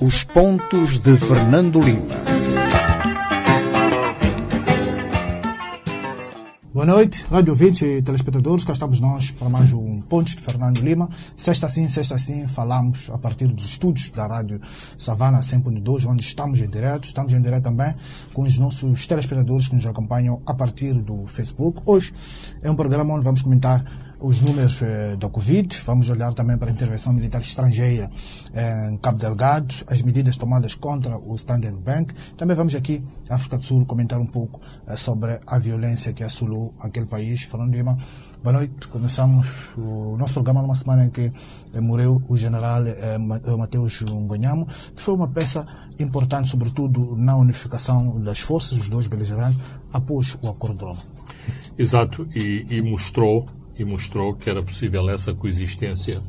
Os 0.00 0.24
pontos 0.24 0.98
de 0.98 1.16
Fernando 1.16 1.80
Lima. 1.80 2.16
Boa 6.72 6.84
noite, 6.84 7.24
rádio 7.30 7.52
ouvintes 7.52 7.80
e 7.82 8.02
telespectadores. 8.02 8.62
Cá 8.62 8.72
estamos 8.72 9.00
nós 9.00 9.30
para 9.30 9.48
mais 9.48 9.72
um 9.72 10.00
Pontos 10.02 10.36
de 10.36 10.42
Fernando 10.42 10.78
Lima. 10.80 11.08
Sexta 11.36 11.68
sim, 11.68 11.88
sexta 11.88 12.18
sim, 12.18 12.46
falamos 12.48 13.08
a 13.10 13.16
partir 13.16 13.46
dos 13.46 13.64
estúdios 13.64 14.10
da 14.10 14.26
Rádio 14.26 14.60
Savana 14.98 15.40
100.2, 15.40 16.06
onde 16.06 16.22
estamos 16.22 16.60
em 16.60 16.68
direto. 16.68 17.04
Estamos 17.04 17.32
em 17.32 17.40
direto 17.40 17.64
também 17.64 17.94
com 18.34 18.42
os 18.42 18.58
nossos 18.58 19.06
telespectadores 19.06 19.68
que 19.68 19.74
nos 19.74 19.86
acompanham 19.86 20.42
a 20.44 20.52
partir 20.52 20.92
do 20.92 21.26
Facebook. 21.26 21.80
Hoje 21.86 22.12
é 22.62 22.70
um 22.70 22.76
programa 22.76 23.14
onde 23.14 23.24
vamos 23.24 23.40
comentar 23.40 23.82
os 24.20 24.40
números 24.40 24.80
eh, 24.82 25.16
da 25.16 25.28
Covid, 25.28 25.76
vamos 25.84 26.08
olhar 26.08 26.32
também 26.32 26.56
para 26.56 26.70
a 26.70 26.72
intervenção 26.72 27.12
militar 27.12 27.40
estrangeira 27.40 28.10
eh, 28.54 28.90
em 28.90 28.96
Cabo 28.96 29.18
Delgado, 29.18 29.74
as 29.86 30.02
medidas 30.02 30.36
tomadas 30.36 30.74
contra 30.74 31.18
o 31.18 31.34
Standard 31.34 31.76
Bank. 31.76 32.14
Também 32.36 32.56
vamos 32.56 32.74
aqui, 32.74 33.02
África 33.28 33.58
do 33.58 33.64
Sul, 33.64 33.84
comentar 33.84 34.18
um 34.20 34.26
pouco 34.26 34.60
eh, 34.86 34.96
sobre 34.96 35.38
a 35.46 35.58
violência 35.58 36.12
que 36.12 36.24
assolou 36.24 36.74
aquele 36.80 37.06
país. 37.06 37.42
Falando 37.42 37.72
de 37.72 37.82
boa 37.82 38.58
noite. 38.58 38.86
Começamos 38.88 39.48
o 39.76 40.16
nosso 40.16 40.34
programa 40.34 40.62
numa 40.62 40.76
semana 40.76 41.04
em 41.04 41.10
que 41.10 41.32
eh, 41.74 41.80
morreu 41.80 42.22
o 42.28 42.36
general 42.36 42.86
eh, 42.86 43.18
Mateus 43.18 44.02
Ngonhamo, 44.02 44.66
que 44.94 45.02
foi 45.02 45.14
uma 45.14 45.28
peça 45.28 45.64
importante, 45.98 46.48
sobretudo 46.48 47.16
na 47.16 47.36
unificação 47.36 48.20
das 48.20 48.38
forças 48.38 48.78
dos 48.78 48.88
dois 48.88 49.08
beligerantes 49.08 49.58
após 49.92 50.38
o 50.42 50.48
acordo 50.48 50.78
de 50.78 50.84
Roma. 50.84 51.00
Exato, 51.76 52.26
e, 52.34 52.66
e 52.70 52.80
mostrou 52.82 53.46
e 53.78 53.84
mostrou 53.84 54.34
que 54.34 54.48
era 54.48 54.62
possível 54.62 55.08
essa 55.08 55.34
coexistência 55.34 56.20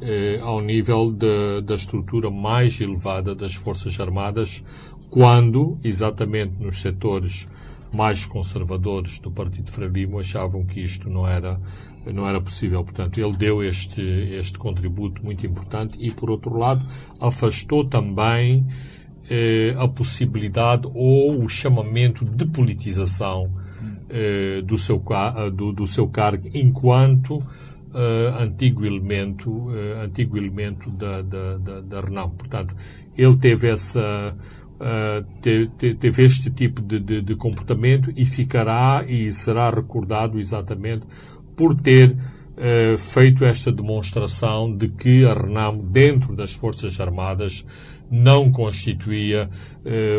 eh, 0.00 0.40
ao 0.42 0.60
nível 0.60 1.12
de, 1.12 1.60
da 1.62 1.74
estrutura 1.74 2.30
mais 2.30 2.80
elevada 2.80 3.34
das 3.34 3.54
Forças 3.54 3.98
Armadas, 4.00 4.62
quando, 5.08 5.78
exatamente 5.84 6.54
nos 6.58 6.80
setores 6.80 7.48
mais 7.92 8.26
conservadores 8.26 9.18
do 9.18 9.30
Partido 9.30 9.70
Frelimo, 9.70 10.18
achavam 10.18 10.64
que 10.64 10.80
isto 10.80 11.10
não 11.10 11.28
era, 11.28 11.60
não 12.06 12.26
era 12.26 12.40
possível. 12.40 12.82
Portanto, 12.82 13.18
ele 13.18 13.36
deu 13.36 13.62
este, 13.62 14.00
este 14.00 14.58
contributo 14.58 15.24
muito 15.24 15.46
importante 15.46 15.98
e, 16.00 16.10
por 16.10 16.30
outro 16.30 16.56
lado, 16.56 16.84
afastou 17.20 17.84
também 17.84 18.66
eh, 19.30 19.74
a 19.78 19.86
possibilidade 19.86 20.88
ou 20.94 21.44
o 21.44 21.48
chamamento 21.48 22.24
de 22.24 22.46
politização 22.46 23.52
do, 24.64 24.76
seu, 24.76 25.02
do, 25.54 25.72
do, 25.72 25.86
seu 25.86 26.06
cargo 26.08 26.48
enquanto 26.52 27.42
antigo 28.38 28.84
elemento, 28.84 29.68
antigo 30.02 30.36
elemento 30.36 30.90
da, 30.90 31.22
da, 31.22 31.58
da, 31.58 31.80
da 31.80 32.00
Renan. 32.00 32.30
Portanto, 32.30 32.74
ele 33.16 33.36
teve 33.36 33.68
essa, 33.68 34.36
uh, 34.80 35.24
teve, 35.40 36.22
este 36.22 36.50
tipo 36.50 36.80
de, 36.80 36.98
de, 36.98 37.20
de, 37.20 37.36
comportamento 37.36 38.12
e 38.16 38.24
ficará 38.24 39.04
e 39.06 39.30
será 39.32 39.70
recordado 39.70 40.38
exatamente 40.38 41.06
por 41.56 41.74
ter 41.74 42.16
feito 42.98 43.46
esta 43.46 43.72
demonstração 43.72 44.76
de 44.76 44.86
que 44.86 45.24
a 45.24 45.32
Renamo, 45.32 45.82
dentro 45.82 46.36
das 46.36 46.52
Forças 46.52 47.00
Armadas, 47.00 47.64
não 48.10 48.50
constituía 48.50 49.48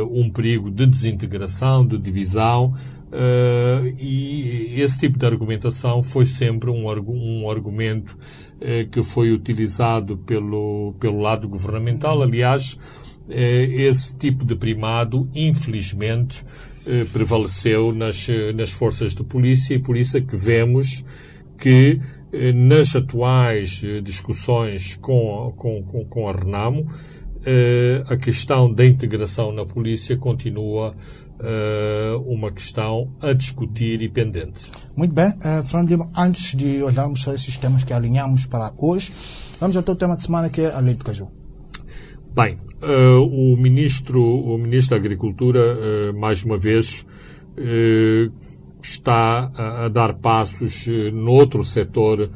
um 0.10 0.32
perigo 0.32 0.72
de 0.72 0.88
desintegração, 0.88 1.86
de 1.86 1.96
divisão, 1.96 2.74
Uh, 3.14 3.94
e 4.00 4.82
esse 4.82 5.02
tipo 5.02 5.20
de 5.20 5.26
argumentação 5.28 6.02
foi 6.02 6.26
sempre 6.26 6.72
um, 6.72 6.88
um 6.88 7.48
argumento 7.48 8.18
uh, 8.58 8.90
que 8.90 9.04
foi 9.04 9.32
utilizado 9.32 10.18
pelo, 10.18 10.96
pelo 11.00 11.20
lado 11.20 11.48
governamental. 11.48 12.24
Aliás, 12.24 12.74
uh, 12.74 13.30
esse 13.30 14.18
tipo 14.18 14.44
de 14.44 14.56
primado, 14.56 15.30
infelizmente, 15.34 16.44
prevaleceu 17.14 17.94
nas, 17.94 18.28
nas 18.54 18.72
forças 18.72 19.16
de 19.16 19.24
polícia 19.24 19.74
e 19.74 19.80
por 19.80 19.96
isso 19.96 20.18
é 20.18 20.22
que 20.22 20.36
vemos 20.36 21.06
que 21.58 21.98
nas 22.54 22.94
atuais 22.94 23.82
discussões 24.04 24.98
com, 24.98 25.54
com, 25.56 25.82
com, 25.82 26.04
com 26.04 26.28
a 26.28 26.34
Renamo, 26.34 26.86
a 28.10 28.18
questão 28.18 28.70
da 28.70 28.86
integração 28.86 29.54
na 29.54 29.64
polícia 29.64 30.18
continua 30.18 30.90
uh, 30.92 31.23
uma 32.26 32.52
questão 32.52 33.12
a 33.22 33.34
discutir 33.34 34.02
e 34.02 34.10
pendente. 34.10 34.70
Muito 34.96 35.14
bem. 35.14 35.30
Uh, 35.30 35.64
Fernando 35.64 35.90
Lima, 35.90 36.10
antes 36.16 36.56
de 36.56 36.84
olharmos 36.84 37.24
para 37.24 37.34
esses 37.34 37.58
temas 37.58 37.84
que 37.84 37.92
alinhamos 37.92 38.46
para 38.46 38.72
hoje, 38.78 39.12
vamos 39.60 39.76
ao 39.76 39.82
teu 39.82 39.96
tema 39.96 40.16
de 40.16 40.22
semana 40.22 40.50
que 40.50 40.62
é 40.62 40.72
a 40.72 40.80
lei 40.80 40.94
do 40.94 41.04
caju. 41.04 41.28
Bem, 42.36 42.60
uh, 42.84 43.22
o, 43.22 43.58
ministro, 43.58 44.22
o 44.24 44.58
Ministro 44.58 44.92
da 44.92 44.98
Agricultura, 44.98 45.60
uh, 45.60 46.20
mais 46.20 46.44
uma 46.44 46.58
vez, 46.58 47.06
está 48.82 49.52
a, 49.56 49.86
a, 49.86 49.88
dar 49.88 50.14
passos 50.16 50.88
noutro 51.14 51.64
setor 51.64 52.32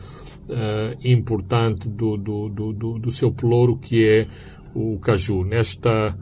importante 1.03 1.89
do, 1.89 2.15
do, 2.15 2.49
do, 2.49 2.93
do, 2.99 3.11
seu 3.11 3.31
pelouro, 3.31 3.77
que 3.77 4.07
é 4.07 4.27
o 4.75 4.99
caju. 4.99 5.43
Nesta 5.43 6.15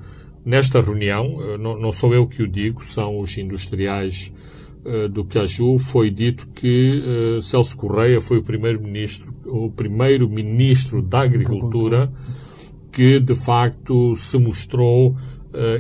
Nesta 0.46 0.80
reunião, 0.80 1.42
eh, 1.42 1.58
não, 1.58 1.80
não 1.80 1.92
sou 1.92 2.14
eu 2.14 2.28
que 2.28 2.44
o 2.44 2.48
digo, 2.48 2.86
são 2.86 3.20
os 3.20 3.36
industriais 3.36 4.32
uh, 4.86 5.10
do 5.10 5.26
Caju, 5.26 5.80
foi 5.80 6.12
dito 6.12 6.48
que 6.50 7.02
uh, 7.38 7.42
Celso 7.42 7.76
Correia 7.76 8.22
foi 8.22 8.38
o 8.38 8.44
primeiro 8.44 8.80
ministro, 8.80 9.34
o 9.46 9.72
primeiro 9.72 10.30
ministro 10.30 11.02
da 11.02 11.22
Agricultura 11.22 12.12
que 12.92 13.20
de 13.20 13.34
facto 13.34 14.16
se 14.16 14.38
mostrou 14.38 15.16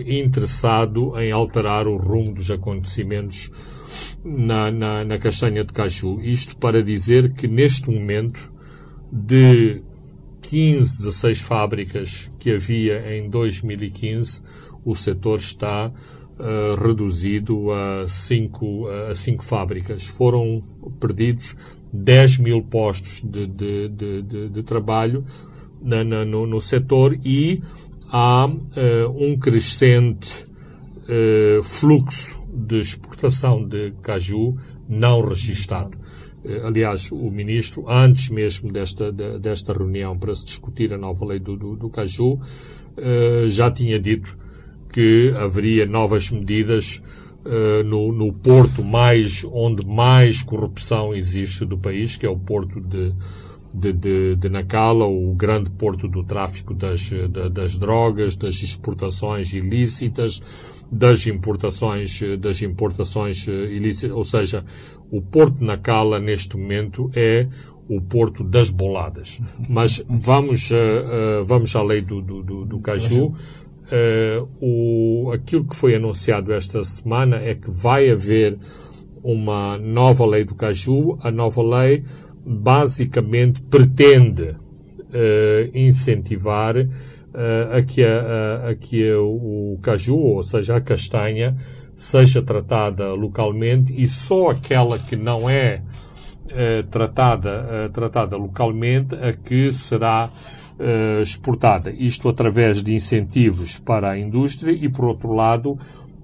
interessado 0.07 1.11
em 1.19 1.33
alterar 1.33 1.85
o 1.85 1.97
rumo 1.97 2.33
dos 2.33 2.49
acontecimentos 2.49 3.51
na, 4.23 4.71
na, 4.71 5.03
na 5.03 5.17
castanha 5.17 5.65
de 5.65 5.73
caju. 5.73 6.21
Isto 6.21 6.55
para 6.55 6.81
dizer 6.81 7.33
que 7.33 7.45
neste 7.45 7.89
momento 7.91 8.51
de 9.11 9.81
15, 10.49 10.97
16 10.97 11.41
fábricas 11.41 12.29
que 12.39 12.51
havia 12.51 13.15
em 13.15 13.29
2015, 13.29 14.41
o 14.83 14.95
setor 14.95 15.39
está 15.39 15.91
uh, 15.91 16.75
reduzido 16.75 17.71
a 17.71 18.07
5 18.07 18.87
a 19.09 19.15
cinco 19.15 19.43
fábricas. 19.43 20.05
Foram 20.05 20.61
perdidos 20.99 21.55
10 21.91 22.37
mil 22.39 22.61
postos 22.61 23.21
de, 23.21 23.47
de, 23.47 23.89
de, 23.89 24.21
de, 24.21 24.49
de 24.49 24.63
trabalho 24.63 25.23
na, 25.81 26.03
na, 26.03 26.25
no, 26.25 26.45
no 26.45 26.61
setor 26.61 27.17
e 27.23 27.61
há 28.11 28.47
uh, 28.47 29.25
um 29.25 29.37
crescente 29.37 30.45
uh, 31.03 31.63
fluxo 31.63 32.39
de 32.53 32.79
exportação 32.79 33.65
de 33.67 33.91
caju 34.01 34.55
não 34.87 35.21
registado. 35.21 35.97
Eh, 36.45 36.61
aliás, 36.63 37.11
o 37.11 37.31
ministro, 37.31 37.89
antes 37.89 38.29
mesmo 38.29 38.71
desta, 38.71 39.11
desta 39.11 39.73
reunião 39.73 40.17
para 40.17 40.35
se 40.35 40.45
discutir 40.45 40.93
a 40.93 40.97
nova 40.97 41.25
lei 41.25 41.39
do, 41.39 41.57
do, 41.57 41.75
do 41.75 41.89
Caju, 41.89 42.39
eh, 42.97 43.45
já 43.47 43.71
tinha 43.71 43.99
dito 43.99 44.37
que 44.93 45.33
haveria 45.37 45.85
novas 45.85 46.29
medidas 46.29 47.01
eh, 47.45 47.83
no, 47.83 48.11
no 48.11 48.31
porto 48.31 48.83
mais, 48.83 49.43
onde 49.51 49.85
mais 49.85 50.41
corrupção 50.41 51.13
existe 51.13 51.65
do 51.65 51.77
país, 51.77 52.15
que 52.15 52.25
é 52.25 52.29
o 52.29 52.37
porto 52.37 52.79
de, 52.79 53.13
de, 53.75 53.93
de, 53.93 54.35
de 54.35 54.49
Nacala, 54.49 55.05
o 55.05 55.33
grande 55.33 55.69
porto 55.71 56.07
do 56.07 56.23
tráfico 56.23 56.73
das, 56.73 57.09
das 57.51 57.77
drogas, 57.77 58.35
das 58.35 58.55
exportações 58.63 59.53
ilícitas, 59.53 60.41
das 60.91 61.27
importações, 61.27 62.21
das 62.39 62.61
importações 62.61 63.47
ilícitas, 63.47 64.15
ou 64.15 64.23
seja, 64.23 64.63
o 65.11 65.21
Porto 65.21 65.63
Nacala, 65.63 66.19
neste 66.19 66.57
momento, 66.57 67.09
é 67.15 67.47
o 67.87 68.01
Porto 68.01 68.43
das 68.43 68.69
Boladas. 68.69 69.39
Mas 69.69 70.03
vamos, 70.07 70.71
uh, 70.71 70.75
uh, 70.75 71.43
vamos 71.43 71.75
à 71.75 71.83
lei 71.83 72.01
do, 72.01 72.21
do, 72.21 72.43
do, 72.43 72.65
do 72.65 72.79
Caju. 72.79 73.27
Uh, 73.27 74.47
o, 74.59 75.31
aquilo 75.31 75.65
que 75.65 75.75
foi 75.75 75.95
anunciado 75.95 76.51
esta 76.51 76.83
semana 76.83 77.37
é 77.37 77.53
que 77.53 77.69
vai 77.69 78.09
haver 78.09 78.57
uma 79.23 79.77
nova 79.77 80.25
lei 80.25 80.43
do 80.43 80.55
Caju. 80.55 81.17
A 81.21 81.29
nova 81.29 81.61
lei 81.61 82.03
basicamente 82.45 83.61
pretende 83.61 84.55
incentivar 85.73 86.75
a 86.77 87.81
que, 87.81 88.03
a, 88.03 88.69
a, 88.69 88.75
que 88.75 89.13
o, 89.13 89.77
caju, 89.81 90.17
ou 90.17 90.43
seja, 90.43 90.75
a 90.75 90.81
castanha, 90.81 91.57
seja 91.95 92.41
tratada 92.41 93.13
localmente 93.13 93.93
e 93.95 94.07
só 94.07 94.49
aquela 94.49 94.99
que 94.99 95.15
não 95.15 95.49
é 95.49 95.81
eh, 96.49 96.83
tratada, 96.91 97.89
tratada 97.93 98.35
localmente 98.35 99.15
a 99.15 99.33
que 99.33 99.71
será 99.71 100.29
exportada. 101.21 101.89
Isto 101.89 102.27
através 102.27 102.83
de 102.83 102.93
incentivos 102.93 103.79
para 103.79 104.09
a 104.09 104.19
indústria 104.19 104.73
e, 104.73 104.89
por 104.89 105.05
outro 105.05 105.31
lado, 105.31 105.79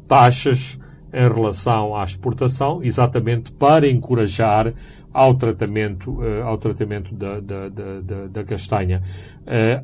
taxas 0.06 0.78
em 1.14 1.34
relação 1.34 1.96
à 1.96 2.04
exportação, 2.04 2.84
exatamente 2.84 3.52
para 3.52 3.88
encorajar 3.90 4.74
ao 5.14 5.34
tratamento, 5.34 6.20
ao 6.44 6.58
tratamento 6.58 7.14
da, 7.14 7.40
da, 7.40 7.70
da, 7.70 8.28
da 8.28 8.44
castanha. 8.44 9.02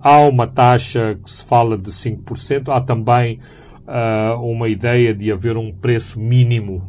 há 0.02 0.20
uma 0.22 0.48
taxa 0.48 1.20
que 1.24 1.30
se 1.30 1.44
fala 1.44 1.78
de 1.78 1.92
5%, 1.92 2.70
há 2.70 2.80
também 2.82 3.40
uma 4.42 4.68
ideia 4.68 5.14
de 5.14 5.32
haver 5.32 5.58
um 5.58 5.72
preço 5.72 6.20
mínimo 6.20 6.82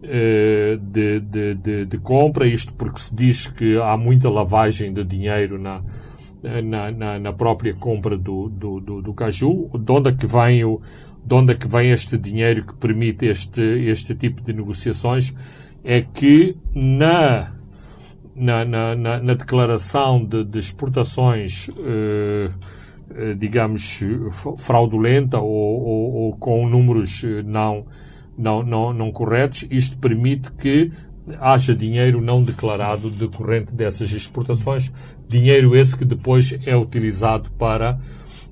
de, 0.00 1.20
de, 1.20 1.54
de, 1.54 1.84
de, 1.86 1.98
compra, 1.98 2.46
isto 2.46 2.72
porque 2.74 3.00
se 3.00 3.14
diz 3.14 3.46
que 3.48 3.76
há 3.78 3.96
muita 3.96 4.28
lavagem 4.30 4.92
de 4.92 5.02
dinheiro 5.04 5.58
na, 5.58 5.82
na, 6.62 6.90
na, 6.90 7.18
na 7.18 7.32
própria 7.32 7.74
compra 7.74 8.16
do, 8.16 8.48
do, 8.48 8.80
do, 8.80 9.02
do, 9.02 9.14
caju. 9.14 9.70
De 9.78 9.92
onde 9.92 10.10
é 10.10 10.12
que 10.12 10.26
vem 10.26 10.64
o, 10.64 10.80
de 11.24 11.34
onde 11.34 11.52
é 11.52 11.56
que 11.56 11.66
vem 11.66 11.90
este 11.90 12.16
dinheiro 12.16 12.64
que 12.64 12.74
permite 12.74 13.26
este, 13.26 13.62
este 13.62 14.14
tipo 14.14 14.42
de 14.42 14.52
negociações? 14.52 15.34
É 15.82 16.00
que 16.00 16.56
na, 16.74 17.55
na, 18.36 18.64
na, 18.64 18.94
na, 18.94 19.34
declaração 19.34 20.24
de, 20.24 20.44
de 20.44 20.58
exportações, 20.58 21.70
eh, 21.78 22.50
eh 23.14 23.34
digamos, 23.34 24.00
fraudulenta 24.58 25.38
ou, 25.38 25.48
ou, 25.48 26.12
ou, 26.12 26.36
com 26.36 26.68
números 26.68 27.24
eh, 27.24 27.42
não, 27.44 27.86
não, 28.36 28.62
não, 28.62 28.92
não 28.92 29.10
corretos, 29.10 29.66
isto 29.70 29.98
permite 29.98 30.52
que 30.52 30.92
haja 31.40 31.74
dinheiro 31.74 32.20
não 32.20 32.42
declarado 32.42 33.10
decorrente 33.10 33.72
dessas 33.72 34.12
exportações, 34.12 34.92
dinheiro 35.28 35.74
esse 35.74 35.96
que 35.96 36.04
depois 36.04 36.56
é 36.64 36.76
utilizado 36.76 37.50
para, 37.58 37.98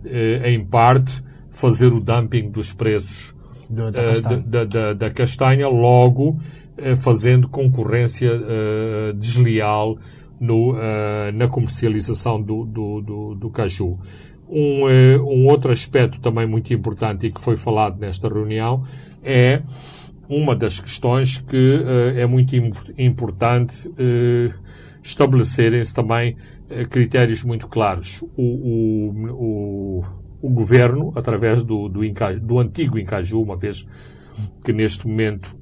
eh, 0.04 0.50
em 0.50 0.64
parte, 0.64 1.22
fazer 1.50 1.92
o 1.92 2.00
dumping 2.00 2.50
dos 2.50 2.72
preços 2.72 3.34
da, 3.69 3.90
da, 3.90 4.02
castanha. 4.02 4.44
Da, 4.46 4.64
da, 4.64 4.92
da, 4.92 5.10
castanha, 5.10 5.69
logo 5.69 6.38
eh, 6.40 6.63
fazendo 6.97 7.49
concorrência 7.49 8.31
eh, 8.31 9.12
desleal 9.12 9.99
no, 10.41 10.75
na 11.32 11.47
comercialização 11.49 12.43
do, 12.43 12.65
do, 12.65 13.00
do, 13.00 13.35
do 13.37 13.50
caju. 13.50 13.99
Um, 14.49 14.85
um 15.23 15.47
outro 15.47 15.73
aspecto 15.73 16.21
também 16.21 16.47
muito 16.47 16.75
importante 16.75 17.26
e 17.26 17.31
que 17.31 17.41
foi 17.41 17.56
falado 17.56 17.99
nesta 17.99 18.29
reunião 18.29 18.85
é 19.23 19.62
uma 20.29 20.55
das 20.55 20.81
questões 20.81 21.38
que 21.38 21.76
uh, 21.76 22.19
é 22.19 22.26
muito 22.26 22.55
importante 22.99 23.77
uh, 23.88 24.55
estabelecerem-se 25.03 25.94
também 25.94 26.37
uh, 26.70 26.88
critérios 26.88 27.43
muito 27.44 27.69
claros. 27.69 28.23
O, 28.37 28.43
o, 28.43 29.11
o, 29.31 30.05
o, 30.43 30.50
governo, 30.50 31.12
através 31.15 31.62
do, 31.62 31.88
do, 31.88 32.00
do 32.41 32.59
antigo 32.59 32.99
Incaju, 32.99 33.43
uma 33.43 33.56
vez 33.56 33.87
que 34.65 34.73
neste 34.73 35.06
momento 35.06 35.56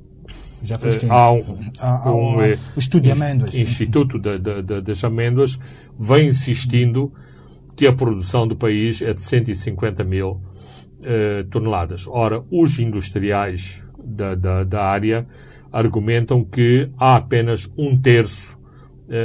já 0.65 0.77
fez 0.77 0.99
há 1.09 1.33
um, 1.33 1.43
há, 1.81 2.09
há 2.09 2.15
um, 2.15 2.39
um 2.39 2.59
estudo 2.77 3.05
de 3.05 3.11
amêndoas. 3.11 3.55
Instituto 3.55 4.19
de, 4.19 4.39
de, 4.39 4.63
de, 4.63 4.81
das 4.81 5.03
Amêndoas 5.05 5.59
vem 5.99 6.29
insistindo 6.29 7.13
que 7.77 7.87
a 7.87 7.93
produção 7.93 8.47
do 8.47 8.57
país 8.57 9.01
é 9.03 9.13
de 9.13 9.23
150 9.23 10.05
mil 10.05 10.41
eh, 11.03 11.45
toneladas. 11.51 12.07
Ora, 12.07 12.45
os 12.51 12.79
industriais 12.79 13.83
da, 13.99 14.35
da, 14.35 14.63
da, 14.63 14.85
área 14.85 15.27
argumentam 15.73 16.45
que 16.45 16.89
há 16.97 17.17
apenas 17.17 17.69
um 17.77 18.01
terço 18.01 18.57
eh, 18.57 18.62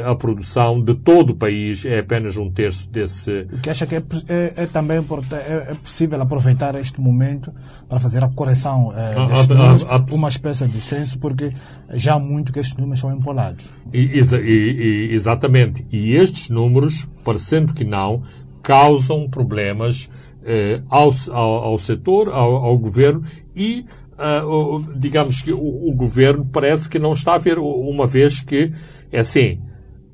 a 0.05 0.15
produção 0.15 0.83
de 0.83 0.93
todo 0.95 1.29
o 1.29 1.35
país 1.35 1.85
é 1.85 1.99
apenas 1.99 2.35
um 2.35 2.51
terço 2.51 2.89
desse. 2.89 3.47
O 3.51 3.59
que 3.59 3.69
acha 3.69 3.85
que 3.85 3.95
é, 3.95 4.03
é, 4.27 4.53
é 4.63 4.65
também 4.65 4.97
é, 4.97 5.71
é, 5.71 5.75
possível 5.75 6.21
aproveitar 6.21 6.75
este 6.75 6.99
momento 6.99 7.53
para 7.87 7.99
fazer 7.99 8.23
a 8.23 8.27
correção 8.27 8.91
eh, 8.93 9.27
destes 9.27 9.47
números, 9.47 9.85
a, 9.85 9.95
a, 9.95 10.05
uma 10.11 10.27
espécie 10.27 10.67
de 10.67 10.81
censo, 10.81 11.17
porque 11.19 11.51
já 11.93 12.15
há 12.15 12.19
muito 12.19 12.51
que 12.51 12.59
estes 12.59 12.75
números 12.75 12.99
são 12.99 13.13
empolados. 13.13 13.73
E, 13.93 14.19
e, 14.19 15.09
exatamente. 15.13 15.87
E 15.89 16.15
estes 16.15 16.49
números, 16.49 17.07
parecendo 17.23 17.73
que 17.73 17.85
não, 17.85 18.21
causam 18.61 19.29
problemas 19.29 20.09
eh, 20.43 20.81
ao, 20.89 21.13
ao, 21.31 21.63
ao 21.63 21.79
setor, 21.79 22.29
ao, 22.29 22.55
ao 22.57 22.77
governo 22.77 23.23
e 23.55 23.85
Uh, 24.19 24.83
digamos 24.95 25.43
que 25.43 25.53
o, 25.53 25.59
o, 25.59 25.93
governo 25.93 26.43
parece 26.43 26.89
que 26.89 26.97
não 26.97 27.13
está 27.13 27.35
a 27.35 27.37
ver, 27.37 27.59
uma 27.59 28.07
vez 28.07 28.41
que, 28.41 28.73
é 29.11 29.19
assim, 29.19 29.61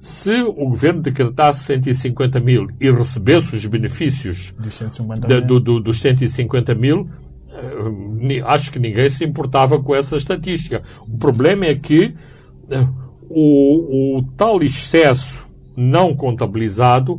se 0.04 0.42
o 0.42 0.52
governo 0.52 1.02
decretasse 1.02 1.64
150 1.64 2.38
mil 2.42 2.68
e 2.78 2.92
recebesse 2.92 3.56
os 3.56 3.66
benefícios 3.66 4.54
dos 4.60 4.74
150 4.74 5.28
mil, 5.30 5.48
do, 5.48 5.60
do, 5.62 5.80
dos 5.80 6.02
150 6.02 6.76
mil, 6.76 7.04
uh, 7.04 8.46
acho 8.46 8.70
que 8.70 8.80
ninguém 8.80 9.08
se 9.08 9.24
importava 9.24 9.82
com 9.82 9.96
essa 9.96 10.18
estatística. 10.18 10.84
O 11.08 11.18
problema 11.18 11.68
é 11.68 11.76
que 11.76 12.14
uh, 12.66 12.94
o, 13.30 14.18
o, 14.18 14.24
tal 14.36 14.62
excesso 14.62 15.48
não 15.74 16.14
contabilizado 16.14 17.18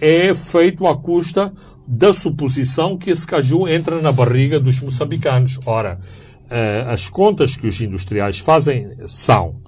é 0.00 0.32
feito 0.34 0.86
à 0.86 0.96
custa 0.96 1.52
da 1.86 2.12
suposição 2.12 2.96
que 2.96 3.10
esse 3.10 3.26
caju 3.26 3.68
entra 3.68 4.02
na 4.02 4.10
barriga 4.10 4.58
dos 4.58 4.80
moçambicanos. 4.80 5.60
Ora, 5.64 6.00
uh, 6.50 6.90
as 6.90 7.08
contas 7.08 7.54
que 7.56 7.66
os 7.66 7.80
industriais 7.80 8.40
fazem 8.40 8.96
são 9.06 9.48
uh, 9.48 9.59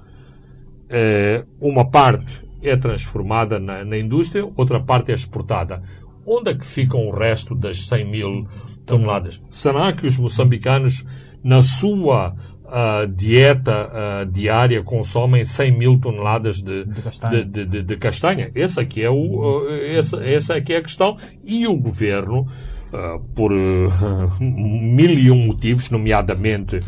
uma 1.60 1.84
parte 1.90 2.42
é 2.62 2.76
transformada 2.76 3.58
na, 3.58 3.84
na, 3.84 3.98
indústria, 3.98 4.48
outra 4.56 4.78
parte 4.78 5.10
é 5.10 5.14
exportada. 5.14 5.82
Onde 6.24 6.50
é 6.50 6.54
que 6.54 6.64
ficam 6.64 7.08
o 7.08 7.10
resto 7.10 7.54
das 7.54 7.86
100 7.88 8.04
mil 8.04 8.48
toneladas? 8.86 9.42
Será 9.50 9.92
que 9.92 10.06
os 10.06 10.16
moçambicanos, 10.16 11.04
na 11.42 11.62
sua 11.62 12.36
uh, 12.72 13.06
dieta 13.06 13.90
uh, 13.90 14.26
diária 14.26 14.82
consomem 14.82 15.44
100 15.44 15.72
mil 15.72 15.98
toneladas 16.00 16.62
de, 16.62 16.84
de 16.84 17.02
castanha. 17.02 17.44
De, 17.44 17.82
de, 17.82 17.96
castanha. 17.96 18.50
Essa 18.54 18.80
aqui 18.80 19.02
é, 19.02 19.10
o, 19.10 19.60
uh, 19.60 19.68
essa, 19.70 20.24
essa 20.24 20.54
aqui 20.54 20.72
é 20.72 20.78
a 20.78 20.82
questão. 20.82 21.16
E 21.44 21.66
o 21.66 21.76
governo, 21.76 22.46
por 23.34 23.50
mil 23.50 25.10
e 25.10 25.30
um 25.30 25.46
motivos, 25.46 25.88
nomeadamente 25.88 26.80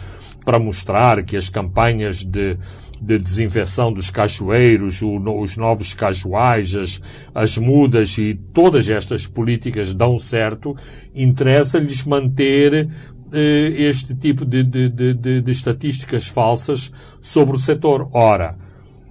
para 0.45 0.59
mostrar 0.59 1.23
que 1.23 1.35
as 1.35 1.49
campanhas 1.49 2.23
de, 2.23 2.59
de 3.05 3.19
desinfecção 3.19 3.93
dos 3.93 4.11
cachoeiros, 4.11 5.03
os 5.03 5.57
novos 5.57 5.93
cajuais, 5.93 6.75
as, 6.75 7.01
as 7.35 7.59
mudas 7.59 8.17
e 8.17 8.35
todas 8.53 8.89
estas 8.89 9.27
políticas 9.27 9.93
dão 9.93 10.19
certo, 10.19 10.75
interessa-lhes 11.15 12.03
manter 12.05 12.89
eh, 13.33 13.75
este 13.77 14.15
tipo 14.15 14.45
de, 14.45 14.65
de, 14.65 14.89
de, 14.89 15.41
de 15.43 15.51
estatísticas 15.51 16.29
falsas 16.29 16.91
sobre 17.21 17.57
o 17.57 17.59
setor. 17.59 18.09
Ora, 18.13 18.57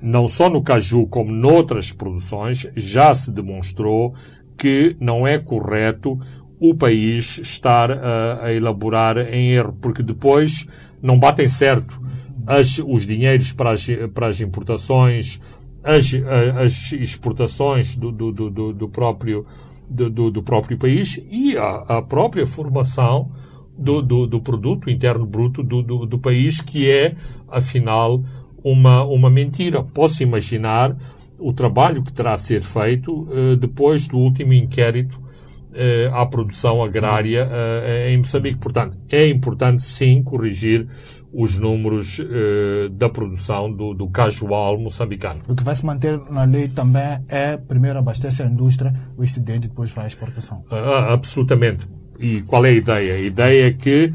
não 0.02 0.28
só 0.28 0.50
no 0.50 0.64
caju 0.64 1.06
como 1.06 1.32
noutras 1.32 1.92
produções, 1.92 2.68
já 2.76 3.14
se 3.14 3.32
demonstrou 3.32 4.16
que 4.58 4.98
não 5.00 5.28
é 5.28 5.38
correto 5.38 6.20
o 6.60 6.74
país 6.74 7.40
estar 7.40 7.92
a 7.92 8.54
elaborar 8.54 9.18
em 9.18 9.52
erro, 9.52 9.78
porque 9.82 10.02
depois 10.02 10.66
não 11.02 11.20
batem 11.20 11.50
certo 11.50 12.03
as, 12.46 12.80
os 12.80 13.08
dinheiros 13.08 13.52
para 13.54 13.72
as, 13.72 13.88
para 14.14 14.28
as 14.28 14.42
importações, 14.42 15.40
as, 15.84 16.14
as 16.56 16.92
exportações 16.94 17.98
do, 17.98 18.12
do, 18.12 18.32
do, 18.32 18.74
do 18.74 18.90
próprio, 18.90 19.46
do, 19.90 20.32
do, 20.32 20.44
próprio 20.44 20.78
país 20.78 21.20
e 21.30 21.58
a, 21.58 21.98
a 21.98 22.02
própria 22.02 22.48
formação 22.48 23.32
do, 23.78 24.02
do, 24.02 24.28
do 24.28 24.40
produto 24.42 24.90
interno 24.90 25.26
bruto 25.26 25.64
do, 25.64 25.82
do, 25.82 26.06
do, 26.06 26.20
país, 26.20 26.62
que 26.62 26.90
é, 26.90 27.16
afinal, 27.48 28.24
uma, 28.64 29.04
uma 29.04 29.30
mentira. 29.30 29.84
Posso 29.84 30.24
imaginar 30.24 30.96
o 31.38 31.52
trabalho 31.52 32.02
que 32.02 32.14
terá 32.14 32.34
a 32.34 32.38
ser 32.38 32.62
feito 32.62 33.24
uh, 33.24 33.56
depois 33.58 34.08
do 34.08 34.18
último 34.18 34.54
inquérito 34.54 35.20
uh, 35.20 36.16
à 36.16 36.26
produção 36.26 36.82
agrária 36.82 37.46
uh, 37.46 38.10
em 38.10 38.18
Moçambique. 38.18 38.60
Portanto, 38.60 38.98
é 39.10 39.28
importante, 39.28 39.84
sim, 39.84 40.24
corrigir 40.24 40.88
os 41.34 41.58
números 41.58 42.22
da 42.92 43.10
produção 43.10 43.72
do, 43.72 43.94
do 43.94 44.08
casual 44.08 44.78
moçambicano. 44.78 45.42
O 45.48 45.56
que 45.56 45.64
vai 45.64 45.76
se 45.76 45.84
manter 45.84 46.20
na 46.30 46.44
lei 46.44 46.68
também 46.68 47.18
é, 47.28 47.58
primeiro, 47.58 47.98
abastecer 47.98 48.46
a 48.46 48.50
indústria, 48.50 48.94
o 49.18 49.24
excedente, 49.24 49.68
depois 49.68 49.92
vai 49.92 50.06
à 50.06 50.08
exportação. 50.08 50.64
absolutamente 51.10 51.88
e 52.20 52.42
qual 52.42 52.66
é 52.66 52.70
a 52.70 52.74
ideia? 52.74 53.14
A 53.16 53.20
ideia 53.20 53.68
é 53.68 53.72
que 53.72 54.14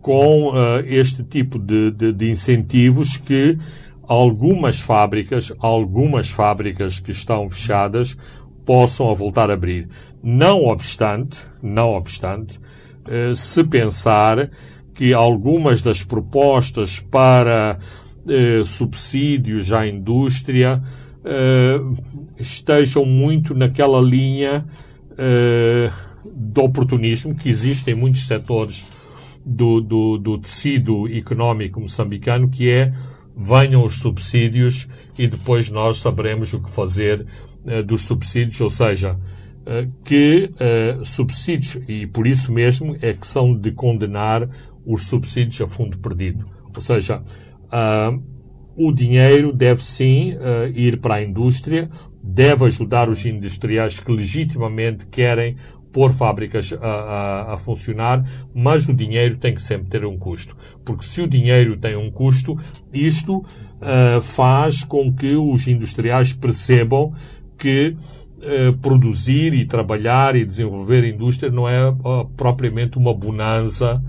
com 0.00 0.50
uh, 0.50 0.80
este 0.86 1.22
tipo 1.24 1.58
de, 1.58 1.90
de, 1.90 2.12
de, 2.12 2.30
incentivos 2.30 3.16
que 3.16 3.58
algumas 4.06 4.80
fábricas, 4.80 5.52
algumas 5.58 6.30
fábricas 6.30 7.00
que 7.00 7.10
estão 7.10 7.50
fechadas 7.50 8.16
possam 8.64 9.10
a 9.10 9.14
voltar 9.14 9.50
a 9.50 9.54
abrir. 9.54 9.88
Não 10.22 10.64
obstante, 10.64 11.40
não 11.60 11.90
obstante, 11.90 12.58
uh, 12.58 13.34
se 13.34 13.64
pensar 13.64 14.50
que 14.98 15.14
algumas 15.14 15.80
das 15.80 16.02
propostas 16.02 17.00
para 17.00 17.78
uh, 18.26 18.64
subsídios 18.64 19.72
à 19.72 19.86
indústria 19.86 20.82
estejam 22.38 23.04
muito 23.04 23.52
naquela 23.54 24.00
linha 24.00 24.64
do 26.24 26.62
oportunismo 26.62 27.34
que 27.34 27.50
existe 27.50 27.90
em 27.90 27.94
muitos 27.94 28.26
setores 28.26 28.86
do, 29.44 29.80
do, 29.80 30.16
do 30.16 30.38
tecido 30.38 31.06
económico 31.08 31.80
moçambicano, 31.80 32.48
que 32.48 32.70
é 32.70 32.92
venham 33.38 33.84
os 33.84 34.00
subsídios 34.00 34.88
e 35.16 35.28
depois 35.28 35.70
nós 35.70 35.98
saberemos 35.98 36.52
o 36.52 36.60
que 36.60 36.70
fazer 36.70 37.24
uh, 37.64 37.82
dos 37.84 38.02
subsídios, 38.02 38.60
ou 38.60 38.68
seja, 38.68 39.14
uh, 39.14 39.90
que 40.04 40.50
uh, 40.54 41.04
subsídios, 41.04 41.78
e 41.86 42.06
por 42.06 42.26
isso 42.26 42.52
mesmo 42.52 42.96
é 43.00 43.14
que 43.14 43.26
são 43.26 43.54
de 43.56 43.70
condenar 43.70 44.48
os 44.88 45.06
subsídios 45.06 45.60
a 45.60 45.68
fundo 45.68 45.98
perdido. 45.98 46.46
Ou 46.74 46.80
seja, 46.80 47.22
o 48.76 48.92
dinheiro 48.92 49.52
deve 49.52 49.82
sim 49.82 50.34
ir 50.74 51.00
para 51.00 51.16
a 51.16 51.22
indústria, 51.22 51.90
deve 52.22 52.64
ajudar 52.64 53.08
os 53.08 53.24
industriais 53.24 54.00
que 54.00 54.10
legitimamente 54.10 55.06
querem 55.06 55.56
pôr 55.92 56.12
fábricas 56.12 56.72
a, 56.72 56.86
a, 56.86 57.54
a, 57.54 57.58
funcionar, 57.58 58.24
mas 58.54 58.88
o 58.88 58.94
dinheiro 58.94 59.36
tem 59.36 59.54
que 59.54 59.62
sempre 59.62 59.88
ter 59.88 60.04
um 60.04 60.18
custo. 60.18 60.56
Porque 60.84 61.04
se 61.04 61.20
o 61.20 61.26
dinheiro 61.26 61.76
tem 61.76 61.96
um 61.96 62.10
custo, 62.10 62.58
isto 62.92 63.38
uh, 63.38 64.20
faz 64.20 64.84
com 64.84 65.12
que 65.12 65.34
os 65.34 65.66
industriais 65.66 66.32
percebam 66.32 67.12
que 67.56 67.96
uh, 68.38 68.76
produzir 68.78 69.54
e 69.54 69.64
trabalhar 69.64 70.36
e 70.36 70.44
desenvolver 70.44 71.04
indústria 71.04 71.50
não 71.50 71.68
é 71.68 71.88
uh, 71.88 72.24
propriamente 72.36 72.98
uma 72.98 73.14
bonança 73.14 74.02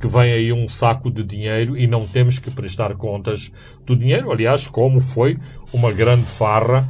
que 0.00 0.06
vem 0.08 0.32
aí 0.32 0.52
um 0.52 0.66
saco 0.66 1.10
de 1.10 1.22
dinheiro 1.22 1.76
e 1.76 1.86
não 1.86 2.06
temos 2.06 2.38
que 2.38 2.50
prestar 2.50 2.94
contas 2.96 3.52
do 3.86 3.94
dinheiro. 3.94 4.32
Aliás, 4.32 4.66
como 4.66 5.00
foi 5.00 5.38
uma 5.72 5.92
grande 5.92 6.26
farra 6.26 6.88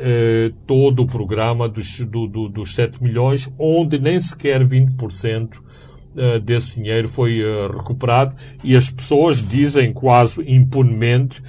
eh, 0.00 0.52
todo 0.64 1.02
o 1.02 1.06
programa 1.08 1.68
dos, 1.68 1.98
do, 2.00 2.28
do, 2.28 2.48
dos 2.48 2.72
7 2.76 3.02
milhões, 3.02 3.52
onde 3.58 3.98
nem 3.98 4.20
sequer 4.20 4.64
20% 4.64 5.58
eh, 6.16 6.38
desse 6.38 6.76
dinheiro 6.76 7.08
foi 7.08 7.40
eh, 7.40 7.66
recuperado 7.66 8.36
e 8.62 8.76
as 8.76 8.88
pessoas 8.90 9.38
dizem 9.44 9.92
quase 9.92 10.40
impunemente 10.46 11.42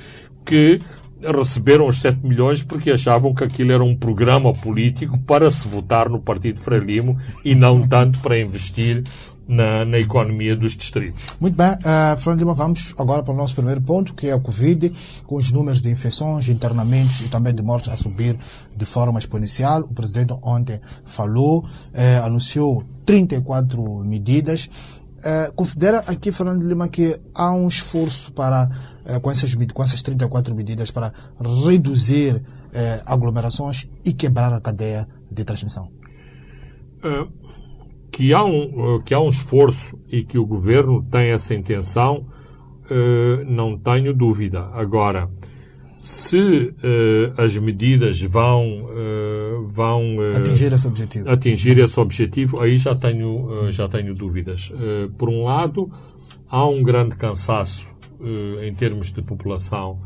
que 0.43 0.81
receberam 1.21 1.85
os 1.85 2.01
7 2.01 2.25
milhões 2.25 2.63
porque 2.63 2.89
achavam 2.89 3.35
que 3.35 3.43
aquilo 3.43 3.71
era 3.71 3.83
um 3.83 3.95
programa 3.95 4.51
político 4.51 5.19
para 5.19 5.51
se 5.51 5.67
votar 5.67 6.09
no 6.09 6.19
Partido 6.19 6.59
Frelimo 6.59 7.19
e 7.45 7.53
não 7.53 7.87
tanto 7.87 8.17
para 8.19 8.39
investir 8.39 9.03
na, 9.49 9.83
na 9.83 9.97
economia 9.97 10.55
dos 10.55 10.75
distritos. 10.75 11.25
Muito 11.39 11.55
bem, 11.57 11.71
uh, 11.71 12.15
Fernando 12.17 12.39
Lima, 12.39 12.53
vamos 12.53 12.93
agora 12.99 13.23
para 13.23 13.33
o 13.33 13.37
nosso 13.37 13.55
primeiro 13.55 13.81
ponto, 13.81 14.13
que 14.13 14.27
é 14.27 14.31
a 14.31 14.39
Covid, 14.39 14.93
com 15.25 15.35
os 15.35 15.51
números 15.51 15.81
de 15.81 15.89
infecções, 15.89 16.47
internamentos 16.47 17.19
e 17.21 17.29
também 17.29 17.53
de 17.53 17.63
mortes 17.63 17.89
a 17.89 17.97
subir 17.97 18.37
de 18.77 18.85
forma 18.85 19.17
exponencial. 19.17 19.81
O 19.81 19.93
presidente 19.93 20.33
ontem 20.43 20.79
falou, 21.03 21.61
uh, 21.65 22.23
anunciou 22.23 22.83
34 23.05 24.03
medidas. 24.05 24.69
Uh, 25.17 25.51
considera 25.55 26.03
aqui, 26.05 26.31
Fernando 26.31 26.63
Lima, 26.63 26.87
que 26.87 27.19
há 27.33 27.51
um 27.51 27.67
esforço 27.67 28.31
para, 28.33 28.69
uh, 29.03 29.19
com, 29.19 29.31
essas, 29.31 29.55
com 29.55 29.81
essas 29.81 30.03
34 30.03 30.53
medidas 30.53 30.91
para 30.91 31.11
reduzir 31.65 32.35
uh, 32.35 32.41
aglomerações 33.03 33.89
e 34.05 34.13
quebrar 34.13 34.53
a 34.53 34.61
cadeia 34.61 35.07
de 35.31 35.43
transmissão? 35.43 35.89
Que 38.19 38.33
há 38.33 38.43
um, 38.43 38.97
eh, 38.97 39.01
que 39.05 39.13
há 39.13 39.19
um 39.21 39.29
esforço 39.29 39.97
e 40.11 40.25
que 40.25 40.37
o 40.37 40.45
governo 40.45 41.01
tem 41.09 41.29
essa 41.29 41.53
intenção, 41.53 42.25
uh, 42.91 43.45
não 43.45 43.77
tenho 43.77 44.13
dúvida. 44.13 44.59
Agora, 44.73 45.31
se 46.01 46.37
uh, 46.37 47.41
as 47.41 47.57
medidas 47.57 48.19
vão, 48.19 48.89
vão 49.69 50.17
atingir 50.35 50.73
esse 50.73 50.85
objetivo, 50.85 51.29
atingir 51.29 51.77
esse 51.77 51.97
objetivo, 51.97 52.59
aí 52.59 52.77
já 52.77 52.93
tenho, 52.93 53.71
já 53.71 53.87
tenho 53.87 54.13
dúvidas. 54.13 54.73
por 55.17 55.29
um 55.29 55.45
lado, 55.45 55.89
há 56.49 56.67
um 56.67 56.83
grande 56.83 57.15
cansaço 57.15 57.89
em 58.61 58.73
termos 58.73 59.13
de 59.13 59.21
população 59.21 60.01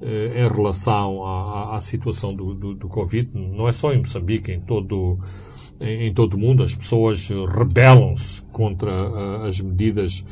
em 0.00 0.48
relação 0.48 1.26
à, 1.26 1.76
à 1.76 1.80
situação 1.80 2.34
do, 2.34 2.54
do, 2.54 2.74
do, 2.74 2.88
Covid. 2.88 3.30
Não 3.34 3.68
é 3.68 3.72
só 3.74 3.92
em 3.92 3.98
Moçambique, 3.98 4.50
em 4.50 4.60
todo 4.60 5.18
em, 5.80 6.12
todo 6.12 6.34
o 6.34 6.38
mundo. 6.38 6.62
As 6.62 6.74
pessoas 6.74 7.28
rebelam-se 7.28 8.42
contra 8.52 8.90
uh, 8.90 9.44
as 9.44 9.60
medidas 9.60 10.24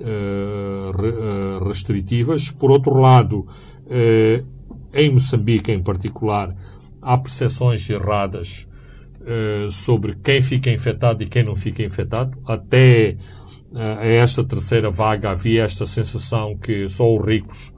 uh, 0.00 1.64
restritivas. 1.66 2.50
Por 2.50 2.70
outro 2.70 2.94
lado, 2.94 3.46
em 4.94 5.10
Moçambique 5.10 5.72
em 5.72 5.82
particular, 5.82 6.54
há 7.00 7.18
percepções 7.18 7.88
erradas 7.90 8.66
sobre 9.70 10.16
quem 10.22 10.40
fica 10.40 10.70
infectado 10.70 11.22
e 11.22 11.26
quem 11.26 11.44
não 11.44 11.54
fica 11.54 11.82
infectado. 11.82 12.38
Até 12.46 13.16
a 13.74 14.06
esta 14.06 14.42
terceira 14.42 14.90
vaga 14.90 15.30
havia 15.30 15.64
esta 15.64 15.86
sensação 15.86 16.56
que 16.56 16.88
só 16.88 17.14
os 17.14 17.24
ricos 17.24 17.72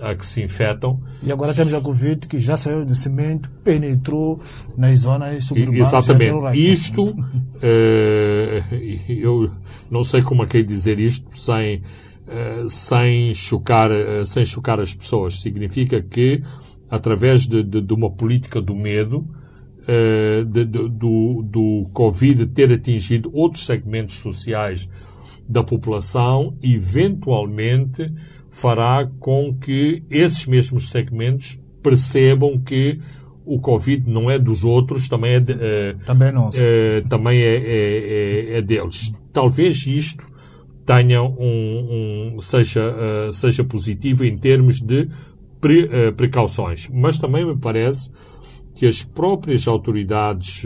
a 0.00 0.14
que 0.14 0.26
se 0.26 0.42
infectam. 0.42 1.00
E 1.22 1.30
agora 1.30 1.54
temos 1.54 1.72
a 1.72 1.80
Covid 1.80 2.26
que 2.26 2.38
já 2.38 2.56
saiu 2.56 2.84
do 2.84 2.94
cimento, 2.94 3.50
penetrou 3.62 4.40
nas 4.76 5.00
zonas 5.00 5.44
suburbanas. 5.44 5.88
Exatamente. 5.88 6.72
Isto, 6.72 7.04
uh, 7.04 7.14
eu 9.08 9.50
não 9.90 10.02
sei 10.02 10.22
como 10.22 10.42
é 10.42 10.46
que 10.46 10.58
é 10.58 10.62
dizer 10.62 10.98
isto 10.98 11.36
sem, 11.36 11.78
uh, 11.78 12.68
sem, 12.68 13.32
chocar, 13.32 13.90
uh, 13.90 14.26
sem 14.26 14.44
chocar 14.44 14.80
as 14.80 14.94
pessoas. 14.94 15.40
Significa 15.40 16.00
que, 16.02 16.42
através 16.90 17.46
de, 17.46 17.62
de, 17.62 17.80
de 17.80 17.94
uma 17.94 18.10
política 18.10 18.60
do 18.60 18.74
medo, 18.74 19.26
de, 20.48 20.64
do, 20.64 21.42
do 21.42 21.86
Covid 21.92 22.46
ter 22.46 22.70
atingido 22.70 23.28
outros 23.34 23.66
segmentos 23.66 24.14
sociais 24.14 24.88
da 25.48 25.64
população, 25.64 26.56
eventualmente 26.62 28.08
fará 28.52 29.10
com 29.18 29.52
que 29.54 30.04
esses 30.08 30.46
mesmos 30.46 30.90
segmentos 30.90 31.58
percebam 31.82 32.60
que 32.60 33.00
o 33.44 33.58
Covid 33.58 34.08
não 34.08 34.30
é 34.30 34.38
dos 34.38 34.62
outros, 34.62 35.08
também 35.08 35.32
é, 35.32 35.40
de, 35.40 35.52
uh, 35.52 35.98
também 36.06 36.28
é 36.28 36.32
nosso. 36.32 36.58
Uh, 36.58 37.08
também 37.08 37.40
é, 37.40 37.56
é, 37.56 38.52
é, 38.54 38.58
é, 38.58 38.62
deles. 38.62 39.12
Talvez 39.32 39.84
isto 39.86 40.24
tenha 40.86 41.22
um, 41.22 42.34
um 42.36 42.40
seja, 42.40 42.94
uh, 42.94 43.32
seja 43.32 43.64
positivo 43.64 44.24
em 44.24 44.36
termos 44.38 44.80
de 44.80 45.08
pre, 45.60 45.88
precauções, 46.12 46.88
mas 46.92 47.18
também 47.18 47.44
me 47.44 47.56
parece 47.56 48.10
que 48.74 48.86
as 48.86 49.02
próprias 49.02 49.66
autoridades, 49.68 50.64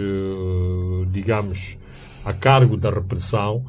digamos, 1.11 1.77
a 2.25 2.33
cargo 2.33 2.77
da 2.77 2.89
repressão, 2.89 3.65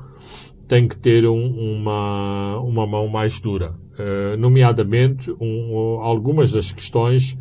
têm 0.67 0.87
que 0.87 0.97
ter 0.97 1.25
um, 1.25 1.77
uma, 1.77 2.59
uma 2.59 2.85
mão 2.85 3.07
mais 3.07 3.39
dura. 3.39 3.75
Eh, 3.99 4.37
nomeadamente 4.37 5.31
um, 5.41 5.75
algumas 5.99 6.51
das 6.51 6.71
questões 6.71 7.35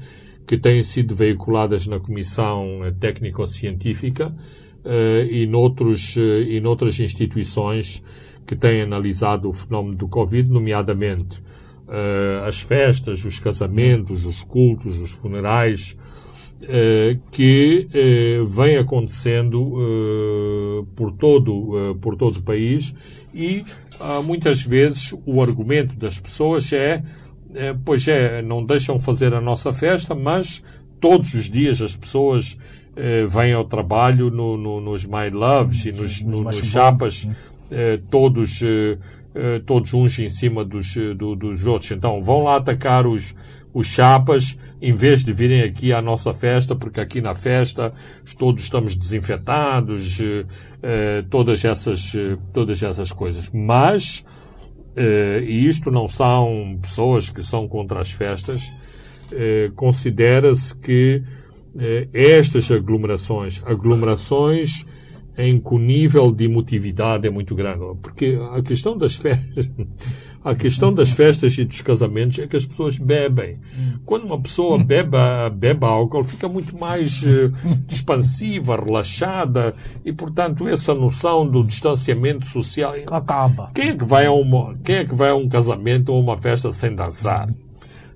que 0.46 0.56
têm 0.56 0.82
sido 0.82 1.14
veiculadas 1.14 1.86
na 1.86 2.00
Comissão 2.00 2.80
Técnico-Científica 2.98 4.28
uh, 4.28 5.26
e, 5.30 5.46
noutros, 5.46 6.16
uh, 6.16 6.20
e 6.20 6.58
noutras 6.60 6.98
instituições 7.00 8.02
que 8.46 8.54
têm 8.56 8.80
analisado 8.80 9.50
o 9.50 9.52
fenómeno 9.52 9.96
do 9.96 10.08
Covid, 10.08 10.48
nomeadamente 10.48 11.40
uh, 11.88 12.46
as 12.46 12.60
festas, 12.60 13.24
os 13.24 13.38
casamentos, 13.38 14.24
os 14.24 14.42
cultos, 14.42 14.98
os 14.98 15.10
funerais, 15.10 15.96
que 17.30 17.86
vem 18.46 18.78
acontecendo 18.78 20.86
por, 20.96 21.12
todo, 21.12 21.96
por 22.00 22.16
todo 22.16 22.38
o 22.38 22.42
país 22.42 22.94
e 23.34 23.64
ah, 24.00 24.22
muitas 24.22 24.62
vezes 24.62 25.14
o 25.26 25.42
argumento 25.42 25.94
das 25.96 26.18
pessoas 26.18 26.72
é, 26.72 27.02
pois 27.84 28.08
é, 28.08 28.40
não 28.40 28.64
deixam 28.64 28.98
fazer 28.98 29.34
a 29.34 29.40
nossa 29.40 29.72
festa, 29.72 30.14
mas 30.14 30.62
todos 31.00 31.34
os 31.34 31.50
dias 31.50 31.82
as 31.82 31.94
pessoas 31.94 32.56
eh, 32.96 33.26
vêm 33.26 33.52
ao 33.52 33.64
trabalho 33.64 34.30
no, 34.30 34.56
no, 34.56 34.80
nos 34.80 35.06
My 35.06 35.30
Loves 35.30 35.84
e 35.84 35.92
nos, 35.92 36.22
no, 36.22 36.42
nos 36.42 36.56
chapas, 36.56 37.28
eh, 37.70 38.00
todos, 38.10 38.62
eh, 38.62 38.98
eh, 39.34 39.60
todos 39.66 39.92
uns 39.92 40.18
em 40.18 40.30
cima 40.30 40.64
dos, 40.64 40.96
eh, 40.96 41.14
do, 41.14 41.36
dos 41.36 41.66
outros. 41.66 41.90
Então 41.90 42.20
vão 42.22 42.44
lá 42.44 42.56
atacar 42.56 43.06
os, 43.06 43.34
os 43.76 43.88
chapas, 43.88 44.58
em 44.80 44.94
vez 44.94 45.22
de 45.22 45.34
virem 45.34 45.60
aqui 45.60 45.92
à 45.92 46.00
nossa 46.00 46.32
festa, 46.32 46.74
porque 46.74 46.98
aqui 46.98 47.20
na 47.20 47.34
festa 47.34 47.92
todos 48.38 48.62
estamos 48.62 48.96
desinfetados, 48.96 50.18
eh, 50.18 50.46
eh, 50.82 51.24
todas, 51.28 51.62
essas, 51.62 52.14
eh, 52.14 52.38
todas 52.54 52.82
essas 52.82 53.12
coisas. 53.12 53.50
Mas, 53.52 54.24
e 54.96 55.66
isto 55.66 55.90
não 55.90 56.08
são 56.08 56.78
pessoas 56.80 57.28
que 57.28 57.42
são 57.42 57.68
contra 57.68 58.00
as 58.00 58.12
festas, 58.12 58.62
considera-se 59.74 60.74
que 60.74 61.22
estas 62.14 62.70
aglomerações, 62.70 63.62
aglomerações 63.66 64.86
em 65.36 65.60
que 65.60 65.74
o 65.74 65.78
nível 65.78 66.32
de 66.32 66.46
emotividade 66.46 67.26
é 67.26 67.30
muito 67.30 67.54
grande, 67.54 67.84
porque 68.00 68.38
a 68.54 68.62
questão 68.62 68.96
das 68.96 69.16
festas 69.20 69.68
a 70.46 70.54
questão 70.54 70.94
das 70.94 71.10
festas 71.10 71.58
e 71.58 71.64
dos 71.64 71.80
casamentos 71.80 72.38
é 72.38 72.46
que 72.46 72.56
as 72.56 72.64
pessoas 72.64 72.96
bebem. 72.98 73.58
Quando 74.04 74.26
uma 74.26 74.40
pessoa 74.40 74.78
bebe, 74.78 75.16
bebe 75.52 75.84
álcool, 75.84 76.22
fica 76.22 76.48
muito 76.48 76.78
mais 76.78 77.20
uh, 77.24 77.52
expansiva, 77.90 78.76
relaxada 78.76 79.74
e, 80.04 80.12
portanto, 80.12 80.68
essa 80.68 80.94
noção 80.94 81.44
do 81.44 81.64
distanciamento 81.64 82.46
social 82.46 82.94
acaba. 83.10 83.72
Quem 83.74 83.88
é 83.88 83.96
que 83.96 84.04
vai 84.04 84.26
a 84.26 84.30
uma, 84.30 84.78
quem 84.84 84.98
é 84.98 85.04
que 85.04 85.16
vai 85.16 85.30
a 85.30 85.34
um 85.34 85.48
casamento 85.48 86.12
ou 86.12 86.20
uma 86.20 86.38
festa 86.38 86.70
sem 86.70 86.94
dançar? 86.94 87.48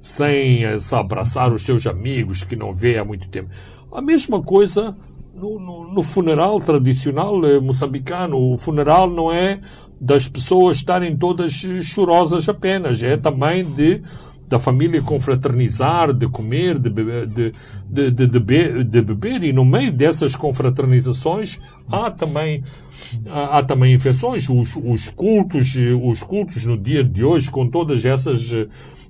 sem 0.03 0.79
se 0.79 0.95
abraçar 0.95 1.53
os 1.53 1.63
seus 1.63 1.87
amigos 1.87 2.43
que 2.43 2.57
não 2.57 2.73
vê 2.73 2.97
há 2.97 3.05
muito 3.05 3.29
tempo. 3.29 3.51
A 3.93 4.01
mesma 4.01 4.43
coisa 4.43 4.97
no, 5.35 5.59
no, 5.59 5.93
no 5.93 6.03
funeral 6.03 6.61
tradicional 6.61 7.45
eh, 7.45 7.59
moçambicano. 7.59 8.53
O 8.53 8.57
funeral 8.57 9.09
não 9.09 9.33
é 9.33 9.61
das 10.01 10.27
pessoas 10.27 10.79
estarem 10.79 11.17
todas 11.17 11.53
chorosas 11.83 12.49
apenas, 12.49 13.03
é 13.03 13.17
também 13.17 13.65
de 13.65 14.03
da 14.51 14.59
família 14.59 15.01
confraternizar, 15.01 16.13
de 16.13 16.27
comer, 16.27 16.77
de, 16.77 16.91
beber, 16.91 17.25
de, 17.29 17.53
de, 17.89 18.11
de, 18.11 18.27
de, 18.27 18.85
de 18.85 19.01
beber, 19.01 19.45
e 19.45 19.53
no 19.53 19.65
meio 19.65 19.93
dessas 19.93 20.35
confraternizações 20.35 21.61
há 21.89 22.11
também, 22.11 22.65
há, 23.27 23.59
há 23.59 23.63
também 23.63 23.95
infecções. 23.95 24.49
Os, 24.51 24.75
os, 24.75 25.09
cultos, 25.11 25.77
os 26.03 26.25
cultos 26.25 26.67
no 26.67 26.77
dia 26.77 27.05
de 27.05 27.23
hoje, 27.23 27.49
com 27.49 27.69
todas 27.69 28.05
essas 28.05 28.53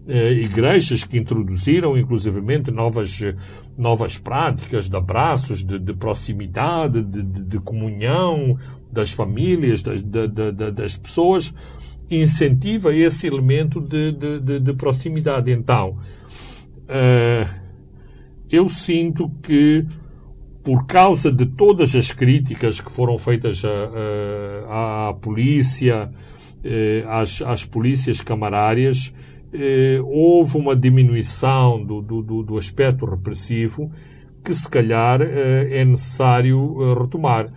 eh, 0.07 0.33
igrejas 0.33 1.05
que 1.05 1.17
introduziram, 1.17 1.97
inclusivamente, 1.97 2.71
novas, 2.71 3.23
novas 3.81 4.19
práticas 4.19 4.89
de 4.89 4.97
abraços, 4.97 5.65
de, 5.65 5.79
de 5.79 5.95
proximidade, 5.95 7.03
de, 7.03 7.23
de, 7.23 7.43
de, 7.43 7.59
comunhão 7.61 8.59
das 8.93 9.11
famílias, 9.11 9.83
das, 9.83 10.03
das 10.03 10.97
pessoas, 10.99 11.55
incentiva 12.11 12.95
esse 12.95 13.27
elemento 13.27 13.81
de, 13.81 14.13
de, 14.13 14.39
de, 14.41 14.61
de 14.61 14.75
proximidade. 14.75 15.51
Então, 15.51 15.97
uh, 16.89 17.61
eu 18.51 18.69
sinto 18.69 19.31
que, 19.43 19.87
por 20.63 20.85
causa 20.87 21.33
de 21.33 21.47
todas 21.47 21.95
as 21.95 22.13
críticas 22.13 22.81
que 22.81 22.93
foram 22.93 23.17
feitas 23.17 23.63
à, 24.69 25.09
à 25.09 25.15
polícia, 25.15 26.11
uh, 26.11 27.09
às, 27.09 27.41
às 27.41 27.65
polícias 27.65 28.21
camarárias, 28.21 29.15
uh, 29.53 30.07
houve 30.07 30.57
uma 30.57 30.75
diminuição 30.77 31.85
do, 31.85 32.01
do, 32.01 32.43
do 32.43 32.59
aspecto 32.59 33.05
repressivo 33.07 33.91
que, 34.43 34.55
se 34.55 34.71
calhar, 34.71 35.21
é 35.21 35.85
necessário 35.85 36.95
retomar. 36.99 37.53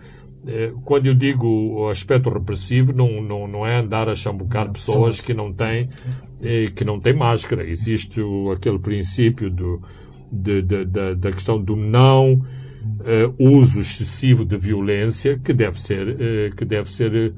É, 0.46 0.72
quando 0.84 1.06
eu 1.06 1.14
digo 1.14 1.88
aspecto 1.88 2.28
repressivo, 2.28 2.92
não, 2.92 3.22
não, 3.22 3.48
não 3.48 3.66
é 3.66 3.76
andar 3.76 4.08
a 4.08 4.14
chambucar 4.14 4.70
pessoas 4.70 5.18
que 5.18 5.32
não 5.32 5.50
têm, 5.50 5.88
é, 6.42 6.66
que 6.66 6.84
não 6.84 7.00
têm 7.00 7.14
máscara. 7.14 7.64
Existe 7.64 8.20
o, 8.20 8.50
aquele 8.50 8.78
princípio 8.78 9.50
do, 9.50 9.80
de, 10.30 10.60
de, 10.60 10.84
de, 10.84 11.14
da 11.14 11.30
questão 11.30 11.58
do 11.58 11.74
não 11.74 12.34
uh, 12.34 13.34
uso 13.38 13.80
excessivo 13.80 14.44
de 14.44 14.58
violência 14.58 15.38
que 15.38 15.54
deve 15.54 15.80
ser, 15.80 16.08
uh, 16.08 16.54
que 16.54 16.64
deve 16.64 16.90
ser 16.90 17.32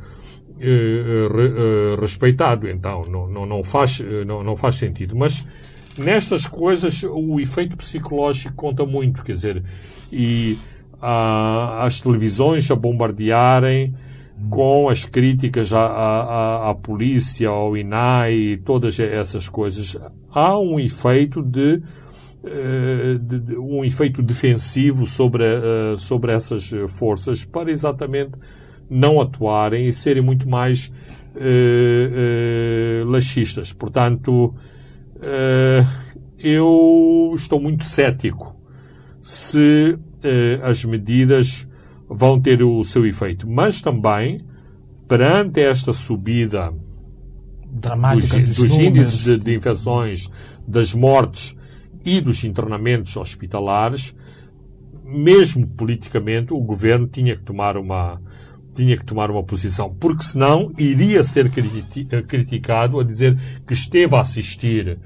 respeitado. 2.01 2.69
Então, 2.69 3.03
não, 3.09 3.29
não, 3.29 3.47
não, 3.47 3.63
faz, 3.63 4.01
não, 4.27 4.43
não 4.43 4.57
faz 4.57 4.77
sentido. 4.77 5.15
Mas 5.17 5.45
nestas 5.99 6.47
coisas 6.47 7.03
o 7.03 7.41
efeito 7.41 7.77
psicológico 7.77 8.55
conta 8.55 8.85
muito, 8.85 9.23
quer 9.23 9.35
dizer, 9.35 9.63
e 10.13 10.59
as 11.01 12.01
televisões 12.01 12.71
a 12.71 12.75
bombardearem 12.75 13.95
com 14.51 14.89
as 14.89 15.05
críticas 15.05 15.73
à, 15.73 15.87
à, 15.87 16.71
à, 16.71 16.75
polícia, 16.75 17.49
ao 17.49 17.77
INAI, 17.77 18.61
todas 18.65 18.99
essas 18.99 19.49
coisas. 19.49 19.97
Há 20.31 20.59
um 20.59 20.79
efeito 20.79 21.43
de, 21.43 21.83
eh, 22.45 23.19
de, 23.19 23.41
de 23.41 23.57
um 23.57 23.83
efeito 23.83 24.23
defensivo 24.23 25.07
sobre, 25.07 25.45
sobre 25.97 26.33
essas 26.33 26.71
forças 26.89 27.47
para 27.47 27.71
exatamente 27.71 28.33
não 28.88 29.21
atuarem 29.21 29.88
e 29.88 29.93
serem 29.93 30.23
muito 30.23 30.49
mais 30.49 30.93
uh, 31.35 33.05
uh, 33.05 33.11
laxistas. 33.11 33.73
Portanto, 33.73 34.55
eu 36.38 37.33
estou 37.35 37.61
muito 37.61 37.85
cético 37.85 38.55
se 39.23 39.99
as 40.62 40.85
medidas 40.85 41.66
vão 42.09 42.40
ter 42.40 42.62
o 42.62 42.83
seu 42.85 43.07
efeito. 43.07 43.49
Mas 43.49 43.83
também, 43.83 44.45
perante 45.09 45.61
esta 45.61 45.93
subida 45.93 46.73
dramática 47.71 48.39
dos, 48.39 48.56
dos 48.56 48.73
índices 48.73 49.25
de, 49.25 49.39
de 49.39 49.56
infecções, 49.56 50.30
das 50.67 50.95
mortes 50.95 51.56
e 52.04 52.21
dos 52.21 52.45
internamentos 52.45 53.17
hospitalares, 53.17 54.17
mesmo 55.04 55.67
politicamente, 55.67 56.52
o 56.52 56.61
governo 56.61 57.06
tinha 57.06 57.37
que 57.37 57.43
tomar 57.43 57.76
uma 57.76 58.21
tinha 58.76 58.97
que 58.97 59.04
tomar 59.04 59.30
uma 59.30 59.43
posição, 59.43 59.95
porque 59.99 60.23
senão 60.23 60.73
iria 60.78 61.25
ser 61.25 61.50
criticado 62.26 63.00
a 63.00 63.04
dizer 63.04 63.36
que 63.67 63.73
esteve 63.73 64.15
a 64.15 64.21
assistir 64.21 64.99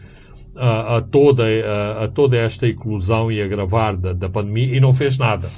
a, 0.56 0.96
a 0.96 1.00
toda, 1.00 1.44
a, 1.44 2.04
a, 2.04 2.09
toda 2.09 2.37
esta 2.37 2.66
inclusão 2.66 3.30
e 3.30 3.40
agravar 3.40 3.96
da, 3.96 4.12
da 4.12 4.28
pandemia 4.28 4.76
e 4.76 4.80
não 4.80 4.92
fez 4.92 5.16
nada. 5.16 5.48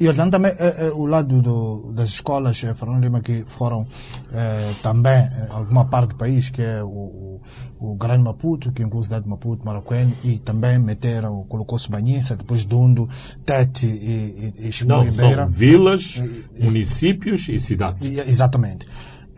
E 0.00 0.08
olhando 0.08 0.30
também 0.30 0.50
é, 0.58 0.86
é, 0.86 0.90
o 0.92 1.04
lado 1.04 1.42
do, 1.42 1.92
das 1.92 2.08
escolas, 2.08 2.64
é, 2.64 2.72
Fernando 2.72 3.02
Lima, 3.02 3.20
que 3.20 3.44
foram 3.46 3.86
é, 4.32 4.72
também 4.82 5.12
é, 5.12 5.48
alguma 5.50 5.84
parte 5.84 6.08
do 6.10 6.16
país, 6.16 6.48
que 6.48 6.62
é 6.62 6.82
o, 6.82 6.88
o, 6.88 7.40
o 7.78 7.94
Grande 7.96 8.24
Maputo, 8.24 8.72
que 8.72 8.82
inclui 8.82 9.02
a 9.02 9.04
cidade 9.04 9.24
de 9.24 9.28
Maputo, 9.28 9.62
Maracuene, 9.62 10.16
e 10.24 10.38
também 10.38 10.78
meteram, 10.78 11.44
colocou-se 11.44 11.90
Banhissa, 11.90 12.34
depois 12.34 12.64
Dundo, 12.64 13.06
Tete 13.44 13.86
e, 13.88 14.52
e, 14.58 14.70
e 14.70 14.86
Não, 14.86 15.12
são 15.12 15.50
vilas, 15.50 16.18
e, 16.56 16.64
municípios 16.64 17.46
e 17.50 17.58
cidades. 17.58 18.00
exatamente. 18.26 18.86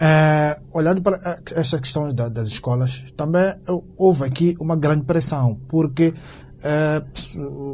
É, 0.01 0.61
olhando 0.72 1.03
para 1.03 1.40
esta 1.57 1.81
questão 1.81 2.14
da, 2.14 2.29
das 2.29 2.48
escolas, 2.48 3.05
também 3.16 3.53
houve 3.96 4.25
aqui 4.25 4.55
uma 4.61 4.77
grande 4.77 5.05
pressão, 5.05 5.61
porque 5.68 6.14
é, 6.62 7.03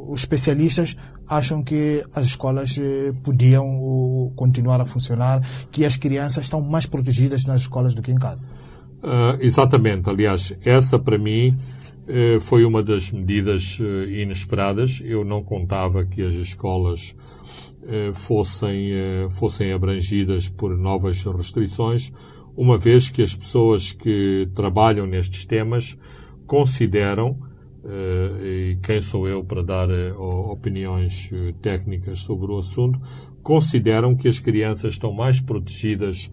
os 0.09 0.21
especialistas 0.21 0.97
acham 1.29 1.63
que 1.63 2.03
as 2.15 2.27
escolas 2.27 2.79
eh, 2.79 3.13
podiam 3.23 4.33
continuar 4.35 4.81
a 4.81 4.87
funcionar, 4.87 5.43
que 5.71 5.85
as 5.85 5.97
crianças 5.97 6.45
estão 6.45 6.61
mais 6.63 6.87
protegidas 6.87 7.45
nas 7.45 7.63
escolas 7.63 7.95
do 7.95 8.01
que 8.01 8.11
em 8.11 8.17
casa. 8.17 8.49
Uh, 9.03 9.37
exatamente. 9.41 10.09
Aliás, 10.09 10.57
essa 10.65 10.99
para 10.99 11.19
mim 11.19 11.51
uh, 11.51 12.41
foi 12.41 12.65
uma 12.65 12.83
das 12.83 13.11
medidas 13.11 13.79
uh, 13.79 14.09
inesperadas. 14.09 15.03
Eu 15.05 15.23
não 15.23 15.45
contava 15.45 16.07
que 16.07 16.23
as 16.23 16.35
escolas 16.35 17.15
eh, 17.91 18.13
fossem, 18.13 18.93
eh, 18.93 19.29
fossem 19.31 19.73
abrangidas 19.73 20.51
por 20.51 20.77
novas 20.77 21.25
restrições, 21.25 22.13
uma 22.55 22.77
vez 22.77 23.09
que 23.09 23.23
as 23.23 23.35
pessoas 23.35 23.93
que 23.93 24.47
trabalham 24.55 25.07
nestes 25.07 25.47
temas 25.47 25.97
consideram, 26.47 27.39
eh, 27.41 27.48
e 28.43 28.79
quem 28.83 29.01
sou 29.01 29.27
eu 29.27 29.43
para 29.43 29.63
dar 29.63 29.89
opiniões 30.19 31.31
técnicas 31.63 32.21
sobre 32.21 32.53
o 32.53 32.59
assunto, 32.59 33.01
consideram 33.43 34.15
que 34.15 34.29
as 34.29 34.39
crianças 34.39 34.95
estão 34.95 35.13
mais 35.13 35.41
protegidas 35.41 36.31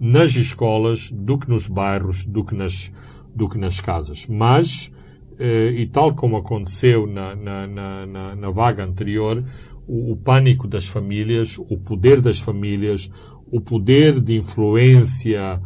nas 0.00 0.34
escolas 0.34 1.10
do 1.12 1.38
que 1.38 1.48
nos 1.48 1.66
bairros, 1.66 2.24
do 2.26 2.44
que 2.44 2.54
nas, 2.54 2.92
do 3.34 3.48
que 3.48 3.58
nas 3.58 3.80
casas. 3.80 4.26
Mas, 4.26 4.90
e 5.38 5.86
tal 5.86 6.14
como 6.14 6.36
aconteceu 6.36 7.06
na, 7.06 7.34
na, 7.34 7.66
na, 7.66 8.36
na 8.36 8.50
vaga 8.50 8.84
anterior, 8.84 9.44
o, 9.86 10.12
o 10.12 10.16
pânico 10.16 10.66
das 10.66 10.86
famílias, 10.86 11.58
o 11.58 11.76
poder 11.78 12.20
das 12.20 12.40
famílias, 12.40 13.10
o 13.50 13.60
poder 13.60 14.20
de 14.20 14.36
influência 14.36 15.60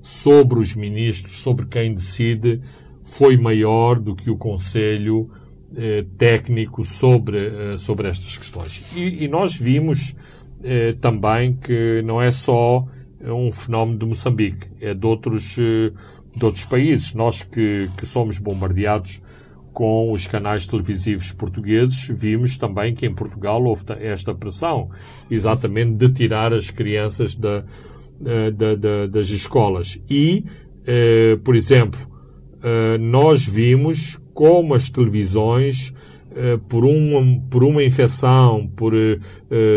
sobre 0.00 0.58
os 0.58 0.74
ministros, 0.74 1.40
sobre 1.40 1.66
quem 1.66 1.94
decide, 1.94 2.60
foi 3.04 3.36
maior 3.36 3.98
do 3.98 4.14
que 4.14 4.30
o 4.30 4.36
Conselho 4.36 5.30
eh, 5.76 6.04
técnico 6.18 6.84
sobre, 6.84 7.38
eh, 7.38 7.76
sobre 7.76 8.08
estas 8.08 8.36
questões. 8.36 8.84
E, 8.96 9.24
e 9.24 9.28
nós 9.28 9.56
vimos 9.56 10.16
eh, 10.62 10.94
também 11.00 11.54
que 11.54 12.02
não 12.02 12.20
é 12.20 12.30
só 12.30 12.86
um 13.20 13.50
fenómeno 13.52 13.98
de 13.98 14.06
Moçambique, 14.06 14.66
é 14.80 14.92
de 14.94 15.06
outros, 15.06 15.56
eh, 15.58 15.92
de 16.34 16.44
outros 16.44 16.64
países. 16.64 17.14
Nós 17.14 17.42
que, 17.42 17.90
que 17.96 18.06
somos 18.06 18.38
bombardeados 18.38 19.20
com 19.72 20.12
os 20.12 20.26
canais 20.26 20.66
televisivos 20.66 21.32
portugueses, 21.32 22.08
vimos 22.08 22.56
também 22.56 22.94
que 22.94 23.06
em 23.06 23.12
Portugal 23.12 23.62
houve 23.62 23.84
esta 24.00 24.34
pressão, 24.34 24.88
exatamente 25.30 25.94
de 25.94 26.08
tirar 26.10 26.52
as 26.52 26.70
crianças 26.70 27.34
da, 27.34 27.64
da, 28.20 28.74
da, 28.76 29.06
das 29.08 29.28
escolas. 29.30 29.98
E, 30.08 30.44
eh, 30.86 31.36
por 31.42 31.56
exemplo, 31.56 32.00
eh, 32.00 32.13
nós 33.00 33.46
vimos 33.46 34.18
como 34.32 34.74
as 34.74 34.90
televisões, 34.90 35.92
eh, 36.34 36.58
por, 36.68 36.84
uma, 36.84 37.40
por 37.50 37.62
uma 37.62 37.82
infecção, 37.82 38.66
por 38.74 38.92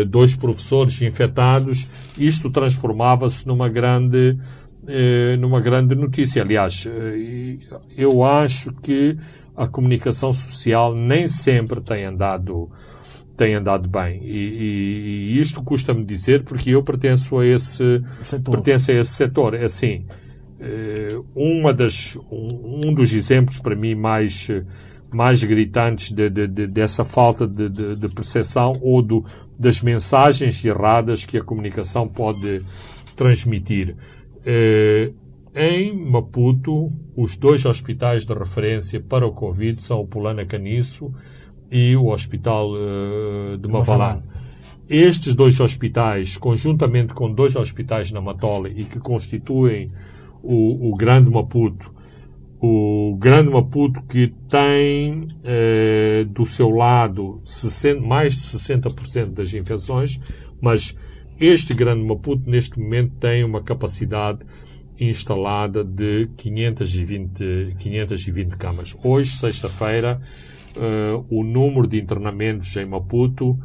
dois 0.08 0.34
professores 0.34 1.00
infectados, 1.02 1.88
isto 2.16 2.50
transformava-se 2.50 3.46
numa 3.46 3.68
grande, 3.68 4.36
numa 5.38 5.60
grande 5.60 5.94
notícia. 5.94 6.42
Aliás, 6.42 6.88
eu 7.96 8.24
acho 8.24 8.72
que 8.82 9.16
a 9.58 9.66
comunicação 9.66 10.32
social 10.32 10.94
nem 10.94 11.26
sempre 11.26 11.80
tem 11.80 12.04
andado 12.04 12.70
tem 13.36 13.54
andado 13.54 13.88
bem 13.88 14.20
e, 14.22 14.36
e, 14.36 15.32
e 15.32 15.40
isto 15.40 15.62
custa-me 15.62 16.04
dizer 16.04 16.44
porque 16.44 16.70
eu 16.70 16.82
pertenço 16.82 17.38
a 17.38 17.46
esse 17.46 18.02
setor. 18.20 18.52
pertenço 18.52 18.90
a 18.90 18.94
esse 18.94 19.12
setor 19.12 19.54
assim 19.56 20.04
uma 21.34 21.72
das, 21.72 22.18
um, 22.30 22.92
dos 22.92 23.12
exemplos 23.12 23.58
para 23.58 23.76
mim 23.76 23.94
mais 23.94 24.48
mais 25.10 25.42
gritantes 25.42 26.12
de, 26.12 26.28
de, 26.28 26.46
de, 26.46 26.66
dessa 26.66 27.04
falta 27.04 27.46
de, 27.46 28.08
percepção 28.10 28.78
ou 28.82 29.00
do, 29.00 29.24
das 29.58 29.80
mensagens 29.80 30.62
erradas 30.64 31.24
que 31.24 31.38
a 31.38 31.42
comunicação 31.42 32.06
pode 32.06 32.62
transmitir. 33.16 33.96
Eh, 34.44 35.12
em 35.54 35.92
Maputo, 35.92 36.92
os 37.16 37.36
dois 37.36 37.64
hospitais 37.64 38.24
de 38.24 38.34
referência 38.34 39.00
para 39.00 39.26
o 39.26 39.32
Covid 39.32 39.82
são 39.82 40.00
o 40.00 40.06
Pulana 40.06 40.44
Caniço 40.44 41.12
e 41.70 41.96
o 41.96 42.08
Hospital 42.08 42.70
eh, 42.76 43.56
de 43.56 43.68
Mavalane. 43.68 44.22
Estes 44.88 45.34
dois 45.34 45.58
hospitais, 45.60 46.38
conjuntamente 46.38 47.12
com 47.12 47.32
dois 47.32 47.56
hospitais 47.56 48.10
na 48.12 48.20
Matola 48.20 48.68
e 48.68 48.84
que 48.84 48.98
constituem 48.98 49.90
o, 50.42 50.90
o 50.90 50.96
Grande 50.96 51.30
Maputo, 51.30 51.94
o 52.60 53.16
Grande 53.18 53.50
Maputo 53.50 54.02
que 54.02 54.34
tem 54.48 55.28
eh, 55.44 56.26
do 56.28 56.44
seu 56.44 56.70
lado 56.70 57.40
60, 57.44 58.00
mais 58.00 58.34
de 58.34 58.58
60% 58.58 59.26
das 59.26 59.54
infecções, 59.54 60.20
mas 60.60 60.96
este 61.38 61.72
Grande 61.72 62.04
Maputo 62.04 62.50
neste 62.50 62.80
momento 62.80 63.12
tem 63.20 63.44
uma 63.44 63.62
capacidade 63.62 64.40
instalada 64.98 65.84
de 65.84 66.28
520, 66.36 67.76
520 67.78 68.56
camas. 68.56 68.96
Hoje, 69.04 69.30
sexta-feira, 69.30 70.20
eh, 70.76 71.22
o 71.30 71.44
número 71.44 71.86
de 71.86 72.00
internamentos 72.00 72.76
em 72.76 72.86
Maputo 72.86 73.56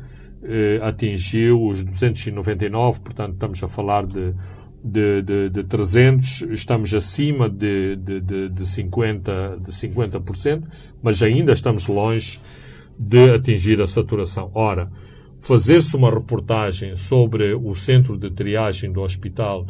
eh, 0.43 0.79
atingiu 0.83 1.67
os 1.67 1.83
299, 1.83 2.99
portanto 2.99 3.33
estamos 3.33 3.63
a 3.63 3.67
falar 3.67 4.05
de 4.05 4.35
de, 4.83 5.21
de, 5.21 5.49
de 5.49 5.63
300, 5.63 6.41
estamos 6.51 6.93
acima 6.93 7.49
de, 7.49 7.95
de, 7.95 8.19
de, 8.19 8.49
de, 8.49 8.63
50%, 8.63 9.61
de 9.61 9.71
50%, 9.71 10.63
mas 11.01 11.23
ainda 11.23 11.53
estamos 11.53 11.87
longe 11.87 12.39
de 12.99 13.31
atingir 13.31 13.81
a 13.81 13.87
saturação. 13.87 14.51
Ora, 14.53 14.91
fazer-se 15.39 15.95
uma 15.95 16.09
reportagem 16.09 16.95
sobre 16.97 17.53
o 17.53 17.73
centro 17.75 18.17
de 18.17 18.29
triagem 18.29 18.91
do 18.91 19.01
Hospital 19.01 19.65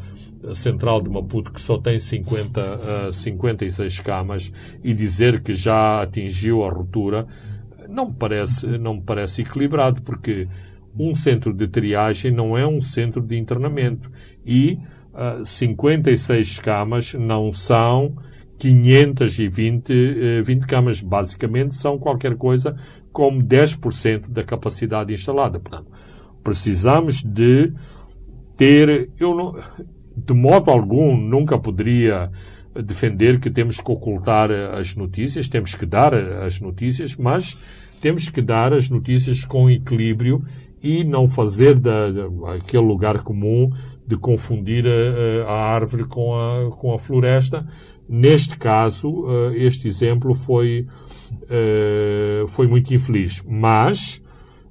Central 0.54 1.02
de 1.02 1.10
Maputo, 1.10 1.54
que 1.54 1.62
só 1.62 1.78
tem 1.78 2.00
50, 2.00 3.08
uh, 3.08 3.14
56 3.14 4.00
camas, 4.00 4.52
e 4.84 4.94
dizer 4.94 5.42
que 5.42 5.54
já 5.54 6.02
atingiu 6.02 6.66
a 6.66 6.70
ruptura, 6.70 7.26
não 7.88 8.08
me 8.08 8.14
parece, 8.14 8.66
não 8.78 8.96
me 8.96 9.02
parece 9.02 9.44
equilibrado, 9.44 10.02
porque 10.02 10.48
um 10.98 11.16
centro 11.16 11.54
de 11.54 11.68
triagem 11.68 12.32
não 12.32 12.58
é 12.58 12.68
um 12.68 12.82
centro 12.82 13.22
de 13.22 13.38
internamento. 13.38 14.12
E 14.46 14.78
56 15.44 16.60
camas 16.60 17.14
não 17.14 17.52
são 17.52 18.16
520 18.58 20.42
20 20.44 20.66
camas. 20.66 21.02
Basicamente 21.02 21.74
são 21.74 21.98
qualquer 22.00 22.36
coisa 22.36 22.76
como 23.12 23.42
10% 23.44 24.28
da 24.30 24.44
capacidade 24.44 25.14
instalada. 25.14 25.60
Portanto, 25.60 25.92
precisamos 26.44 27.24
de 27.24 27.72
ter. 28.58 29.10
Eu 29.20 29.36
não, 29.36 29.56
de 30.16 30.34
modo 30.34 30.72
algum, 30.72 31.16
nunca 31.16 31.58
poderia 31.58 32.32
defender 32.82 33.40
que 33.40 33.50
temos 33.50 33.80
que 33.80 33.92
ocultar 33.92 34.50
as 34.52 34.96
notícias, 34.96 35.48
temos 35.48 35.76
que 35.76 35.86
dar 35.86 36.14
as 36.14 36.60
notícias, 36.60 37.16
mas 37.16 37.58
temos 38.02 38.30
que 38.30 38.42
dar 38.42 38.74
as 38.74 38.90
notícias 38.90 39.46
com 39.46 39.70
equilíbrio 39.70 40.44
e 40.82 41.04
não 41.04 41.28
fazer 41.28 41.76
da, 41.76 42.08
aquele 42.56 42.84
lugar 42.84 43.22
comum 43.24 43.72
de 44.14 44.20
confundir 44.20 44.86
a, 44.86 45.52
a, 45.52 45.74
árvore 45.74 46.06
com 46.06 46.36
a, 46.36 46.70
com 46.72 46.94
a 46.94 47.00
floresta. 47.00 47.66
Neste 48.08 48.58
caso, 48.58 49.26
eh, 49.28 49.58
este 49.66 49.88
exemplo 49.88 50.36
foi, 50.36 50.86
eh, 51.50 52.46
foi 52.48 52.68
muito 52.68 52.94
infeliz. 52.94 53.44
Mas, 53.48 54.22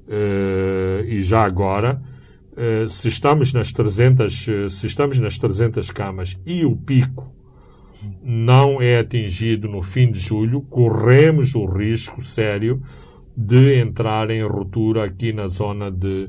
eh, 0.09 1.05
e 1.09 1.21
já 1.21 1.43
agora, 1.43 2.01
se 2.91 3.09
estamos 3.09 3.55
nas 3.55 3.73
300, 3.73 4.47
se 4.69 4.87
estamos 4.87 5.19
nas 5.19 5.39
300 5.39 5.91
camas 5.91 6.39
e 6.45 6.67
o 6.67 6.77
pico 6.77 7.35
não 8.23 8.81
é 8.81 8.99
atingido 8.99 9.67
no 9.69 9.81
fim 9.81 10.11
de 10.11 10.21
julho, 10.21 10.61
corremos 10.61 11.55
o 11.55 11.65
risco 11.65 12.23
sério 12.23 12.83
de 13.35 13.77
entrar 13.81 14.29
em 14.29 14.47
ruptura 14.47 15.05
aqui 15.05 15.33
na 15.33 15.49
zona 15.49 15.91
de, 15.91 16.29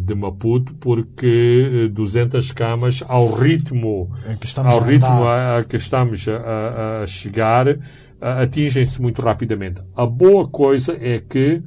de 0.00 0.14
Maputo, 0.14 0.74
porque 0.74 1.88
200 1.92 2.50
camas, 2.52 3.04
ao 3.06 3.32
ritmo, 3.32 4.10
ao 4.64 4.80
ritmo 4.80 5.24
a, 5.28 5.58
a, 5.58 5.64
que 5.64 5.76
estamos 5.76 6.26
a, 6.28 7.02
a 7.02 7.06
chegar, 7.06 7.78
atingem-se 8.20 9.00
muito 9.00 9.22
rapidamente. 9.22 9.80
A 9.94 10.04
boa 10.06 10.48
coisa 10.48 10.96
é 11.00 11.20
que 11.20 11.62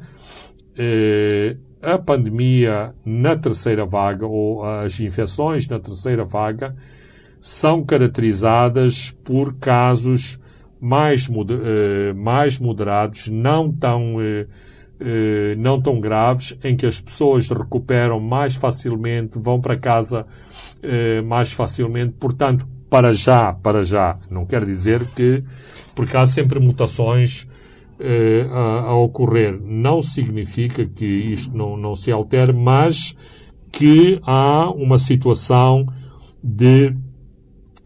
uh, 0.78 1.58
a 1.82 1.98
pandemia 1.98 2.94
na 3.06 3.36
terceira 3.36 3.86
vaga, 3.86 4.26
ou 4.26 4.64
as 4.64 5.00
infecções 5.00 5.68
na 5.68 5.80
terceira 5.80 6.24
vaga, 6.24 6.76
são 7.42 7.84
caracterizadas 7.84 9.12
por 9.24 9.56
casos 9.56 10.40
mais, 10.80 11.30
mais 12.16 12.58
moderados, 12.58 13.28
não 13.28 13.70
tão, 13.70 14.16
uh, 15.04 15.60
não 15.60 15.82
tão 15.82 16.00
graves, 16.00 16.58
em 16.64 16.76
que 16.76 16.86
as 16.86 17.00
pessoas 17.00 17.50
recuperam 17.50 18.20
mais 18.20 18.56
facilmente, 18.56 19.38
vão 19.38 19.60
para 19.60 19.78
casa 19.78 20.26
mais 21.26 21.54
facilmente. 21.54 22.14
Portanto, 22.20 22.68
para 22.90 23.14
já, 23.14 23.54
para 23.54 23.84
já, 23.84 24.20
não 24.30 24.46
quer 24.46 24.66
dizer 24.66 25.06
que, 25.16 25.42
porque 25.96 26.18
há 26.18 26.26
sempre 26.26 26.60
mutações 26.60 27.48
a, 28.52 28.90
a, 28.90 28.96
ocorrer, 28.96 29.58
não 29.64 30.02
significa 30.02 30.86
que 30.86 31.06
isto 31.06 31.56
não, 31.56 31.78
não 31.78 31.96
se 31.96 32.12
altere, 32.12 32.52
mas 32.52 33.16
que 33.72 34.20
há 34.24 34.70
uma 34.70 35.00
situação 35.00 35.86
de 36.44 36.94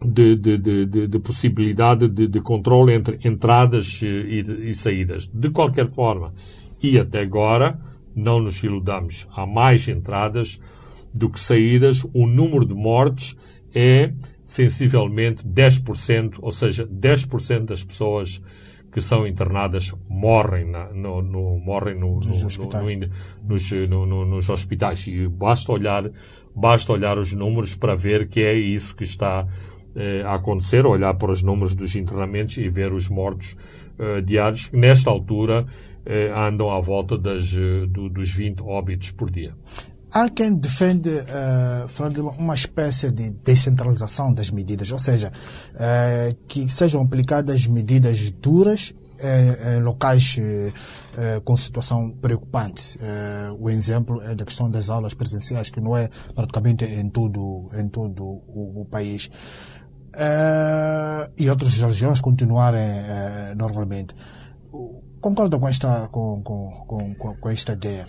de, 0.04 0.36
de, 0.36 0.58
de, 0.58 1.06
de 1.08 1.18
possibilidade 1.18 2.08
de, 2.08 2.28
de 2.28 2.40
controle 2.40 2.94
entre 2.94 3.18
entradas 3.24 4.00
e, 4.02 4.70
e, 4.70 4.74
saídas. 4.74 5.26
De 5.26 5.50
qualquer 5.50 5.88
forma, 5.88 6.32
e 6.82 6.98
até 6.98 7.20
agora, 7.20 7.78
não 8.14 8.40
nos 8.40 8.62
iludamos, 8.62 9.28
há 9.32 9.46
mais 9.46 9.88
entradas 9.88 10.60
do 11.14 11.28
que 11.30 11.40
saídas. 11.40 12.04
O 12.12 12.26
número 12.26 12.64
de 12.64 12.74
mortes 12.74 13.36
é 13.74 14.12
sensivelmente 14.44 15.46
10%, 15.46 16.38
ou 16.40 16.50
seja, 16.50 16.86
10% 16.86 17.66
das 17.66 17.84
pessoas 17.84 18.40
que 18.90 19.00
são 19.00 19.26
internadas 19.26 19.94
morrem, 20.08 20.64
na, 20.64 20.86
no, 20.86 21.20
no, 21.20 21.58
morrem 21.58 21.94
no, 21.94 22.16
nos, 22.16 22.44
hospitais. 22.44 23.10
Nos, 23.46 23.70
nos 23.70 24.48
hospitais. 24.48 25.06
E 25.06 25.28
basta 25.28 25.70
olhar, 25.70 26.10
basta 26.54 26.92
olhar 26.92 27.18
os 27.18 27.32
números 27.32 27.74
para 27.74 27.94
ver 27.94 28.26
que 28.28 28.40
é 28.40 28.54
isso 28.54 28.96
que 28.96 29.04
está 29.04 29.46
eh, 29.94 30.22
a 30.24 30.34
acontecer, 30.34 30.86
olhar 30.86 31.14
para 31.14 31.30
os 31.30 31.42
números 31.42 31.74
dos 31.74 31.94
internamentos 31.94 32.56
e 32.56 32.68
ver 32.68 32.92
os 32.92 33.08
mortos 33.08 33.56
eh, 33.98 34.20
diários, 34.22 34.70
nesta 34.72 35.10
altura 35.10 35.66
andam 36.34 36.70
à 36.70 36.80
volta 36.80 37.18
das, 37.18 37.52
do, 37.88 38.08
dos 38.08 38.30
20 38.30 38.62
óbitos 38.62 39.10
por 39.10 39.30
dia. 39.30 39.54
Há 40.10 40.30
quem 40.30 40.54
defende, 40.54 41.10
uh, 41.10 42.30
uma 42.38 42.54
espécie 42.54 43.10
de 43.10 43.30
descentralização 43.30 44.32
das 44.32 44.50
medidas, 44.50 44.90
ou 44.90 44.98
seja, 44.98 45.30
uh, 45.74 46.34
que 46.48 46.66
sejam 46.68 47.02
aplicadas 47.02 47.66
medidas 47.66 48.32
duras 48.32 48.94
em, 49.20 49.82
locais 49.82 50.38
com 51.44 51.56
situação 51.56 52.08
preocupante. 52.08 52.96
O 53.58 53.68
exemplo 53.68 54.22
é 54.22 54.32
da 54.32 54.44
questão 54.44 54.70
das 54.70 54.88
aulas 54.88 55.12
presenciais, 55.12 55.70
que 55.70 55.80
não 55.80 55.96
é 55.96 56.08
praticamente 56.36 56.84
em 56.84 57.10
todo, 57.10 57.66
em 57.74 57.88
todo 57.88 58.22
o, 58.22 58.82
o 58.82 58.84
país 58.84 59.28
e 61.36 61.50
outras 61.50 61.76
religiões 61.76 62.20
continuarem 62.20 62.80
normalmente. 63.56 64.14
Concorda 65.20 65.58
com 65.58 65.68
esta, 65.68 66.08
com, 66.08 66.40
com, 66.42 67.14
com, 67.16 67.34
com 67.34 67.48
esta 67.48 67.72
ideia? 67.72 68.06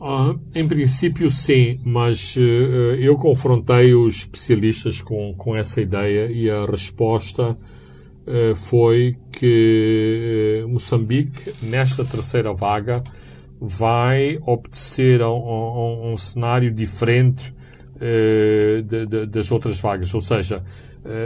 Uh, 0.00 0.38
em 0.54 0.68
princípio, 0.68 1.30
sim, 1.30 1.80
mas 1.84 2.36
uh, 2.36 2.40
eu 2.98 3.16
confrontei 3.16 3.94
os 3.94 4.16
especialistas 4.16 5.00
com, 5.00 5.34
com 5.34 5.56
essa 5.56 5.80
ideia 5.80 6.30
e 6.30 6.50
a 6.50 6.66
resposta 6.66 7.52
uh, 7.52 8.54
foi 8.54 9.16
que 9.32 10.64
Moçambique, 10.68 11.54
nesta 11.62 12.04
terceira 12.04 12.52
vaga, 12.52 13.02
vai 13.60 14.38
obedecer 14.42 15.22
a, 15.22 15.26
a, 15.26 15.28
a 15.28 16.06
um 16.06 16.16
cenário 16.16 16.70
diferente 16.70 17.54
de, 17.98 19.06
de, 19.06 19.26
das 19.26 19.50
outras 19.50 19.80
vagas. 19.80 20.12
Ou 20.14 20.20
seja, 20.20 20.62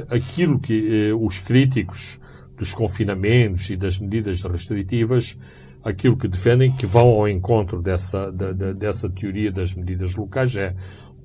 aquilo 0.09 0.59
que 0.59 1.13
os 1.13 1.41
críticos 1.41 2.21
dos 2.61 2.75
confinamentos 2.75 3.71
e 3.71 3.77
das 3.77 3.99
medidas 3.99 4.43
restritivas, 4.43 5.39
aquilo 5.83 6.15
que 6.15 6.29
defendem, 6.29 6.71
que 6.71 6.85
vão 6.85 7.09
ao 7.09 7.27
encontro 7.27 7.81
dessa, 7.81 8.31
da, 8.31 8.53
da, 8.53 8.73
dessa 8.73 9.09
teoria 9.09 9.51
das 9.51 9.75
medidas 9.75 10.15
locais, 10.15 10.55
é 10.57 10.77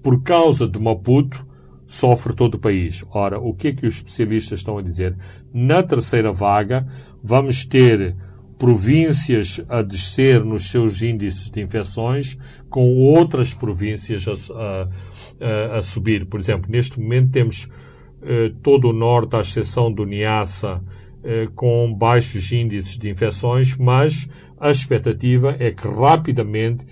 por 0.01 0.23
causa 0.23 0.65
de 0.65 0.79
Maputo, 0.79 1.45
sofre 1.85 2.33
todo 2.33 2.55
o 2.55 2.59
país. 2.59 3.03
Ora, 3.11 3.37
o 3.37 3.53
que 3.53 3.67
é 3.67 3.73
que 3.73 3.85
os 3.85 3.95
especialistas 3.95 4.59
estão 4.59 4.77
a 4.77 4.81
dizer? 4.81 5.17
Na 5.53 5.83
terceira 5.83 6.31
vaga, 6.31 6.87
vamos 7.21 7.65
ter 7.65 8.15
províncias 8.57 9.59
a 9.67 9.81
descer 9.81 10.41
nos 10.41 10.69
seus 10.69 11.01
índices 11.01 11.51
de 11.51 11.61
infecções, 11.61 12.37
com 12.69 12.95
outras 12.95 13.53
províncias 13.53 14.25
a, 14.51 14.87
a, 15.41 15.79
a 15.79 15.81
subir. 15.81 16.27
Por 16.27 16.39
exemplo, 16.39 16.71
neste 16.71 16.97
momento 16.97 17.31
temos 17.31 17.69
eh, 18.21 18.53
todo 18.63 18.89
o 18.89 18.93
norte, 18.93 19.35
à 19.35 19.41
exceção 19.41 19.91
do 19.91 20.05
Niassa, 20.05 20.81
com 21.55 21.93
baixos 21.93 22.51
índices 22.51 22.97
de 22.97 23.09
infecções, 23.09 23.75
mas 23.77 24.27
a 24.59 24.69
expectativa 24.69 25.55
é 25.59 25.71
que 25.71 25.87
rapidamente 25.87 26.85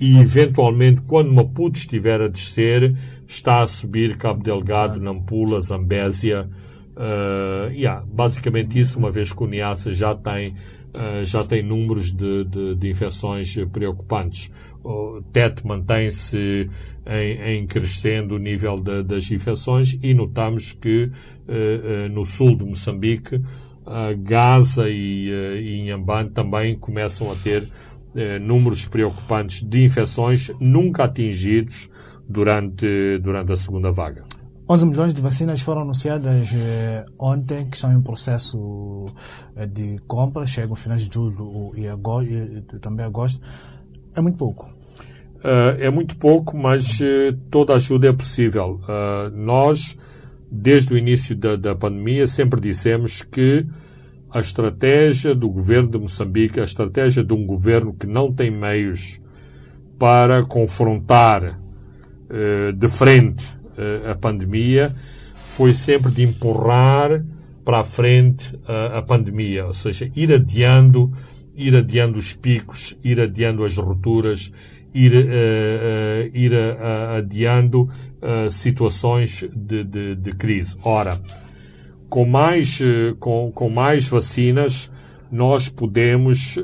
e 0.00 0.18
eventualmente 0.18 1.02
quando 1.02 1.30
Maputo 1.30 1.78
estiver 1.78 2.22
a 2.22 2.28
descer, 2.28 2.96
está 3.26 3.60
a 3.60 3.66
subir 3.66 4.16
Cabo 4.16 4.42
Delgado, 4.42 4.98
Nampula, 4.98 5.60
Zambésia. 5.60 6.48
Uh, 6.96 7.70
yeah, 7.72 8.04
basicamente 8.10 8.78
isso, 8.80 8.98
uma 8.98 9.10
vez 9.10 9.30
que 9.32 9.42
o 9.42 9.46
Niassa 9.46 9.92
já 9.92 10.14
tem, 10.14 10.48
uh, 10.48 11.22
já 11.22 11.44
tem 11.44 11.62
números 11.62 12.10
de, 12.12 12.44
de, 12.44 12.74
de 12.74 12.88
infecções 12.88 13.54
preocupantes. 13.70 14.50
O 14.82 15.20
teto 15.30 15.66
mantém-se 15.68 16.70
em, 17.06 17.56
em, 17.56 17.66
crescendo 17.66 18.36
o 18.36 18.38
nível 18.38 18.76
de, 18.76 19.02
das 19.02 19.30
infecções 19.30 19.98
e 20.02 20.14
notamos 20.14 20.72
que 20.72 21.10
uh, 21.46 22.08
no 22.10 22.24
sul 22.24 22.56
de 22.56 22.64
Moçambique, 22.64 23.42
Gaza 24.18 24.88
e, 24.88 25.28
e 25.28 25.80
Inhambane 25.80 26.30
também 26.30 26.78
começam 26.78 27.30
a 27.30 27.34
ter 27.36 27.68
números 28.40 28.86
preocupantes 28.86 29.62
de 29.62 29.84
infecções 29.84 30.50
nunca 30.60 31.04
atingidos 31.04 31.88
durante, 32.28 33.18
durante 33.18 33.52
a 33.52 33.56
segunda 33.56 33.90
vaga. 33.90 34.24
11 34.70 34.86
milhões 34.86 35.12
de 35.12 35.20
vacinas 35.20 35.60
foram 35.62 35.82
anunciadas 35.82 36.52
eh, 36.54 37.04
ontem, 37.18 37.68
que 37.68 37.74
estão 37.74 37.92
em 37.92 38.00
processo 38.00 39.06
eh, 39.56 39.66
de 39.66 39.98
compra, 40.06 40.46
chegam 40.46 40.76
finais 40.76 41.08
de 41.08 41.12
julho 41.12 41.72
e, 41.74 41.88
agosto, 41.88 42.30
e 42.32 42.78
também 42.78 43.04
agosto. 43.04 43.40
É 44.16 44.20
muito 44.20 44.38
pouco. 44.38 44.66
Uh, 45.38 45.74
é 45.80 45.90
muito 45.90 46.16
pouco, 46.16 46.56
mas 46.56 47.00
uh, 47.00 47.36
toda 47.50 47.74
ajuda 47.74 48.10
é 48.10 48.12
possível. 48.12 48.80
Uh, 48.84 49.34
nós, 49.34 49.96
desde 50.50 50.94
o 50.94 50.98
início 50.98 51.36
da, 51.36 51.56
da 51.56 51.74
pandemia, 51.74 52.26
sempre 52.26 52.60
dissemos 52.60 53.22
que 53.22 53.66
a 54.30 54.40
estratégia 54.40 55.34
do 55.34 55.48
governo 55.48 55.90
de 55.90 55.98
Moçambique, 55.98 56.60
a 56.60 56.64
estratégia 56.64 57.22
de 57.22 57.32
um 57.32 57.44
governo 57.44 57.92
que 57.92 58.06
não 58.06 58.32
tem 58.32 58.50
meios 58.50 59.20
para 59.98 60.44
confrontar 60.44 61.60
eh, 62.32 62.70
de 62.70 62.88
frente 62.88 63.44
uh, 63.76 64.10
a 64.12 64.14
pandemia 64.14 64.94
foi 65.34 65.74
sempre 65.74 66.12
de 66.12 66.22
empurrar 66.22 67.24
para 67.64 67.80
a 67.80 67.84
frente 67.84 68.54
uh, 68.54 68.98
a 68.98 69.02
pandemia, 69.02 69.66
ou 69.66 69.74
seja, 69.74 70.08
ir 70.14 70.32
adiando, 70.32 71.12
ir 71.56 71.74
adiando 71.74 72.20
os 72.20 72.32
picos, 72.32 72.96
ir 73.02 73.20
adiando 73.20 73.64
as 73.64 73.76
rupturas, 73.76 74.52
ir, 74.94 75.12
ir 76.32 76.52
adiando 77.16 77.90
situações 78.50 79.44
de, 79.54 79.84
de, 79.84 80.14
de, 80.14 80.32
crise. 80.32 80.76
Ora, 80.82 81.20
com 82.08 82.24
mais, 82.24 82.78
com, 83.18 83.50
com 83.52 83.70
mais 83.70 84.08
vacinas, 84.08 84.90
nós 85.30 85.68
podemos 85.68 86.56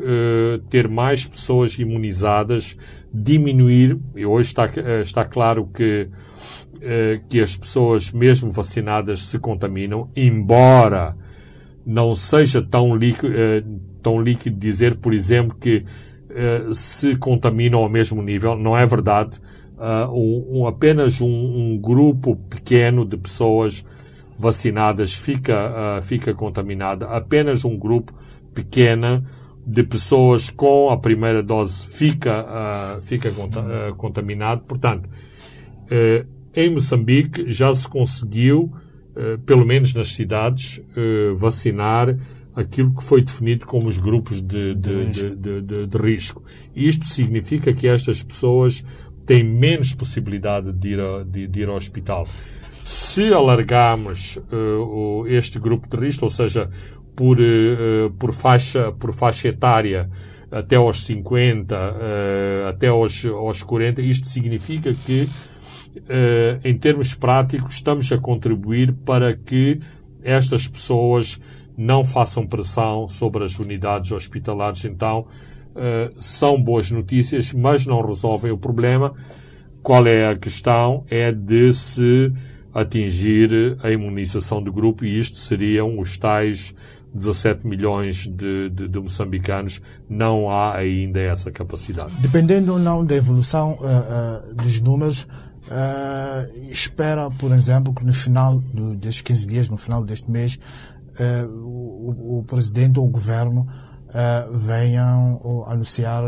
ter 0.69 0.89
mais 0.89 1.27
pessoas 1.27 1.79
imunizadas 1.79 2.77
diminuir, 3.13 3.99
e 4.15 4.27
hoje 4.27 4.49
está, 4.49 4.69
está 5.01 5.25
claro 5.25 5.69
que, 5.73 6.09
que 7.29 7.41
as 7.41 7.57
pessoas, 7.57 8.11
mesmo 8.11 8.51
vacinadas, 8.51 9.21
se 9.27 9.39
contaminam, 9.39 10.11
embora 10.15 11.17
não 11.87 12.15
seja 12.17 12.61
tão 12.61 12.97
líquido, 12.97 13.33
tão 14.03 14.21
líquido 14.21 14.59
dizer, 14.59 14.97
por 14.97 15.15
exemplo, 15.15 15.57
que 15.59 15.85
se 16.73 17.17
contaminam 17.17 17.81
ao 17.81 17.89
mesmo 17.89 18.23
nível. 18.23 18.57
Não 18.57 18.77
é 18.77 18.85
verdade. 18.85 19.41
Um, 19.79 20.61
um, 20.61 20.67
apenas 20.67 21.21
um, 21.21 21.27
um, 21.27 21.79
grupo 21.79 22.35
pequeno 22.35 23.05
de 23.05 23.17
pessoas 23.17 23.85
vacinadas 24.39 25.15
fica, 25.15 26.01
fica 26.03 26.35
contaminada. 26.35 27.07
Apenas 27.07 27.65
um 27.65 27.77
grupo 27.77 28.13
pequeno 28.55 29.25
de 29.67 29.83
pessoas 29.83 30.49
com 30.49 30.91
a 30.91 30.97
primeira 30.97 31.43
dose 31.43 31.87
fica, 31.87 32.45
uh, 32.45 33.03
fica 33.03 33.31
uh, 33.31 33.95
contaminado. 33.97 34.63
Portanto, 34.63 35.09
uh, 35.09 36.27
em 36.55 36.71
Moçambique 36.71 37.51
já 37.53 37.75
se 37.75 37.87
conseguiu, 37.87 38.73
pelo 39.45 39.67
menos 39.67 39.93
nas 39.93 40.15
cidades, 40.15 40.81
vacinar 41.35 42.17
aquilo 42.55 42.95
que 42.95 43.05
foi 43.05 43.21
definido 43.21 43.67
como 43.67 43.89
os 43.89 43.99
grupos 43.99 44.41
de, 44.41 44.75
de, 44.75 45.11
de, 45.11 45.61
de, 45.61 45.87
de 45.87 45.99
risco. 45.99 46.43
Isto 46.75 47.05
significa 47.05 47.75
que 47.75 47.87
estas 47.87 48.23
pessoas 48.23 48.83
têm 49.27 49.45
menos 49.45 49.93
possibilidade 49.93 50.73
de 50.73 50.89
ir, 50.91 51.01
a, 51.01 51.25
de, 51.25 51.61
ir 51.61 51.69
ao 51.69 51.77
hospital. 51.77 52.27
Se 52.85 53.33
alargarmos 53.33 54.39
este 55.27 55.59
grupo 55.59 55.89
de 55.89 55.97
risco, 55.97 56.25
ou 56.25 56.31
seja, 56.31 56.71
por, 57.17 57.39
uh, 57.41 58.11
por, 58.19 58.35
faixa, 58.35 58.93
por 58.93 59.13
faixa 59.15 59.49
etária 59.49 60.09
até 60.51 60.77
aos 60.77 61.05
50, 61.05 61.75
uh, 61.75 61.79
eh, 62.01 62.69
até 62.69 62.87
aos, 62.87 63.25
aos 63.25 63.65
40, 63.65 64.01
isto 64.01 64.29
significa 64.29 64.95
que, 64.95 65.23
uh, 65.23 66.61
em 66.63 66.79
termos 66.79 67.15
práticos, 67.15 67.75
estamos 67.75 68.13
a 68.13 68.19
contribuir 68.19 68.93
para 69.05 69.35
que 69.35 69.81
estas 70.23 70.69
pessoas 70.69 71.41
não 71.77 72.05
façam 72.05 72.47
pressão 72.47 73.09
sobre 73.09 73.43
as 73.45 73.59
unidades 73.59 74.13
hospitalares. 74.13 74.85
Então, 74.85 75.27
são 76.19 76.61
boas 76.61 76.91
notícias, 76.91 77.53
mas 77.53 77.87
não 77.87 78.01
resolvem 78.01 78.51
o 78.51 78.59
problema. 78.59 79.15
Qual 79.83 80.07
é 80.07 80.29
a 80.29 80.37
questão? 80.37 81.05
É 81.09 81.31
de 81.31 81.73
se 81.73 82.33
atingir 82.75 83.77
a 83.83 83.91
imunização 83.91 84.63
do 84.63 84.73
grupo 84.73 85.05
e 85.05 85.19
isto 85.19 85.39
seriam 85.39 85.99
os 85.99 86.19
tais 86.19 86.75
17 87.17 87.67
milhões 87.67 88.29
de, 88.29 88.69
de, 88.69 88.89
de, 88.89 88.99
moçambicanos, 89.01 89.81
não 90.09 90.51
há 90.51 90.77
ainda 90.77 91.19
essa 91.19 91.51
capacidade. 91.51 92.13
Dependendo 92.21 92.75
ou 92.75 92.79
não 92.79 93.05
da 93.05 93.17
evolução 93.17 93.79
uh, 93.81 94.51
uh, 94.51 94.55
dos 94.55 94.81
números, 94.81 95.23
uh, 95.23 96.71
espera, 96.71 97.31
por 97.31 97.53
exemplo, 97.53 97.95
que 97.95 98.05
no 98.05 98.13
final 98.13 98.59
do, 98.59 98.95
destes 98.95 99.23
15 99.23 99.47
dias, 99.47 99.71
no 99.71 99.79
final 99.79 100.05
deste 100.05 100.31
mês, 100.31 100.59
o, 101.49 102.41
o, 102.41 102.45
presidente 102.47 102.99
ou 102.99 103.07
o 103.07 103.09
governo 103.09 103.67
venham 104.53 105.65
anunciar 105.67 106.23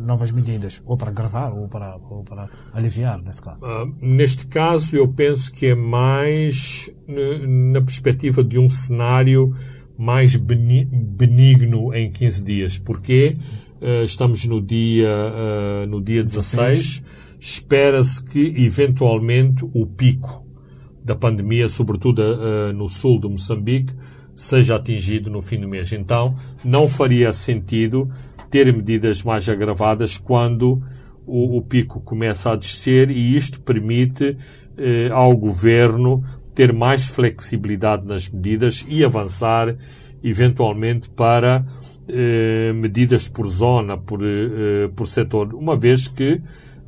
novas 0.00 0.32
medidas, 0.32 0.82
ou 0.84 0.96
para 0.96 1.10
gravar, 1.10 1.52
ou 1.52 1.68
para, 1.68 1.96
ou 2.08 2.22
para 2.22 2.48
aliviar, 2.72 3.22
nesse 3.22 3.42
caso. 3.42 3.60
neste 4.00 4.46
caso, 4.46 4.96
eu 4.96 5.08
penso 5.08 5.52
que 5.52 5.66
é 5.66 5.74
mais 5.74 6.90
na 7.72 7.80
perspectiva 7.80 8.44
de 8.44 8.58
um 8.58 8.68
cenário 8.68 9.54
mais 10.00 10.34
benigno 10.34 11.94
em 11.94 12.10
15 12.10 12.44
dias. 12.44 12.78
Porque 12.78 13.36
uh, 13.82 14.02
estamos 14.02 14.46
no 14.46 14.60
dia, 14.62 15.10
uh, 15.10 15.86
no 15.86 16.02
dia 16.02 16.24
16. 16.24 17.02
Espera-se 17.38 18.24
que, 18.24 18.64
eventualmente, 18.64 19.64
o 19.74 19.86
pico 19.86 20.46
da 21.04 21.14
pandemia, 21.14 21.68
sobretudo 21.68 22.22
uh, 22.22 22.72
no 22.72 22.88
sul 22.88 23.20
de 23.20 23.28
Moçambique, 23.28 23.94
seja 24.42 24.76
atingido 24.76 25.30
no 25.30 25.42
fim 25.42 25.60
do 25.60 25.68
mês. 25.68 25.92
Então, 25.92 26.34
não 26.64 26.88
faria 26.88 27.32
sentido 27.32 28.10
ter 28.50 28.72
medidas 28.74 29.22
mais 29.22 29.48
agravadas 29.48 30.16
quando 30.16 30.82
o, 31.26 31.58
o 31.58 31.62
pico 31.62 32.00
começa 32.00 32.52
a 32.52 32.56
descer 32.56 33.10
e 33.10 33.36
isto 33.36 33.60
permite 33.60 34.36
ao 35.12 35.36
governo 35.36 36.24
ter 36.54 36.72
mais 36.72 37.06
flexibilidade 37.06 38.06
nas 38.06 38.28
medidas 38.28 38.84
e 38.88 39.04
avançar 39.04 39.76
eventualmente 40.22 41.10
para 41.10 41.64
eh, 42.08 42.72
medidas 42.74 43.28
por 43.28 43.46
zona, 43.48 43.96
por, 43.96 44.20
eh, 44.22 44.88
por 44.96 45.06
setor, 45.06 45.54
uma 45.54 45.76
vez 45.76 46.08
que 46.08 46.40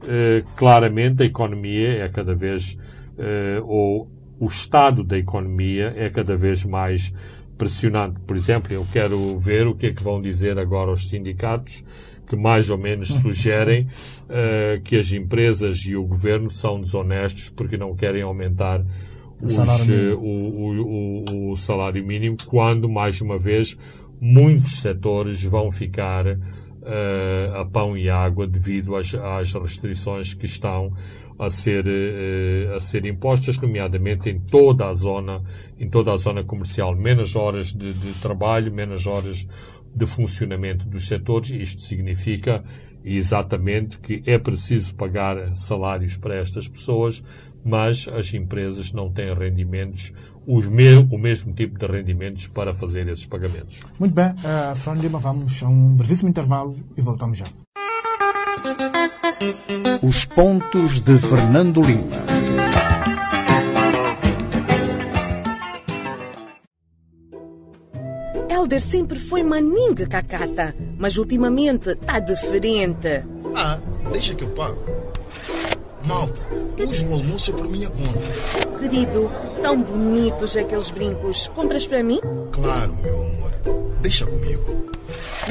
eh, 0.06 0.42
claramente 0.56 1.22
a 1.22 1.26
economia 1.26 2.04
é 2.04 2.08
cada 2.08 2.34
vez, 2.34 2.76
eh, 3.16 3.60
ou 3.64 4.10
o 4.38 4.46
estado 4.46 5.04
da 5.04 5.16
economia 5.16 5.94
é 5.96 6.10
cada 6.10 6.36
vez 6.36 6.64
mais 6.64 7.14
pressionante. 7.62 8.18
Por 8.26 8.34
exemplo, 8.34 8.72
eu 8.72 8.84
quero 8.92 9.38
ver 9.38 9.68
o 9.68 9.74
que 9.74 9.86
é 9.86 9.92
que 9.92 10.02
vão 10.02 10.20
dizer 10.20 10.58
agora 10.58 10.90
os 10.90 11.08
sindicatos 11.08 11.84
que 12.26 12.34
mais 12.34 12.68
ou 12.70 12.78
menos 12.78 13.08
sugerem 13.08 13.86
uh, 14.24 14.80
que 14.82 14.96
as 14.96 15.12
empresas 15.12 15.78
e 15.86 15.94
o 15.94 16.04
governo 16.04 16.50
são 16.50 16.80
desonestos 16.80 17.50
porque 17.50 17.76
não 17.76 17.94
querem 17.94 18.22
aumentar 18.22 18.84
os, 19.40 19.56
o, 19.56 20.24
o, 20.24 21.24
o, 21.30 21.52
o, 21.52 21.56
salário 21.56 22.04
mínimo, 22.04 22.36
quando, 22.46 22.88
mais 22.88 23.20
uma 23.20 23.38
vez, 23.38 23.76
muitos 24.20 24.80
setores 24.80 25.42
vão 25.42 25.70
ficar 25.70 26.26
uh, 26.26 27.60
a 27.60 27.64
pão 27.64 27.96
e 27.96 28.08
água 28.08 28.46
devido 28.46 28.96
às, 28.96 29.14
às 29.14 29.52
restrições 29.52 30.34
que 30.34 30.46
estão 30.46 30.92
a 31.38 31.48
ser, 31.48 31.84
a 32.74 32.80
ser 32.80 33.04
impostas, 33.04 33.58
nomeadamente 33.58 34.30
em 34.30 34.38
toda 34.38 34.88
a 34.88 34.92
zona, 34.92 35.42
em 35.78 35.88
toda 35.88 36.12
a 36.12 36.16
zona 36.16 36.44
comercial. 36.44 36.94
Menos 36.94 37.34
horas 37.36 37.72
de, 37.72 37.92
de 37.92 38.12
trabalho, 38.14 38.72
menos 38.72 39.06
horas 39.06 39.46
de 39.94 40.06
funcionamento 40.06 40.86
dos 40.86 41.06
setores. 41.06 41.50
Isto 41.50 41.82
significa 41.82 42.64
exatamente 43.04 43.98
que 43.98 44.22
é 44.26 44.38
preciso 44.38 44.94
pagar 44.94 45.54
salários 45.56 46.16
para 46.16 46.36
estas 46.36 46.68
pessoas, 46.68 47.22
mas 47.64 48.08
as 48.08 48.32
empresas 48.34 48.92
não 48.92 49.10
têm 49.10 49.34
rendimentos, 49.34 50.12
os 50.46 50.66
me 50.66 50.96
o 50.96 51.18
mesmo 51.18 51.52
tipo 51.52 51.78
de 51.78 51.86
rendimentos 51.86 52.48
para 52.48 52.74
fazer 52.74 53.08
esses 53.08 53.26
pagamentos. 53.26 53.80
Muito 53.98 54.14
bem, 54.14 54.30
uh, 54.30 54.76
Fernando 54.76 55.02
Lima, 55.02 55.18
vamos 55.18 55.62
a 55.62 55.68
um 55.68 55.94
brevíssimo 55.94 56.28
intervalo 56.28 56.76
e 56.96 57.00
voltamos 57.00 57.38
já. 57.38 57.44
Os 60.02 60.24
pontos 60.24 61.00
de 61.00 61.18
Fernando 61.18 61.82
Lima. 61.82 62.22
Helder 68.48 68.80
sempre 68.80 69.18
foi 69.18 69.42
maninga 69.42 70.06
cacata, 70.06 70.74
mas 70.98 71.16
ultimamente 71.16 71.94
tá 71.96 72.18
diferente. 72.18 73.24
Ah, 73.54 73.78
deixa 74.10 74.34
que 74.34 74.44
eu 74.44 74.48
pago. 74.50 74.78
Malta, 76.04 76.40
hoje 76.78 77.04
o 77.06 77.12
almoço 77.12 77.50
é 77.50 77.54
por 77.54 77.68
minha 77.68 77.88
conta. 77.88 78.78
Querido, 78.78 79.30
tão 79.62 79.82
bonitos 79.82 80.56
aqueles 80.56 80.90
brincos. 80.90 81.48
Compras 81.54 81.86
para 81.86 82.02
mim? 82.02 82.20
Claro, 82.50 82.94
meu 83.02 83.14
amor. 83.14 83.52
Deixa 84.00 84.26
comigo. 84.26 84.90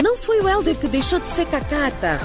Não 0.04 0.18
foi 0.18 0.42
o 0.42 0.50
Helder 0.50 0.76
que 0.76 0.88
deixou 0.88 1.20
de 1.20 1.28
ser 1.28 1.46
cacata. 1.46 2.20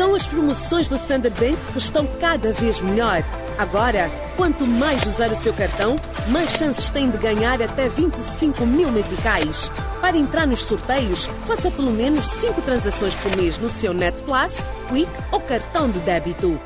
São 0.00 0.14
as 0.14 0.26
promoções 0.26 0.88
do 0.88 0.94
Standard 0.94 1.38
Bank 1.38 1.58
que 1.74 1.78
estão 1.78 2.06
cada 2.18 2.54
vez 2.54 2.80
melhor. 2.80 3.22
Agora, 3.58 4.10
quanto 4.34 4.66
mais 4.66 5.04
usar 5.04 5.30
o 5.30 5.36
seu 5.36 5.52
cartão, 5.52 5.96
mais 6.28 6.52
chances 6.52 6.88
tem 6.88 7.10
de 7.10 7.18
ganhar 7.18 7.60
até 7.60 7.86
25 7.86 8.64
mil 8.64 8.90
meticais. 8.90 9.70
Para 10.00 10.16
entrar 10.16 10.46
nos 10.46 10.64
sorteios, 10.64 11.26
faça 11.46 11.70
pelo 11.70 11.90
menos 11.90 12.30
5 12.30 12.62
transações 12.62 13.14
por 13.16 13.36
mês 13.36 13.58
no 13.58 13.68
seu 13.68 13.92
Net 13.92 14.22
Plus, 14.22 14.64
Quick 14.88 15.12
ou 15.32 15.40
cartão 15.40 15.90
de 15.90 15.98
débito. 15.98 16.58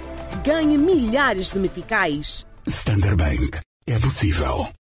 Ganhe 0.45 0.79
milhares 0.79 1.51
de 1.53 1.59
meticais. 1.59 2.47
Standard 2.69 3.17
Bank. 3.17 3.59
É 3.89 3.99
possível. 3.99 4.65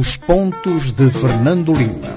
Os 0.00 0.16
pontos 0.16 0.94
de 0.94 1.10
Fernando 1.10 1.74
Lima. 1.74 2.08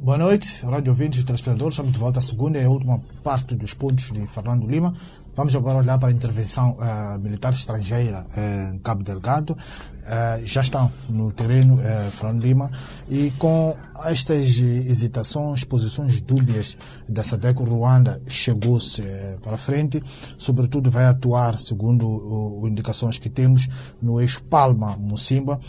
Boa 0.00 0.18
noite, 0.18 0.66
rádio 0.66 0.90
ouvintes 0.90 1.20
e 1.20 1.24
telespectadores. 1.24 1.74
Estamos 1.74 1.92
de 1.92 1.98
volta 2.00 2.18
à 2.18 2.22
segunda 2.22 2.58
e 2.58 2.66
última 2.66 3.00
parte 3.22 3.54
dos 3.54 3.72
pontos 3.72 4.10
de 4.10 4.26
Fernando 4.26 4.66
Lima. 4.66 4.92
Vamos 5.34 5.54
agora 5.54 5.78
olhar 5.78 5.98
para 5.98 6.08
a 6.08 6.12
intervenção 6.12 6.72
uh, 6.72 7.18
militar 7.18 7.52
estrangeira 7.52 8.26
uh, 8.36 8.74
em 8.74 8.78
Cabo 8.78 9.02
Delgado. 9.04 9.52
Uh, 9.52 10.44
já 10.44 10.60
estão 10.60 10.90
no 11.08 11.30
terreno, 11.30 11.74
uh, 11.74 12.10
Fernando 12.10 12.42
Lima, 12.42 12.70
e 13.08 13.30
com 13.32 13.76
estas 14.04 14.58
hesitações, 14.58 15.62
posições 15.62 16.20
dúbias 16.20 16.76
da 17.08 17.22
SADEC, 17.22 17.62
Ruanda 17.62 18.20
chegou-se 18.26 19.02
para 19.42 19.56
frente, 19.56 20.02
sobretudo 20.36 20.90
vai 20.90 21.04
atuar, 21.04 21.58
segundo 21.58 22.08
o, 22.08 22.66
indicações 22.66 23.18
que 23.18 23.30
temos, 23.30 23.68
no 24.02 24.20
eixo 24.20 24.42
Palma-Mocimba. 24.44 25.60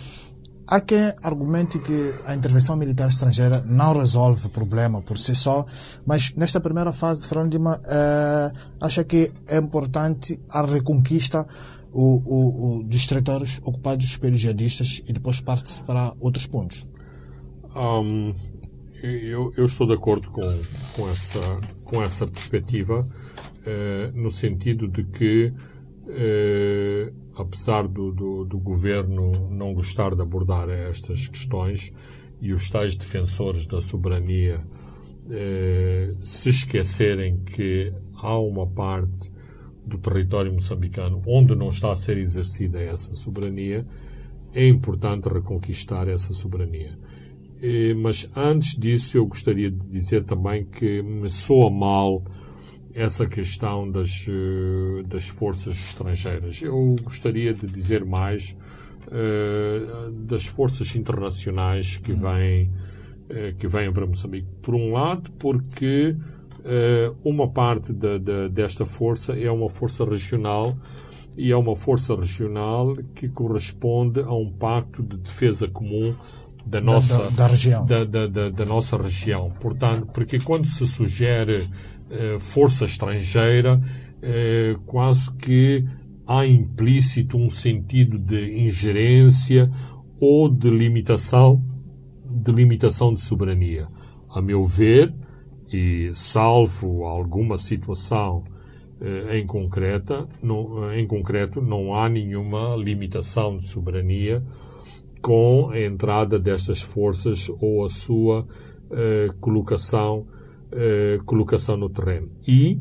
Há 0.72 0.80
quem 0.80 1.14
argumente 1.22 1.78
que 1.80 2.14
a 2.26 2.34
intervenção 2.34 2.78
militar 2.78 3.10
estrangeira 3.10 3.62
não 3.66 3.94
resolve 3.94 4.48
o 4.48 4.50
problema 4.50 5.02
por 5.02 5.18
si 5.18 5.36
só, 5.36 5.66
mas 6.06 6.34
nesta 6.34 6.62
primeira 6.62 6.94
fase, 6.94 7.28
Fernando 7.28 7.52
Lima 7.52 7.78
uh, 7.78 8.58
acha 8.80 9.04
que 9.04 9.34
é 9.50 9.58
importante 9.58 10.40
a 10.50 10.62
reconquista 10.66 11.46
o, 11.92 12.22
o, 12.26 12.78
o, 12.80 12.84
dos 12.84 13.06
territórios 13.06 13.60
ocupados 13.66 14.16
pelos 14.16 14.40
jihadistas 14.40 15.02
e 15.06 15.12
depois 15.12 15.42
parte 15.42 15.84
para 15.84 16.14
outros 16.22 16.48
pontos? 16.48 16.90
Um, 17.76 18.34
eu, 19.04 19.52
eu, 19.58 19.66
estou 19.66 19.86
de 19.86 19.96
acordo 19.96 20.32
com, 20.32 20.62
com, 20.96 21.10
essa, 21.10 21.60
com 21.84 22.02
essa 22.02 22.26
perspectiva, 22.26 23.02
uh, 23.02 24.18
no 24.18 24.32
sentido 24.32 24.88
de 24.88 25.04
que 25.04 25.54
uh, 26.04 27.14
apesar 27.36 27.88
do, 27.88 28.12
do, 28.12 28.46
do, 28.46 28.60
governo 28.60 29.50
não 29.50 29.74
gostar 29.74 30.16
de 30.16 30.22
abordar 30.22 30.70
estas 30.70 31.28
questões 31.28 31.94
e 32.42 32.54
os 32.54 32.70
tais 32.70 32.96
defensores 32.96 33.68
da 33.68 33.80
soberania 33.80 34.64
eh, 35.30 36.16
se 36.24 36.50
esquecerem 36.50 37.38
que 37.46 37.94
há 38.16 38.38
uma 38.38 38.68
parte 38.68 39.32
do 39.86 39.98
território 39.98 40.52
moçambicano 40.52 41.22
onde 41.26 41.56
não 41.56 41.70
está 41.70 41.92
a 41.92 41.96
ser 41.96 42.18
exercida 42.18 42.82
essa 42.82 43.14
soberania, 43.14 43.86
é 44.54 44.68
importante 44.68 45.30
reconquistar 45.30 46.08
essa 46.08 46.34
soberania. 46.34 46.98
Eh, 47.62 47.94
mas 47.94 48.30
antes 48.36 48.78
disso, 48.78 49.18
eu 49.18 49.26
gostaria 49.26 49.70
de 49.70 49.88
dizer 49.88 50.24
também 50.24 50.66
que 50.66 51.02
me 51.02 51.30
soa 51.30 51.70
mal 51.70 52.24
essa 52.94 53.26
questão 53.26 53.90
das, 53.90 54.26
eh, 54.28 55.04
das 55.08 55.28
forças 55.28 55.76
estrangeiras. 55.76 56.62
Eu 56.62 56.96
gostaria 57.04 57.54
de 57.54 57.68
dizer 57.68 58.06
mais 58.06 58.56
uh, 59.08 60.12
das 60.12 60.46
forças 60.46 60.96
internacionais 60.96 61.98
que 61.98 62.14
vêm, 62.14 62.70
uh, 63.30 63.56
que 63.58 63.68
vêm 63.68 63.92
para 63.92 64.06
Moçambique. 64.06 64.48
Por 64.62 64.76
um 64.76 64.92
lado, 64.92 65.32
porque 65.34 66.16
uh, 66.60 67.18
uma 67.24 67.50
parte 67.50 67.94
desta 68.52 68.86
força 68.86 69.34
é 69.34 69.52
uma 69.52 69.70
força 69.70 70.06
regional 70.06 70.78
e 71.38 71.52
é 71.52 71.58
uma 71.58 71.76
força 71.76 72.16
regional 72.16 72.96
que 73.16 73.30
corresponde 73.30 74.20
a 74.20 74.34
um 74.34 74.52
pacto 74.52 75.02
de 75.02 75.18
defesa 75.18 75.68
comum 75.68 76.16
da 76.66 76.80
nossa 76.80 77.18
da, 77.18 77.24
da, 77.24 77.30
da 77.30 77.48
região. 77.48 77.86
Da, 77.86 78.04
da, 78.50 78.66
nossa 78.66 78.98
região. 78.98 79.50
Portanto, 79.60 80.08
porque 80.14 80.40
quando 80.40 80.66
se 80.66 80.86
sugere 80.86 81.70
força 82.40 82.86
estrangeira, 82.86 83.82
eh, 84.22 84.76
quase 84.86 85.34
que 85.36 85.84
há 86.28 86.46
implícito 86.46 87.38
um 87.38 87.50
sentido 87.50 88.20
de 88.20 88.62
ingerência 88.62 89.70
ou 90.20 90.48
de 90.48 90.70
limitação, 90.70 91.64
de 92.24 92.52
limitação 92.52 93.14
de 93.14 93.22
soberania. 93.22 93.88
A 94.30 94.42
meu 94.42 94.64
ver, 94.64 95.14
e 95.74 96.10
salvo 96.14 97.06
alguma 97.06 97.58
situação 97.58 98.44
eh, 99.02 99.40
em, 99.40 99.46
concreta, 99.48 100.28
em 100.96 101.08
concreto, 101.08 101.62
não 101.62 101.96
há 101.96 102.08
nenhuma 102.08 102.76
limitação 102.76 103.58
de 103.58 103.66
soberania 103.66 104.44
com 105.22 105.70
a 105.72 105.82
entrada 105.82 106.38
destas 106.38 106.82
forças 106.82 107.50
ou 107.60 107.84
a 107.84 107.90
sua 107.90 108.48
eh, 108.92 109.30
colocação 109.40 110.28
eh, 110.74 111.20
colocação 111.26 111.76
no 111.76 111.90
terreno. 111.90 112.30
E, 112.48 112.80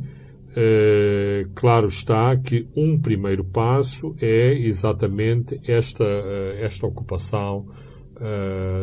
eh, 0.55 1.47
claro 1.57 1.89
está 1.89 2.37
que 2.37 2.69
um 2.77 2.97
primeiro 2.97 3.45
passo 3.45 4.15
é 4.21 4.53
exatamente 4.53 5.61
esta, 5.67 6.05
eh, 6.05 6.61
esta 6.63 6.87
ocupação 6.87 7.67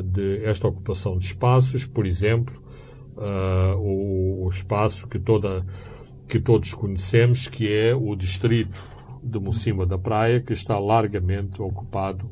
de 0.04 0.44
esta 0.46 0.68
ocupação 0.68 1.16
de 1.16 1.26
espaços, 1.26 1.86
por 1.86 2.08
exemplo, 2.08 2.60
o, 3.78 4.46
o, 4.46 4.50
espaço 4.50 5.08
que 5.08 5.20
toda 5.20 5.64
que 6.28 6.40
todos 6.40 6.74
conhecemos, 6.74 7.48
que 7.48 7.72
é 7.72 7.94
o 7.94 8.16
distrito 8.16 8.84
de 9.22 9.38
Mocima 9.38 9.86
da 9.86 9.96
Praia, 9.96 10.42
que 10.42 10.54
está 10.54 10.80
largamente 10.80 11.62
ocupado 11.62 12.28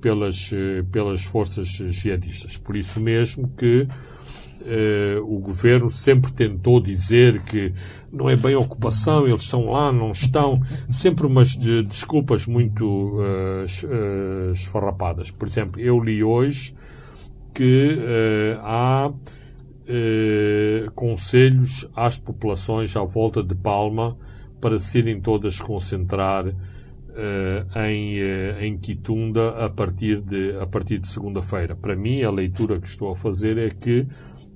pelas, 0.00 0.50
pelas 0.90 1.22
forças 1.22 1.68
jihadistas. 1.68 2.56
Por 2.56 2.74
isso 2.74 3.00
mesmo 3.00 3.46
que 3.56 3.86
Uh, 3.86 4.21
o 5.24 5.38
governo 5.38 5.90
sempre 5.90 6.32
tentou 6.32 6.80
dizer 6.80 7.42
que 7.42 7.72
não 8.12 8.28
é 8.28 8.36
bem 8.36 8.54
ocupação, 8.54 9.26
eles 9.26 9.42
estão 9.42 9.70
lá, 9.70 9.92
não 9.92 10.10
estão. 10.10 10.60
Sempre 10.90 11.26
umas 11.26 11.50
de, 11.50 11.82
desculpas 11.82 12.46
muito 12.46 12.84
uh, 12.84 13.64
uh, 13.64 14.52
esfarrapadas. 14.52 15.30
Por 15.30 15.48
exemplo, 15.48 15.80
eu 15.80 15.98
li 15.98 16.22
hoje 16.22 16.74
que 17.54 17.98
há 18.62 19.12
eh, 19.84 20.88
conselhos 20.94 21.88
às 21.94 22.16
populações 22.16 22.96
à 22.96 23.02
volta 23.02 23.42
de 23.42 23.54
Palma 23.54 24.16
para 24.60 24.78
se 24.78 24.98
irem 24.98 25.20
todas 25.20 25.60
concentrar 25.60 26.46
eh, 26.46 27.66
em, 27.90 28.18
eh, 28.20 28.64
em 28.64 28.78
Quitunda 28.78 29.64
a 29.64 29.68
partir 29.68 30.20
de, 30.20 30.56
a 30.60 30.66
partir 30.66 30.98
de 30.98 31.08
segunda-feira. 31.08 31.74
Para 31.74 31.96
mim, 31.96 32.22
a 32.22 32.30
leitura 32.30 32.80
que 32.80 32.86
estou 32.86 33.10
a 33.10 33.16
fazer 33.16 33.58
é 33.58 33.70
que 33.70 34.06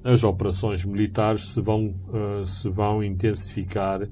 as 0.06 0.24
operações 0.24 0.84
militares 0.84 1.48
se 1.48 1.60
vão, 1.60 1.94
uh, 2.08 2.46
se 2.46 2.68
vão 2.68 3.02
intensificar 3.02 4.08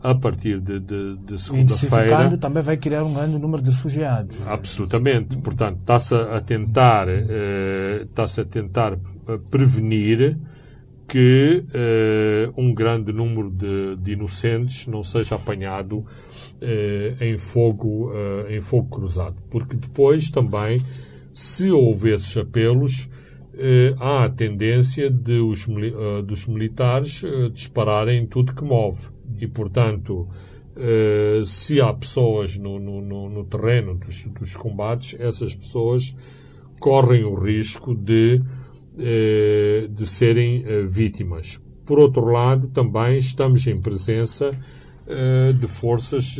a 0.00 0.14
partir 0.14 0.60
de, 0.60 0.80
de, 0.80 1.16
de 1.16 1.40
segunda-feira. 1.40 2.36
também 2.36 2.62
vai 2.62 2.76
criar 2.76 3.04
um 3.04 3.14
grande 3.14 3.38
número 3.38 3.62
de 3.62 3.70
refugiados. 3.70 4.36
Absolutamente. 4.46 5.38
Portanto, 5.38 5.78
está-se 5.80 6.14
a 6.14 6.40
tentar, 6.40 7.08
uh, 7.08 8.02
está-se 8.02 8.40
a 8.40 8.44
tentar 8.44 8.98
prevenir 9.50 10.38
que 11.08 11.64
uh, 11.68 12.60
um 12.60 12.74
grande 12.74 13.12
número 13.12 13.50
de, 13.50 13.96
de, 13.96 14.12
inocentes 14.12 14.86
não 14.86 15.04
seja 15.04 15.36
apanhado 15.36 15.98
uh, 15.98 16.06
em, 17.20 17.38
fogo, 17.38 18.10
uh, 18.10 18.50
em 18.50 18.60
fogo 18.60 18.88
cruzado. 18.88 19.36
Porque 19.50 19.76
depois 19.76 20.30
também, 20.30 20.80
se 21.32 21.70
houver 21.70 22.14
esses 22.14 22.36
apelos, 22.36 23.08
há 23.98 24.24
a 24.24 24.28
tendência 24.28 25.10
de 25.10 25.38
os, 25.38 25.66
dos 26.26 26.46
militares 26.46 27.22
dispararem 27.52 28.26
tudo 28.26 28.54
que 28.54 28.64
move. 28.64 29.08
E, 29.38 29.46
portanto, 29.46 30.28
se 31.44 31.80
há 31.80 31.92
pessoas 31.92 32.56
no, 32.56 32.78
no, 32.78 33.28
no 33.28 33.44
terreno 33.44 33.94
dos, 33.94 34.24
dos 34.24 34.56
combates, 34.56 35.16
essas 35.20 35.54
pessoas 35.54 36.14
correm 36.80 37.24
o 37.24 37.34
risco 37.34 37.94
de 37.94 38.42
eh, 38.96 39.88
de 39.90 40.06
serem 40.06 40.62
eh, 40.64 40.84
vítimas. 40.86 41.60
Por 41.84 41.98
outro 41.98 42.26
lado, 42.26 42.68
também 42.68 43.16
estamos 43.16 43.66
em 43.66 43.76
presença 43.76 44.56
eh, 45.04 45.52
de 45.52 45.66
forças 45.66 46.36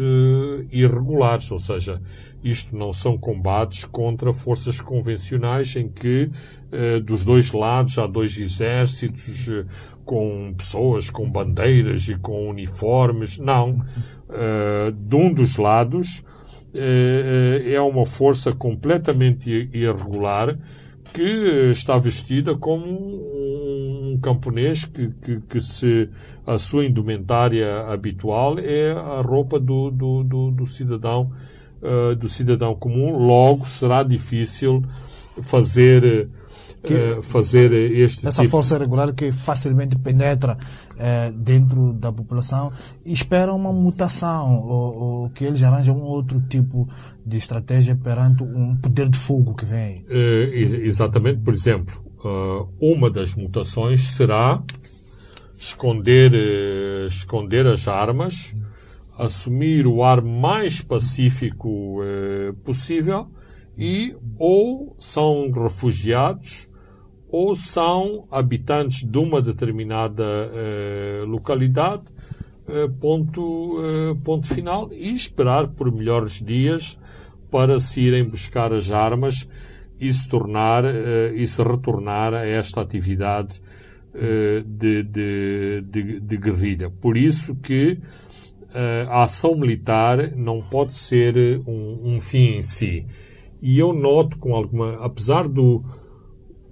irregulares, 0.71 1.51
ou 1.51 1.59
seja, 1.59 2.01
isto 2.45 2.77
não 2.77 2.93
são 2.93 3.19
combates 3.19 3.85
contra 3.85 4.33
forças 4.33 4.81
convencionais 4.81 5.75
em 5.75 5.89
que 5.89 6.31
dos 7.05 7.25
dois 7.25 7.53
lados 7.53 7.99
há 7.99 8.07
dois 8.07 8.39
exércitos 8.39 9.49
com 10.05 10.55
pessoas 10.57 11.09
com 11.09 11.29
bandeiras 11.31 12.09
e 12.09 12.17
com 12.17 12.49
uniformes. 12.49 13.39
Não. 13.39 13.85
De 14.97 15.17
um 15.17 15.33
dos 15.33 15.57
lados 15.57 16.25
é 16.75 17.81
uma 17.81 18.05
força 18.05 18.53
completamente 18.53 19.71
irregular 19.73 20.59
que 21.13 21.71
está 21.71 21.97
vestida 21.99 22.57
como 22.57 22.85
um 22.87 24.19
camponês 24.21 24.85
que, 24.85 25.11
que, 25.23 25.41
que, 25.41 25.61
se 25.61 26.09
a 26.45 26.59
sua 26.59 26.85
indumentária 26.85 27.87
habitual 27.87 28.59
é 28.59 28.91
a 28.91 29.21
roupa 29.21 29.61
do, 29.61 29.91
do, 29.91 30.25
do, 30.25 30.51
do 30.51 30.67
cidadão 30.67 31.31
do 32.19 32.29
cidadão 32.29 32.75
comum 32.75 33.19
logo 33.19 33.69
será 33.69 34.03
difícil 34.03 34.83
fazer 35.43 36.29
que, 36.85 36.95
uh, 36.95 37.23
fazer 37.23 37.73
este 37.73 38.27
essa 38.27 38.43
tipo. 38.43 38.51
força 38.51 38.77
regular 38.77 39.13
que 39.15 39.33
facilmente 39.33 39.97
penetra 39.97 40.59
uh, 40.93 41.33
dentro 41.33 41.95
da 41.95 42.13
população 42.13 42.73
e 43.05 43.13
espera 43.13 43.53
uma 43.53 43.73
mutação 43.73 44.67
ou, 44.69 44.97
ou 44.97 45.31
que 45.31 45.45
eles 45.45 45.63
arranjam 45.63 45.97
um 45.97 46.03
outro 46.03 46.41
tipo 46.43 46.89
de 47.25 47.39
estratégia 47.39 47.97
perante 47.97 48.43
um 48.43 48.77
poder 48.77 49.09
de 49.09 49.19
fogo 49.19 49.55
que 49.55 49.65
vem. 49.65 50.05
Exatamente, 50.09 51.41
por 51.41 51.55
exemplo, 51.55 52.05
uma 52.79 53.11
das 53.11 53.35
mutações 53.35 54.11
será 54.11 54.63
esconder, 55.57 56.33
esconder 57.07 57.67
as 57.67 57.89
armas, 57.89 58.55
assumir 59.17 59.87
o 59.87 60.03
ar 60.05 60.21
mais 60.21 60.83
pacífico 60.83 62.01
possível 62.63 63.31
e 63.77 64.15
ou 64.39 64.95
são 64.99 65.51
refugiados 65.51 66.69
ou 67.37 67.55
são 67.55 68.27
habitantes 68.31 69.03
de 69.05 69.19
uma 69.19 69.43
determinada 69.43 70.25
localidade 71.27 72.05
ponto, 73.01 73.77
ponto 74.23 74.47
final 74.47 74.89
e 74.93 75.13
esperar 75.13 75.67
por 75.69 75.91
melhores 75.91 76.41
dias 76.41 76.97
para 77.51 77.81
se 77.81 78.01
irem 78.01 78.25
buscar 78.25 78.73
as 78.73 78.93
armas 78.93 79.49
e 80.01 80.13
se 80.13 80.29
tornar 80.29 80.85
uh, 80.85 81.35
e 81.35 81.47
se 81.47 81.63
retornar 81.63 82.35
a 82.35 82.45
esta 82.45 82.81
atividade 82.81 83.61
uh, 84.15 84.63
de, 84.65 85.03
de, 85.03 85.83
de, 85.83 86.21
de, 86.21 86.37
guerrilha. 86.37 86.91
Por 86.91 87.17
isso 87.17 87.55
que 87.55 87.99
uh, 88.71 89.09
a 89.09 89.23
ação 89.23 89.57
militar 89.57 90.33
não 90.37 90.63
pode 90.63 90.95
ser 90.95 91.63
um, 91.67 92.15
um, 92.15 92.21
fim 92.21 92.57
em 92.57 92.63
si. 92.63 93.07
E 93.63 93.79
eu 93.79 93.93
noto 93.93 94.39
com 94.39 94.55
alguma, 94.55 94.97
apesar 95.05 95.49
do 95.49 95.83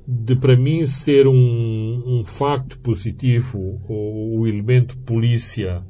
de 0.07 0.35
para 0.37 0.57
mim 0.57 0.85
ser 0.87 1.27
um, 1.27 2.03
um 2.07 2.25
facto 2.25 2.79
positivo 2.81 3.81
o, 3.89 4.41
o 4.41 4.47
elemento 4.47 4.99
polícia 4.99 5.85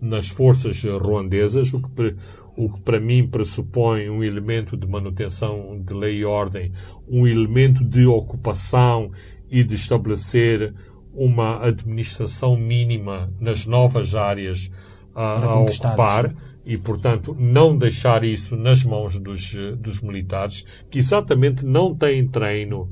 nas 0.00 0.28
forças 0.28 0.82
ruandesas, 0.84 1.72
o 1.72 1.80
que 1.80 2.16
o 2.58 2.68
que 2.68 2.80
para 2.80 2.98
mim 2.98 3.24
pressupõe 3.24 4.10
um 4.10 4.20
elemento 4.20 4.76
de 4.76 4.84
manutenção 4.84 5.80
de 5.80 5.94
lei 5.94 6.16
e 6.18 6.24
ordem, 6.24 6.72
um 7.08 7.24
elemento 7.24 7.84
de 7.84 8.04
ocupação 8.04 9.12
e 9.48 9.62
de 9.62 9.76
estabelecer 9.76 10.74
uma 11.14 11.64
administração 11.64 12.56
mínima 12.56 13.32
nas 13.40 13.64
novas 13.64 14.16
áreas 14.16 14.72
a, 15.14 15.44
a 15.44 15.60
ocupar 15.60 16.34
e, 16.66 16.76
portanto, 16.76 17.34
não 17.38 17.78
deixar 17.78 18.24
isso 18.24 18.56
nas 18.56 18.82
mãos 18.82 19.20
dos, 19.20 19.52
dos 19.78 20.00
militares, 20.00 20.64
que 20.90 20.98
exatamente 20.98 21.64
não 21.64 21.94
têm 21.94 22.26
treino, 22.26 22.90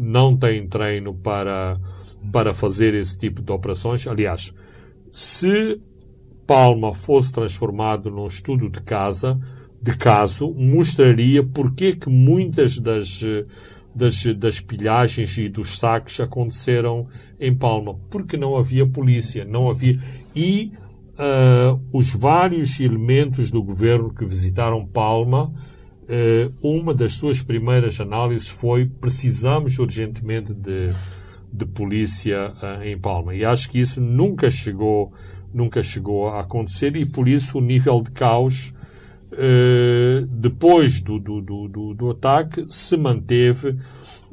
não 0.00 0.34
têm 0.34 0.66
treino 0.66 1.12
para, 1.12 1.78
para 2.32 2.54
fazer 2.54 2.94
esse 2.94 3.18
tipo 3.18 3.42
de 3.42 3.52
operações. 3.52 4.06
Aliás, 4.06 4.54
se 5.12 5.78
Palma 6.46 6.94
fosse 6.94 7.32
transformado 7.32 8.10
num 8.10 8.26
estudo 8.26 8.68
de 8.68 8.80
casa, 8.80 9.38
de 9.80 9.96
caso, 9.96 10.52
mostraria 10.54 11.44
porque 11.44 11.94
que 11.94 12.08
muitas 12.08 12.80
das, 12.80 13.20
das, 13.94 14.24
das 14.36 14.60
pilhagens 14.60 15.36
e 15.38 15.48
dos 15.48 15.78
saques 15.78 16.18
aconteceram 16.18 17.06
em 17.38 17.54
Palma. 17.54 17.98
Porque 18.10 18.36
não 18.36 18.56
havia 18.56 18.86
polícia, 18.86 19.44
não 19.44 19.70
havia. 19.70 19.98
E 20.34 20.72
uh, 21.14 21.80
os 21.92 22.14
vários 22.14 22.80
elementos 22.80 23.50
do 23.50 23.62
governo 23.62 24.12
que 24.12 24.24
visitaram 24.24 24.86
Palma, 24.86 25.52
uma 26.62 26.92
das 26.92 27.14
suas 27.14 27.42
primeiras 27.42 28.00
análises 28.00 28.48
foi 28.48 28.86
precisamos 28.86 29.78
urgentemente 29.78 30.52
de, 30.52 30.92
de 31.52 31.64
polícia 31.66 32.52
uh, 32.62 32.82
em 32.82 32.98
Palma. 32.98 33.34
E 33.34 33.44
acho 33.44 33.70
que 33.70 33.78
isso 33.78 34.00
nunca 34.00 34.50
chegou 34.50 35.12
nunca 35.52 35.82
chegou 35.82 36.28
a 36.28 36.40
acontecer 36.40 36.94
e 36.96 37.04
por 37.04 37.28
isso 37.28 37.58
o 37.58 37.60
nível 37.60 38.02
de 38.02 38.10
caos 38.12 38.72
eh, 39.32 40.24
depois 40.28 41.02
do, 41.02 41.18
do, 41.18 41.40
do, 41.40 41.94
do, 41.94 42.10
ataque 42.10 42.66
se 42.68 42.96
manteve 42.96 43.76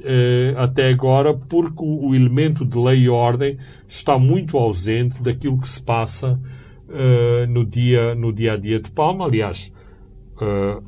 eh, 0.04 0.56
até 0.58 0.90
agora 0.90 1.36
porque 1.36 1.84
o, 1.84 2.16
elemento 2.16 2.66
de 2.66 2.78
lei 2.78 3.02
e 3.02 3.10
ordem 3.10 3.58
está 3.88 4.18
muito 4.18 4.58
ausente 4.58 5.22
daquilo 5.22 5.60
que 5.60 5.70
se 5.70 5.82
passa 5.82 6.40
eh, 6.90 7.46
no, 7.48 7.64
dia, 7.64 8.16
no 8.16 8.34
dia 8.34 8.54
a 8.54 8.58
dia 8.58 8.80
de 8.80 8.90
Palma. 8.90 9.26
Aliás, 9.26 9.72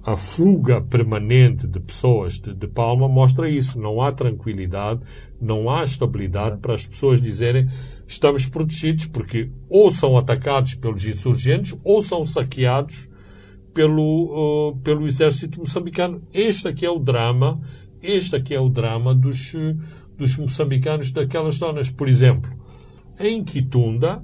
a 0.04 0.16
fuga 0.16 0.80
permanente 0.80 1.66
de 1.66 1.80
pessoas 1.80 2.40
de, 2.40 2.54
de 2.54 2.68
Palma 2.68 3.08
mostra 3.08 3.50
isso. 3.50 3.80
Não 3.80 4.02
há 4.02 4.12
tranquilidade, 4.12 5.02
não 5.42 5.70
há 5.70 5.84
estabilidade 5.84 6.58
para 6.58 6.74
as 6.74 6.86
pessoas 6.86 7.22
dizerem 7.22 7.68
estamos 8.10 8.48
protegidos 8.48 9.06
porque 9.06 9.52
ou 9.70 9.92
são 9.92 10.18
atacados 10.18 10.74
pelos 10.76 11.06
insurgentes 11.06 11.78
ou 11.84 12.02
são 12.02 12.26
saqueados 12.26 13.08
pelo, 13.74 14.70
uh, 14.72 14.76
pelo 14.78 15.06
exército 15.08 15.60
moçambicano. 15.60 16.22
Este 16.34 16.68
aqui 16.68 16.86
é 16.86 16.90
o 16.90 17.00
drama, 17.00 17.62
este 18.02 18.36
aqui 18.36 18.56
é 18.56 18.60
o 18.60 18.68
drama 18.68 19.14
dos, 19.14 19.54
uh, 19.54 19.78
dos 20.18 20.36
moçambicanos 20.38 21.12
daquelas 21.12 21.56
zonas. 21.56 21.92
Por 21.92 22.10
exemplo, 22.10 22.52
em 23.20 23.44
Quitunda, 23.44 24.24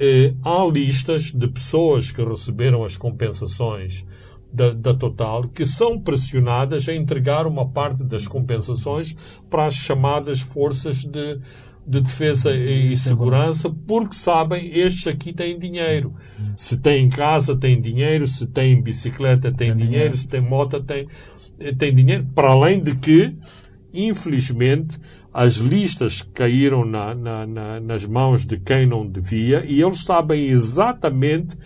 eh, 0.00 0.32
há 0.44 0.64
listas 0.64 1.32
de 1.32 1.48
pessoas 1.48 2.12
que 2.12 2.22
receberam 2.22 2.84
as 2.84 2.96
compensações 2.96 4.06
da, 4.52 4.72
da, 4.72 4.94
Total 4.94 5.48
que 5.48 5.66
são 5.66 6.00
pressionadas 6.00 6.88
a 6.88 6.94
entregar 6.94 7.46
uma 7.46 7.68
parte 7.68 8.02
das 8.02 8.26
compensações 8.26 9.14
para 9.50 9.66
as 9.66 9.74
chamadas 9.74 10.40
forças 10.40 11.04
de, 11.04 11.40
de 11.86 12.00
defesa 12.00 12.54
e 12.54 12.94
segurança 12.96 13.70
porque 13.86 14.14
sabem 14.14 14.70
estes 14.78 15.06
aqui 15.06 15.32
têm 15.32 15.58
dinheiro. 15.58 16.14
Se 16.56 16.76
tem 16.76 17.08
casa, 17.08 17.56
tem 17.56 17.80
dinheiro. 17.80 18.26
Se 18.26 18.46
tem 18.46 18.80
bicicleta, 18.80 19.52
tem, 19.52 19.68
tem 19.68 19.76
dinheiro. 19.76 19.90
dinheiro. 19.90 20.16
Se 20.16 20.28
tem 20.28 20.40
moto, 20.40 20.82
tem, 20.82 21.08
tem 21.76 21.94
dinheiro. 21.94 22.26
Para 22.34 22.50
além 22.50 22.82
de 22.82 22.96
que, 22.96 23.36
infelizmente, 23.92 24.98
as 25.32 25.56
listas 25.56 26.22
caíram 26.34 26.84
na, 26.84 27.14
na, 27.14 27.46
na, 27.46 27.80
nas 27.80 28.04
mãos 28.06 28.44
de 28.44 28.58
quem 28.58 28.86
não 28.86 29.06
devia 29.06 29.64
e 29.66 29.80
eles 29.80 30.02
sabem 30.02 30.46
exatamente 30.46 31.56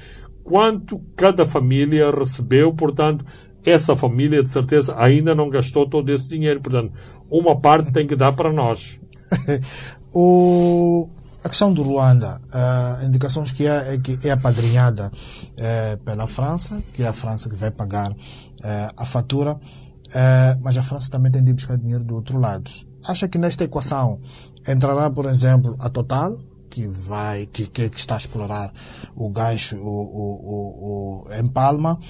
quanto 0.44 1.00
cada 1.16 1.46
família 1.46 2.10
recebeu, 2.10 2.72
portanto, 2.72 3.24
essa 3.64 3.96
família 3.96 4.42
de 4.42 4.48
certeza 4.48 4.94
ainda 4.98 5.34
não 5.34 5.48
gastou 5.48 5.88
todo 5.88 6.10
esse 6.10 6.28
dinheiro, 6.28 6.60
portanto, 6.60 6.92
uma 7.30 7.58
parte 7.58 7.92
tem 7.92 8.06
que 8.06 8.16
dar 8.16 8.32
para 8.32 8.52
nós. 8.52 9.00
o, 10.12 11.08
a 11.42 11.48
questão 11.48 11.72
do 11.72 11.82
Ruanda, 11.82 12.40
uh, 12.48 13.04
indicações 13.06 13.52
que 13.52 13.66
é, 13.66 13.94
é, 13.94 13.98
que 13.98 14.18
é 14.28 14.32
apadrinhada 14.32 15.10
uh, 15.10 15.96
pela 16.04 16.26
França, 16.26 16.82
que 16.92 17.02
é 17.02 17.08
a 17.08 17.12
França 17.12 17.48
que 17.48 17.56
vai 17.56 17.70
pagar 17.70 18.10
uh, 18.12 18.16
a 18.96 19.04
fatura, 19.04 19.58
mas 20.60 20.76
a 20.76 20.82
França 20.82 21.10
também 21.10 21.32
tem 21.32 21.42
de 21.42 21.54
buscar 21.54 21.78
dinheiro 21.78 22.04
do 22.04 22.14
outro 22.14 22.38
lado. 22.38 22.70
Acha 23.02 23.26
que 23.26 23.38
nesta 23.38 23.64
equação 23.64 24.20
entrará, 24.68 25.08
por 25.08 25.24
exemplo, 25.24 25.74
a 25.80 25.88
Total, 25.88 26.38
que 26.72 26.86
vai, 26.86 27.44
que, 27.44 27.66
que, 27.66 27.82
está 27.94 28.14
a 28.14 28.16
explorar 28.16 28.72
o 29.14 29.28
gás 29.28 29.72
o, 29.72 29.76
o, 29.76 31.26
o, 31.26 31.32
em 31.38 31.46
Palma, 31.46 32.00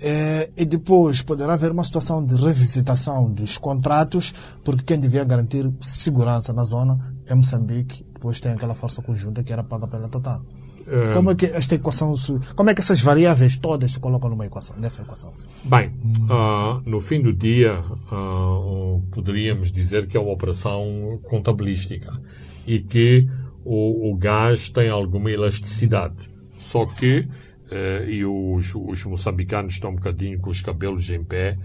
é, 0.00 0.50
e 0.56 0.64
depois 0.64 1.20
poderá 1.20 1.52
haver 1.52 1.70
uma 1.70 1.84
situação 1.84 2.24
de 2.24 2.34
revisitação 2.34 3.30
dos 3.30 3.58
contratos, 3.58 4.32
porque 4.64 4.82
quem 4.82 4.98
devia 4.98 5.24
garantir 5.24 5.70
segurança 5.82 6.54
na 6.54 6.64
zona 6.64 7.14
é 7.26 7.34
Moçambique, 7.34 8.02
depois 8.14 8.40
tem 8.40 8.52
aquela 8.52 8.74
força 8.74 9.02
conjunta 9.02 9.44
que 9.44 9.52
era 9.52 9.62
paga 9.62 9.86
pela 9.86 10.08
Total. 10.08 10.40
É... 10.86 11.12
Como 11.12 11.30
é 11.30 11.34
que 11.34 11.44
esta 11.44 11.74
equação, 11.74 12.14
como 12.56 12.70
é 12.70 12.74
que 12.74 12.80
essas 12.80 13.02
variáveis 13.02 13.58
todas 13.58 13.92
se 13.92 14.00
colocam 14.00 14.30
numa 14.30 14.46
equação, 14.46 14.74
nessa 14.78 15.02
equação? 15.02 15.34
Bem, 15.64 15.92
uh, 16.30 16.80
no 16.88 16.98
fim 16.98 17.20
do 17.20 17.30
dia, 17.30 17.80
uh, 18.10 19.02
poderíamos 19.10 19.70
dizer 19.70 20.06
que 20.06 20.16
é 20.16 20.20
uma 20.20 20.32
operação 20.32 21.20
contabilística 21.24 22.18
e 22.66 22.80
que 22.80 23.26
o, 23.64 24.10
o 24.10 24.16
gás 24.16 24.68
tem 24.68 24.88
alguma 24.88 25.30
elasticidade. 25.30 26.30
Só 26.58 26.86
que 26.86 27.28
eh, 27.70 28.06
e 28.08 28.24
os, 28.24 28.74
os 28.74 29.04
moçambicanos 29.04 29.74
estão 29.74 29.90
um 29.90 29.94
bocadinho 29.94 30.38
com 30.38 30.50
os 30.50 30.62
cabelos 30.62 31.10
em 31.10 31.22
pé, 31.22 31.58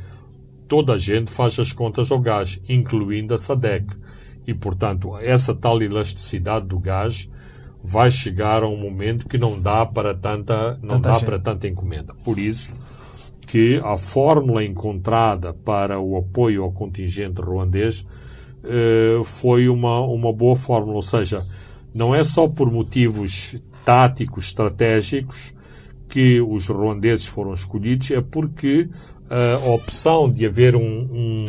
toda 0.68 0.94
a 0.94 0.98
gente 0.98 1.32
faz 1.32 1.58
as 1.60 1.72
contas 1.72 2.12
ao 2.12 2.20
gás, 2.20 2.62
incluindo 2.68 3.34
a 3.34 3.38
SADEC. 3.38 3.96
E, 4.46 4.54
portanto, 4.54 5.18
essa 5.18 5.54
tal 5.56 5.82
elasticidade 5.82 6.68
do 6.68 6.78
gás 6.78 7.30
vai 7.82 8.12
chegar 8.12 8.64
a 8.64 8.68
um 8.68 8.78
momento 8.78 9.28
que 9.28 9.38
não 9.38 9.60
dá 9.60 9.86
para 9.86 10.14
tanta, 10.14 10.78
não 10.82 10.96
tanta 10.96 11.10
dá 11.10 11.14
gente. 11.14 11.26
para 11.26 11.40
tanta 11.40 11.68
encomenda. 11.68 12.14
Por 12.24 12.38
isso 12.38 12.76
que 13.48 13.80
a 13.84 13.98
fórmula 13.98 14.64
encontrada 14.64 15.54
para 15.54 16.00
o 16.00 16.18
apoio 16.18 16.64
ao 16.64 16.72
contingente 16.72 17.42
ruandês 17.42 18.06
eh, 18.64 19.22
foi 19.24 19.70
uma, 19.70 20.02
uma 20.02 20.34
boa 20.34 20.56
fórmula. 20.56 20.96
Ou 20.96 21.02
seja, 21.02 21.46
não 21.94 22.14
é 22.14 22.24
só 22.24 22.48
por 22.48 22.72
motivos 22.72 23.62
táticos, 23.86 24.46
estratégicos, 24.46 25.54
que 26.10 26.40
os 26.42 26.68
ruandeses 26.68 27.26
foram 27.26 27.54
escolhidos 27.54 28.12
é 28.12 28.22
porque 28.22 28.88
a 29.30 29.70
opção 29.70 30.32
de 30.32 30.46
haver 30.46 30.76
um, 30.76 30.82
um, 30.82 31.46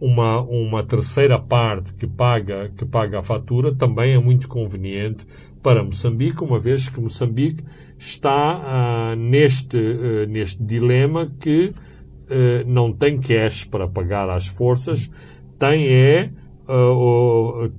uma, 0.00 0.40
uma 0.42 0.82
terceira 0.82 1.38
parte 1.38 1.92
que 1.94 2.06
paga, 2.06 2.70
que 2.76 2.84
paga 2.84 3.18
a 3.18 3.22
fatura 3.22 3.74
também 3.74 4.12
é 4.12 4.18
muito 4.18 4.48
conveniente 4.48 5.26
para 5.62 5.82
Moçambique, 5.82 6.44
uma 6.44 6.60
vez 6.60 6.88
que 6.88 7.00
Moçambique 7.00 7.64
está 7.98 9.12
uh, 9.12 9.16
neste, 9.16 9.76
uh, 9.76 10.26
neste 10.28 10.62
dilema 10.62 11.26
que 11.40 11.74
uh, 11.74 12.68
não 12.68 12.92
tem 12.92 13.18
cash 13.18 13.64
para 13.64 13.88
pagar 13.88 14.30
às 14.30 14.46
forças, 14.46 15.10
tem 15.58 15.88
é, 15.88 16.30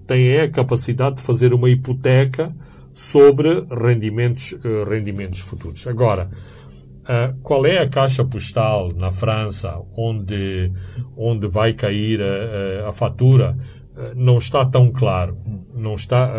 tem 0.06 0.30
é 0.30 0.44
a 0.44 0.50
capacidade 0.50 1.18
de 1.18 1.22
fazer 1.22 1.54
uma 1.54 1.70
hipoteca 1.70 2.54
sobre 2.98 3.64
rendimentos, 3.70 4.54
uh, 4.54 4.90
rendimentos 4.90 5.40
futuros. 5.42 5.86
Agora, 5.86 6.32
uh, 7.04 7.40
qual 7.44 7.64
é 7.64 7.78
a 7.78 7.88
caixa 7.88 8.26
postal 8.26 8.92
na 8.92 9.12
França 9.12 9.80
onde, 9.96 10.72
onde 11.16 11.48
vai 11.48 11.74
cair 11.74 12.20
a, 12.22 12.90
a 12.90 12.92
fatura? 12.92 13.56
Uh, 13.96 14.16
não 14.16 14.40
está 14.40 14.66
tão 14.66 14.92
claro. 14.92 15.38
Não 15.76 15.94
está, 15.94 16.32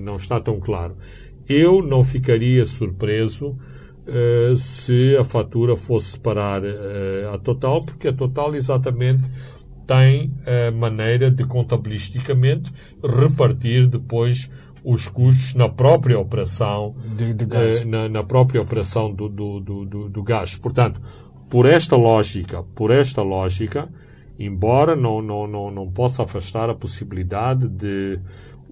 não 0.00 0.16
está 0.16 0.40
tão 0.40 0.58
claro. 0.58 0.96
Eu 1.46 1.82
não 1.82 2.02
ficaria 2.02 2.64
surpreso 2.64 3.54
se 4.56 5.14
a 5.14 5.22
fatura 5.22 5.76
fosse 5.76 6.12
separar 6.12 6.62
a 7.34 7.36
total, 7.36 7.84
porque 7.84 8.08
a 8.08 8.14
total 8.14 8.54
exatamente 8.54 9.30
tem 9.86 10.32
a 10.46 10.70
maneira 10.70 11.30
de 11.30 11.44
contabilisticamente 11.44 12.72
repartir 13.02 13.86
depois 13.86 14.50
os 14.84 15.08
custos 15.08 15.54
na 15.54 15.68
própria 15.68 16.18
operação 16.18 16.94
de, 17.16 17.34
de 17.34 17.44
gás. 17.44 17.84
Uh, 17.84 17.88
na, 17.88 18.08
na, 18.08 18.22
própria 18.22 18.62
operação 18.62 19.12
do, 19.12 19.28
do, 19.28 19.60
do, 19.60 20.08
do, 20.08 20.22
gás. 20.22 20.56
Portanto, 20.56 21.00
por 21.50 21.66
esta 21.66 21.96
lógica, 21.96 22.62
por 22.74 22.92
esta 22.92 23.20
lógica, 23.20 23.88
embora 24.38 24.94
não, 24.94 25.20
não, 25.20 25.46
não, 25.46 25.70
não 25.72 25.90
possa 25.90 26.22
afastar 26.22 26.70
a 26.70 26.74
possibilidade 26.74 27.68
de 27.68 28.20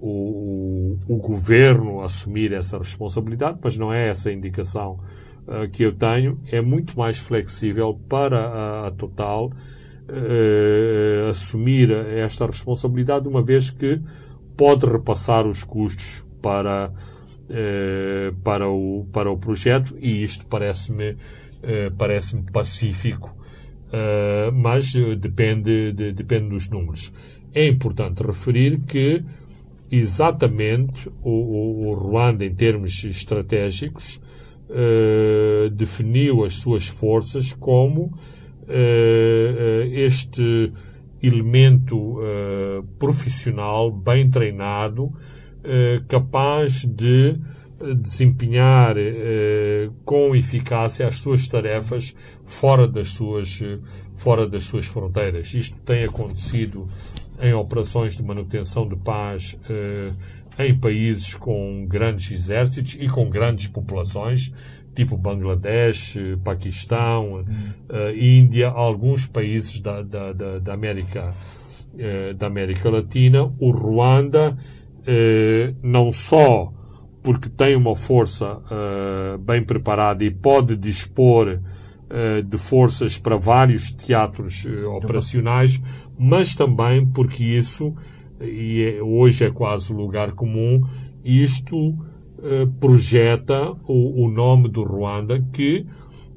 o, 0.00 0.98
o, 1.08 1.14
o 1.14 1.16
governo 1.16 2.02
assumir 2.02 2.52
essa 2.52 2.78
responsabilidade, 2.78 3.58
mas 3.60 3.76
não 3.76 3.92
é 3.92 4.08
essa 4.08 4.28
a 4.28 4.32
indicação 4.32 5.00
uh, 5.48 5.68
que 5.68 5.82
eu 5.82 5.92
tenho, 5.92 6.38
é 6.52 6.60
muito 6.60 6.96
mais 6.96 7.18
flexível 7.18 7.98
para 8.08 8.38
a, 8.38 8.86
a 8.86 8.90
Total 8.92 9.50
uh, 10.08 11.30
assumir 11.30 11.90
esta 11.90 12.46
responsabilidade, 12.46 13.28
uma 13.28 13.42
vez 13.42 13.70
que 13.70 14.00
pode 14.56 14.86
repassar 14.86 15.46
os 15.46 15.64
custos 15.64 16.24
para, 16.40 16.92
eh, 17.48 18.32
para, 18.42 18.68
o, 18.68 19.06
para 19.12 19.30
o 19.30 19.36
projeto 19.36 19.96
e 19.98 20.22
isto 20.22 20.46
parece-me 20.46 21.16
eh, 21.62 21.90
parece 21.96 22.36
pacífico, 22.52 23.34
eh, 23.92 24.50
mas 24.52 24.92
depende, 24.92 25.92
de, 25.92 26.12
depende 26.12 26.50
dos 26.50 26.68
números. 26.68 27.12
É 27.54 27.66
importante 27.66 28.22
referir 28.22 28.80
que 28.80 29.24
exatamente 29.90 31.08
o, 31.22 31.30
o, 31.30 31.88
o 31.88 31.94
Ruanda, 31.94 32.44
em 32.44 32.54
termos 32.54 33.04
estratégicos, 33.04 34.20
definiu 35.76 36.42
as 36.42 36.54
suas 36.54 36.88
forças 36.88 37.52
como 37.52 38.12
este 39.92 40.72
elemento 41.22 41.96
uh, 41.96 42.82
profissional, 42.98 43.90
bem 43.90 44.28
treinado, 44.28 45.12
capaz 46.08 46.84
de 46.84 47.40
eh, 47.80 47.94
desempenhar 47.94 48.96
com 50.04 50.36
eficácia 50.36 51.08
as 51.08 51.14
suas 51.14 51.48
tarefas 51.48 52.14
fora 52.44 52.86
das 52.86 53.08
suas, 53.12 53.62
fora 54.14 54.46
das 54.46 54.64
suas 54.64 54.84
fronteiras. 54.84 55.54
Isto 55.54 55.78
tem 55.78 56.04
acontecido 56.04 56.86
em 57.40 57.54
operações 57.54 58.14
de 58.14 58.22
manutenção 58.22 58.86
de 58.86 58.96
paz 58.96 59.58
em 60.58 60.74
países 60.78 61.34
com 61.34 61.86
grandes 61.86 62.30
exércitos 62.30 62.96
e 63.00 63.08
com 63.08 63.28
grandes 63.28 63.66
populações, 63.66 64.52
tipo 64.94 65.16
Bangladesh, 65.16 66.18
Paquistão, 66.42 67.40
uh, 67.40 68.16
Índia, 68.16 68.68
alguns 68.68 69.26
países 69.26 69.80
da, 69.80 70.02
da, 70.02 70.32
da, 70.32 70.58
da 70.58 70.74
América, 70.74 71.34
uh, 71.94 72.34
da 72.34 72.46
América 72.46 72.88
Latina. 72.88 73.52
O 73.58 73.70
Ruanda, 73.70 74.56
uh, 74.56 75.76
não 75.82 76.12
só 76.12 76.72
porque 77.22 77.48
tem 77.48 77.74
uma 77.74 77.96
força 77.96 78.60
bem 79.40 79.64
preparada 79.64 80.22
e 80.22 80.30
pode 80.30 80.76
dispor 80.76 81.58
de 82.46 82.58
forças 82.58 83.18
para 83.18 83.38
vários 83.38 83.90
teatros 83.90 84.66
operacionais, 84.94 85.80
mas 86.18 86.54
também 86.54 87.06
porque 87.06 87.42
isso, 87.42 87.94
e 88.42 88.82
é, 88.82 89.02
hoje 89.02 89.42
é 89.42 89.50
quase 89.50 89.90
lugar 89.90 90.32
comum, 90.32 90.86
isto 91.24 91.94
eh, 92.44 92.68
projeta 92.78 93.72
o, 93.86 94.24
o, 94.24 94.28
nome 94.28 94.68
do 94.68 94.82
Ruanda, 94.82 95.42
que 95.52 95.86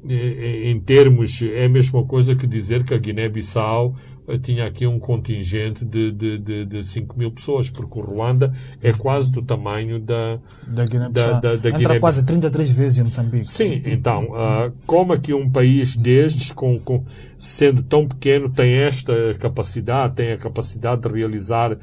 eh, 0.08 0.70
em 0.70 0.80
termos 0.80 1.42
é 1.42 1.66
a 1.66 1.68
mesma 1.68 2.02
coisa 2.04 2.34
que 2.34 2.46
dizer 2.46 2.82
que 2.84 2.94
a 2.94 2.98
Guiné-Bissau 2.98 3.94
tinha 4.36 4.66
aqui 4.66 4.86
um 4.86 4.98
contingente 4.98 5.84
de, 5.84 6.12
de, 6.12 6.38
de, 6.38 6.64
de 6.66 6.84
5 6.84 7.18
mil 7.18 7.30
pessoas, 7.30 7.70
porque 7.70 7.98
o 7.98 8.02
Ruanda 8.02 8.52
é 8.82 8.92
quase 8.92 9.32
do 9.32 9.40
tamanho 9.40 9.98
da, 9.98 10.38
da 10.66 10.84
Guiné-Bissau. 10.84 11.32
Da, 11.34 11.40
da, 11.40 11.56
da 11.56 11.68
Entra 11.68 11.78
Guiné 11.78 12.00
quase 12.00 12.22
33 12.24 12.72
vezes 12.72 12.98
em 12.98 13.04
Moçambique. 13.04 13.46
Sim, 13.46 13.82
então, 13.86 14.24
uh, 14.24 14.72
como 14.84 15.14
aqui 15.14 15.32
um 15.32 15.48
país 15.48 15.96
destes, 15.96 16.52
com, 16.52 16.78
com, 16.78 17.04
sendo 17.38 17.82
tão 17.82 18.06
pequeno, 18.06 18.50
tem 18.50 18.74
esta 18.74 19.14
capacidade, 19.38 20.16
tem 20.16 20.32
a 20.32 20.36
capacidade 20.36 21.02
de 21.02 21.08
realizar 21.08 21.72
uh, 21.72 21.78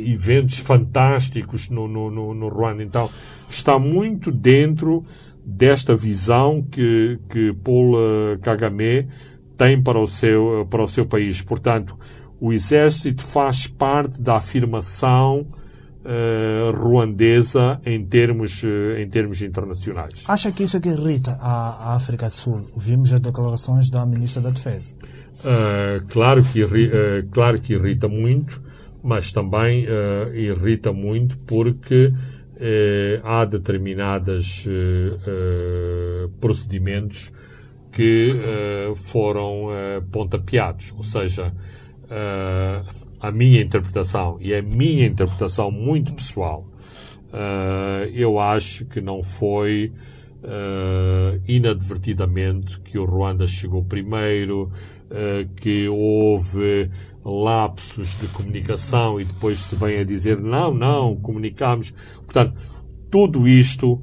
eventos 0.00 0.58
fantásticos 0.58 1.68
no, 1.68 1.86
no, 1.86 2.10
no, 2.10 2.34
no 2.34 2.48
Ruanda. 2.48 2.82
Então, 2.82 3.08
está 3.48 3.78
muito 3.78 4.32
dentro 4.32 5.04
desta 5.44 5.94
visão 5.94 6.62
que, 6.62 7.18
que 7.30 7.54
Paul 7.64 7.94
Kagame 8.42 9.08
tem 9.58 9.82
para 9.82 9.98
o 9.98 10.06
seu, 10.06 10.66
para 10.70 10.82
o 10.82 10.88
seu 10.88 11.04
país. 11.04 11.42
Portanto, 11.42 11.98
o 12.40 12.52
exército 12.52 13.22
faz 13.22 13.66
parte 13.66 14.22
da 14.22 14.36
afirmação 14.36 15.44
uh, 16.04 16.76
ruandesa 16.76 17.80
em 17.84 18.04
termos, 18.04 18.62
uh, 18.62 18.96
em 18.96 19.08
termos 19.08 19.42
internacionais. 19.42 20.24
Acha 20.28 20.52
que 20.52 20.62
isso 20.62 20.76
é 20.76 20.80
que 20.80 20.88
irrita 20.88 21.36
a, 21.40 21.90
a 21.90 21.96
África 21.96 22.28
do 22.28 22.36
Sul? 22.36 22.70
Vimos 22.76 23.12
as 23.12 23.20
declarações 23.20 23.90
da 23.90 24.06
Ministra 24.06 24.40
da 24.40 24.50
Defesa. 24.50 24.94
Uh, 25.40 26.06
claro, 26.08 26.42
que, 26.42 26.64
claro 27.32 27.60
que 27.60 27.74
irrita 27.74 28.08
muito, 28.08 28.62
mas 29.02 29.32
também 29.32 29.86
irrita 30.34 30.92
muito 30.92 31.38
porque 31.38 32.12
há 33.22 33.44
determinados 33.44 34.66
procedimentos 36.40 37.32
que 37.98 38.32
foram 38.94 39.66
pontapeados, 40.12 40.94
ou 40.96 41.02
seja, 41.02 41.52
a 43.20 43.32
minha 43.32 43.60
interpretação, 43.60 44.38
e 44.40 44.52
é 44.52 44.58
a 44.58 44.62
minha 44.62 45.06
interpretação 45.06 45.70
muito 45.70 46.14
pessoal, 46.14 46.66
uh, 47.32 48.04
eu 48.14 48.38
acho 48.38 48.86
que 48.86 49.00
não 49.00 49.22
foi 49.22 49.92
uh, 50.42 51.40
inadvertidamente 51.46 52.80
que 52.80 52.98
o 52.98 53.04
Ruanda 53.04 53.46
chegou 53.46 53.84
primeiro, 53.84 54.70
uh, 55.10 55.48
que 55.56 55.88
houve 55.88 56.90
lapsos 57.24 58.18
de 58.20 58.28
comunicação 58.28 59.20
e 59.20 59.24
depois 59.24 59.58
se 59.58 59.74
vem 59.76 59.98
a 59.98 60.04
dizer 60.04 60.40
não, 60.40 60.72
não, 60.72 61.16
comunicamos. 61.16 61.92
Portanto, 62.24 62.54
tudo 63.10 63.48
isto 63.48 64.02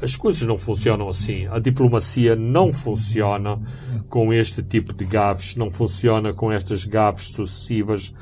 as 0.00 0.16
coisas 0.16 0.42
não 0.42 0.58
funcionam 0.58 1.08
assim. 1.08 1.46
A 1.46 1.58
diplomacia 1.58 2.36
não 2.36 2.72
funciona 2.72 3.60
com 4.08 4.32
este 4.32 4.62
tipo 4.62 4.92
de 4.92 5.04
gafes, 5.04 5.56
não 5.56 5.70
funciona 5.70 6.32
com 6.32 6.52
estas 6.52 6.84
gafes 6.84 7.28
sucessivas. 7.28 8.12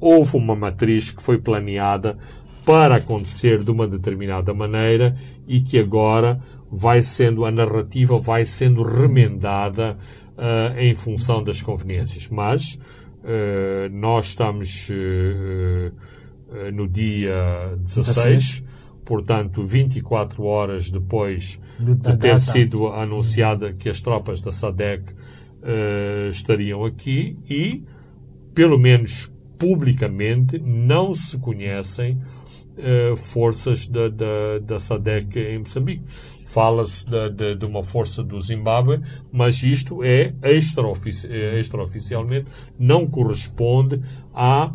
Houve 0.00 0.36
uma 0.36 0.54
matriz 0.54 1.10
que 1.10 1.22
foi 1.22 1.38
planeada 1.38 2.18
para 2.64 2.96
acontecer 2.96 3.62
de 3.64 3.70
uma 3.70 3.88
determinada 3.88 4.54
maneira 4.54 5.16
e 5.46 5.60
que 5.60 5.78
agora 5.78 6.40
vai 6.70 7.02
sendo, 7.02 7.44
a 7.44 7.50
narrativa 7.50 8.18
vai 8.18 8.44
sendo 8.44 8.82
remendada 8.82 9.96
uh, 10.36 10.78
em 10.78 10.94
função 10.94 11.42
das 11.42 11.60
conveniências. 11.62 12.28
Mas 12.28 12.74
uh, 12.74 13.88
nós 13.90 14.28
estamos 14.28 14.88
uh, 14.90 15.92
no 16.72 16.86
dia 16.86 17.76
16 17.78 18.64
portanto, 19.12 19.62
24 19.62 20.42
horas 20.42 20.90
depois 20.90 21.60
de, 21.78 21.94
de 21.94 22.16
ter 22.16 22.40
sido 22.40 22.86
anunciada 22.86 23.70
que 23.70 23.90
as 23.90 24.00
tropas 24.00 24.40
da 24.40 24.50
SADEC 24.50 25.12
uh, 25.12 26.30
estariam 26.30 26.82
aqui 26.82 27.36
e, 27.46 27.84
pelo 28.54 28.78
menos 28.78 29.30
publicamente, 29.58 30.58
não 30.58 31.12
se 31.12 31.36
conhecem 31.36 32.22
uh, 32.78 33.14
forças 33.14 33.86
da, 33.86 34.08
da, 34.08 34.58
da 34.62 34.78
SADEC 34.78 35.38
em 35.38 35.58
Moçambique. 35.58 36.04
Fala-se 36.46 37.04
de, 37.04 37.28
de, 37.28 37.54
de, 37.56 37.66
uma 37.66 37.82
força 37.82 38.22
do 38.22 38.40
Zimbábue, 38.40 39.02
mas 39.30 39.62
isto 39.62 40.02
é 40.02 40.32
extraoficialmente, 40.42 42.46
não 42.78 43.06
corresponde 43.06 44.00
à 44.32 44.72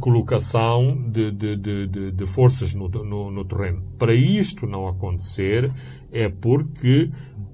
colocação 0.00 0.96
de, 1.10 1.30
de, 1.30 1.56
de, 1.56 2.12
de 2.12 2.26
forças 2.26 2.74
no, 2.74 2.88
no, 2.88 3.30
no, 3.30 3.44
terreno. 3.44 3.82
Para 3.98 4.14
isto 4.14 4.66
não 4.66 4.88
acontecer, 4.88 5.72
é 6.10 6.28
porque 6.28 7.10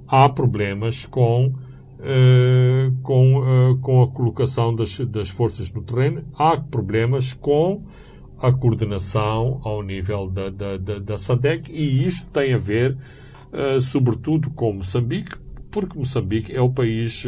há 0.06 0.28
problemas 0.28 1.04
com, 1.04 1.46
uh, 1.46 2.92
com, 3.02 3.38
uh, 3.38 3.78
com 3.78 4.02
a 4.02 4.08
colocação 4.08 4.74
das, 4.74 4.98
das 4.98 5.30
forças 5.30 5.70
no 5.72 5.82
terreno, 5.82 6.24
há 6.34 6.56
problemas 6.56 7.32
com 7.32 7.84
a 8.38 8.52
coordenação 8.52 9.60
ao 9.62 9.82
nível 9.82 10.28
da, 10.28 10.50
da, 10.50 10.76
da, 10.76 10.98
da 10.98 11.16
SADEC 11.16 11.70
e 11.72 12.06
isto 12.06 12.28
tem 12.30 12.54
a 12.54 12.58
ver, 12.58 12.96
uh, 13.52 13.80
sobretudo, 13.80 14.50
com 14.50 14.72
Moçambique, 14.72 15.36
porque 15.70 15.98
Moçambique 15.98 16.54
é 16.54 16.60
o 16.60 16.70
país, 16.70 17.24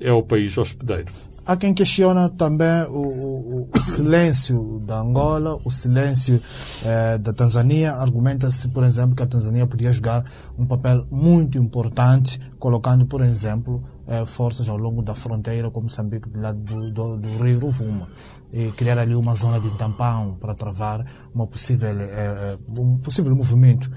é 0.00 0.12
o 0.12 0.22
país 0.22 0.56
hospedeiro. 0.56 1.12
Há 1.46 1.56
quem 1.56 1.72
questiona 1.72 2.28
também 2.28 2.82
o, 2.88 2.96
o, 2.96 3.68
o 3.72 3.80
silêncio 3.80 4.80
da 4.84 4.98
Angola, 4.98 5.60
o 5.64 5.70
silêncio 5.70 6.42
eh, 6.84 7.18
da 7.18 7.32
Tanzânia. 7.32 7.92
Argumenta-se, 7.92 8.68
por 8.68 8.82
exemplo, 8.82 9.14
que 9.14 9.22
a 9.22 9.26
Tanzânia 9.28 9.64
podia 9.64 9.92
jogar 9.92 10.24
um 10.58 10.66
papel 10.66 11.06
muito 11.08 11.56
importante, 11.56 12.40
colocando, 12.58 13.06
por 13.06 13.20
exemplo, 13.20 13.80
eh, 14.08 14.26
forças 14.26 14.68
ao 14.68 14.76
longo 14.76 15.02
da 15.02 15.14
fronteira 15.14 15.70
com 15.70 15.82
Moçambique, 15.82 16.28
do 16.28 16.40
lado 16.40 16.58
do, 16.58 16.90
do, 16.90 17.16
do 17.16 17.42
rio 17.42 17.60
Ruvuma, 17.60 18.08
e 18.52 18.72
criar 18.72 18.98
ali 18.98 19.14
uma 19.14 19.36
zona 19.36 19.60
de 19.60 19.70
tampão 19.78 20.36
para 20.40 20.52
travar 20.52 21.06
uma 21.32 21.46
possível, 21.46 21.96
eh, 22.00 22.58
um 22.76 22.98
possível 22.98 23.36
movimento 23.36 23.88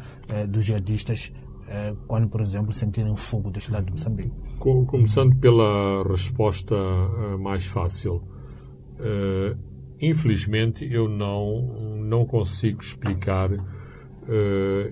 dos 0.47 0.65
jihadistas 0.65 1.31
eh, 1.35 1.48
quando, 2.07 2.27
por 2.27 2.41
exemplo, 2.41 2.73
sentirem 2.73 3.11
o 3.11 3.15
fogo 3.15 3.51
da 3.51 3.59
cidade 3.59 3.87
de 3.87 3.91
Moçambique? 3.91 4.31
Começando 4.57 5.35
pela 5.37 6.03
resposta 6.03 6.75
eh, 6.75 7.37
mais 7.37 7.65
fácil. 7.65 8.23
Uh, 8.99 9.57
infelizmente, 10.01 10.87
eu 10.91 11.07
não, 11.07 11.97
não 12.01 12.25
consigo 12.25 12.81
explicar 12.81 13.51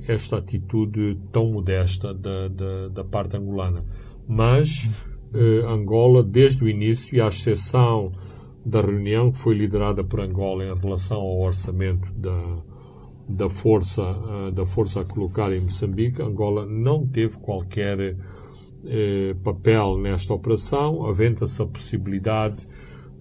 esta 0.08 0.38
atitude 0.38 1.20
tão 1.32 1.52
modesta 1.52 2.12
da, 2.12 2.48
da, 2.48 2.88
da 2.88 3.04
parte 3.04 3.38
angolana. 3.38 3.86
Mas 4.28 4.90
Angola, 5.70 6.24
desde 6.24 6.64
o 6.64 6.68
início, 6.68 7.16
e 7.16 7.22
à 7.22 7.28
exceção 7.28 8.14
da 8.66 8.82
reunião 8.82 9.32
que 9.32 9.38
foi 9.38 9.56
liderada 9.56 10.04
por 10.04 10.20
Angola 10.20 10.66
em 10.66 10.76
relação 10.76 11.20
ao 11.20 11.40
orçamento 11.40 12.12
da, 12.14 12.64
da 13.28 13.50
força, 13.50 14.04
uh, 14.04 14.52
da 14.52 14.66
força 14.66 15.02
a 15.02 15.06
colocar 15.06 15.52
em 15.52 15.60
Moçambique, 15.60 16.22
Angola 16.22 16.66
não 16.66 17.06
teve 17.06 17.38
qualquer 17.38 18.16
uh, 18.16 19.36
papel 19.44 19.98
nesta 19.98 20.34
operação, 20.34 21.06
havendo-se 21.06 21.62
a 21.62 21.66
possibilidade 21.66 22.66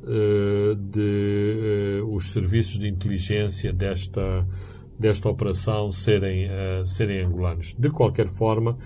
uh, 0.02 0.76
de 0.76 2.02
os 2.08 2.30
serviços 2.30 2.78
de 2.78 2.88
inteligência 2.88 3.72
desta, 3.72 4.46
desta 4.98 5.28
operação 5.28 5.90
serem, 5.90 6.48
serem 6.86 7.22
angolanos. 7.22 7.74
De 7.76 7.90
qualquer 7.90 8.28
forma, 8.28 8.78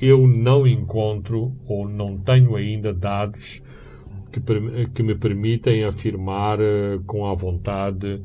eu 0.00 0.26
não 0.28 0.66
encontro 0.66 1.56
ou 1.66 1.88
não 1.88 2.16
tenho 2.16 2.54
ainda 2.54 2.94
dados 2.94 3.62
que, 4.30 4.40
que 4.94 5.02
me 5.02 5.16
permitem 5.16 5.84
afirmar 5.84 6.58
com 7.06 7.26
a 7.26 7.34
vontade 7.34 8.22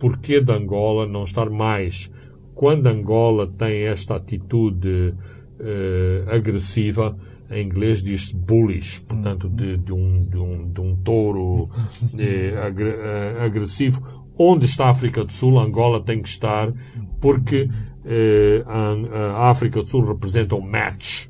porquê 0.00 0.40
de 0.40 0.52
Angola 0.52 1.06
não 1.06 1.22
estar 1.22 1.48
mais, 1.48 2.10
quando 2.54 2.88
Angola 2.88 3.46
tem 3.46 3.82
esta 3.82 4.16
atitude 4.16 5.14
uh, 5.60 6.34
agressiva, 6.34 7.16
em 7.50 7.66
inglês 7.66 8.00
diz 8.00 8.30
bullish, 8.30 9.00
portanto, 9.00 9.48
de, 9.48 9.76
de, 9.76 9.92
um, 9.92 10.22
de, 10.22 10.38
um, 10.38 10.70
de 10.70 10.80
um 10.80 10.96
touro 10.96 11.68
eh, 12.16 12.54
eh, 12.54 13.44
agressivo. 13.44 14.00
Onde 14.38 14.66
está 14.66 14.86
a 14.86 14.90
África 14.90 15.24
do 15.24 15.32
Sul, 15.32 15.58
Angola 15.58 16.00
tem 16.00 16.22
que 16.22 16.28
estar, 16.28 16.72
porque 17.20 17.68
eh, 18.04 18.64
a, 18.66 19.46
a, 19.46 19.50
África 19.50 19.82
do 19.82 19.88
Sul 19.88 20.06
representa 20.06 20.54
um 20.54 20.60
match 20.60 21.26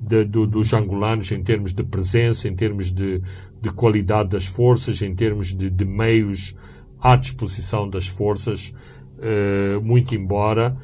do, 0.00 0.46
dos 0.46 0.72
angolanos 0.72 1.30
em 1.30 1.42
termos 1.42 1.72
de 1.72 1.84
presença, 1.84 2.48
em 2.48 2.54
termos 2.56 2.90
de, 2.90 3.20
de 3.60 3.70
qualidade 3.70 4.30
das 4.30 4.46
forças, 4.46 5.02
em 5.02 5.14
termos 5.14 5.54
de 5.54 5.84
meios 5.84 6.56
à 7.02 7.16
disposição 7.16 7.88
das 7.88 8.06
forças, 8.06 8.72
eh, 9.20 9.78
muito 9.82 10.14
embora 10.14 10.76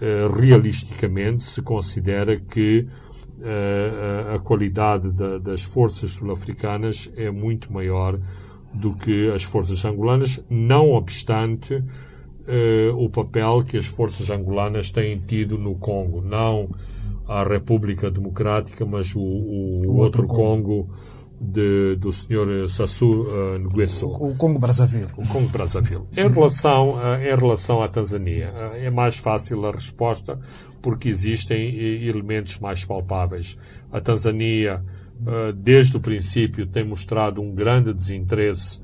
eh, 0.00 0.28
realisticamente 0.32 1.42
se 1.42 1.60
considera 1.60 2.38
que 2.38 2.86
eh, 3.42 4.34
a 4.36 4.38
qualidade 4.38 5.10
das 5.40 5.64
forças 5.64 6.12
sul-africanas 6.12 7.10
é 7.16 7.28
muito 7.30 7.72
maior 7.72 8.18
do 8.72 8.94
que 8.94 9.28
as 9.30 9.42
forças 9.42 9.84
angolanas, 9.84 10.40
não 10.48 10.92
obstante 10.92 11.82
o 12.94 13.08
papel 13.08 13.64
que 13.64 13.78
as 13.78 13.86
forças 13.86 14.28
angolanas 14.28 14.90
têm 14.90 15.18
tido 15.18 15.56
no 15.56 15.76
Congo, 15.76 16.20
não 16.20 16.68
a 17.26 17.42
República 17.42 18.10
Democrática, 18.10 18.84
mas 18.84 19.14
o, 19.14 19.20
o, 19.20 19.22
o 19.22 19.96
outro, 19.96 20.24
outro 20.24 20.26
Congo, 20.26 20.84
Congo 20.84 20.90
de, 21.44 21.96
do 21.96 22.10
Sr. 22.10 22.68
Sassou 22.68 23.22
uh, 23.22 23.58
Nguesso. 23.58 24.06
O 24.06 24.34
Congo 24.34 24.58
Brazzaville. 24.58 25.08
O 25.16 25.26
Congo 25.26 25.48
Brazzaville. 25.48 26.04
Em 26.16 26.28
relação, 26.28 26.94
uh, 26.94 27.20
em 27.20 27.36
relação 27.36 27.82
à 27.82 27.88
Tanzânia, 27.88 28.52
uh, 28.52 28.76
é 28.76 28.90
mais 28.90 29.18
fácil 29.18 29.64
a 29.66 29.70
resposta 29.70 30.38
porque 30.80 31.08
existem 31.08 31.76
elementos 32.06 32.58
mais 32.58 32.84
palpáveis. 32.84 33.58
A 33.92 34.00
Tanzânia, 34.00 34.82
uh, 35.20 35.52
desde 35.52 35.96
o 35.96 36.00
princípio, 36.00 36.66
tem 36.66 36.84
mostrado 36.84 37.40
um 37.40 37.54
grande 37.54 37.92
desinteresse 37.92 38.82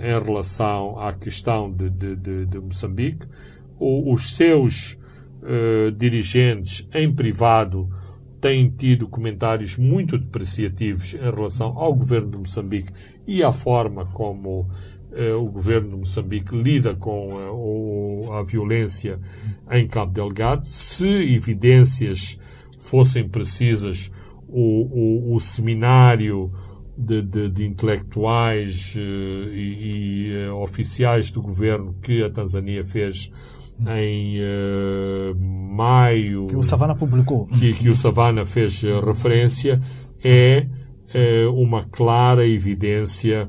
em 0.00 0.24
relação 0.24 0.96
à 1.00 1.12
questão 1.12 1.72
de, 1.72 1.90
de, 1.90 2.14
de, 2.14 2.46
de 2.46 2.60
Moçambique. 2.60 3.26
O, 3.76 4.12
os 4.12 4.36
seus 4.36 4.96
dirigentes, 5.96 6.86
em 6.94 7.12
privado, 7.12 7.88
tem 8.40 8.70
tido 8.70 9.08
comentários 9.08 9.76
muito 9.76 10.16
depreciativos 10.18 11.14
em 11.14 11.18
relação 11.18 11.78
ao 11.78 11.94
governo 11.94 12.30
de 12.30 12.38
Moçambique 12.38 12.92
e 13.26 13.42
à 13.42 13.52
forma 13.52 14.06
como 14.06 14.68
eh, 15.12 15.32
o 15.32 15.46
governo 15.46 15.90
de 15.90 15.96
Moçambique 15.96 16.54
lida 16.54 16.94
com 16.94 17.30
eh, 17.40 17.50
o, 17.50 18.32
a 18.32 18.42
violência 18.42 19.18
em 19.70 19.86
Cabo 19.88 20.12
Delgado. 20.12 20.66
Se 20.66 21.08
evidências 21.34 22.38
fossem 22.78 23.28
precisas, 23.28 24.10
o, 24.46 25.30
o, 25.30 25.34
o 25.34 25.40
seminário 25.40 26.52
de, 26.96 27.22
de, 27.22 27.48
de 27.48 27.66
intelectuais 27.66 28.94
eh, 28.96 29.00
e, 29.52 30.28
e 30.28 30.48
oficiais 30.50 31.30
do 31.30 31.42
governo 31.42 31.94
que 32.00 32.22
a 32.22 32.30
Tanzânia 32.30 32.84
fez 32.84 33.30
em 33.86 34.38
uh, 34.40 35.34
maio. 35.38 36.46
Que 36.48 36.56
o 36.56 36.62
Savana 36.62 36.94
publicou. 36.94 37.46
Que, 37.46 37.72
que 37.72 37.88
o 37.88 37.94
Savana 37.94 38.44
fez 38.44 38.82
referência, 39.04 39.80
é 40.22 40.66
uh, 41.14 41.52
uma 41.52 41.84
clara 41.84 42.46
evidência, 42.46 43.48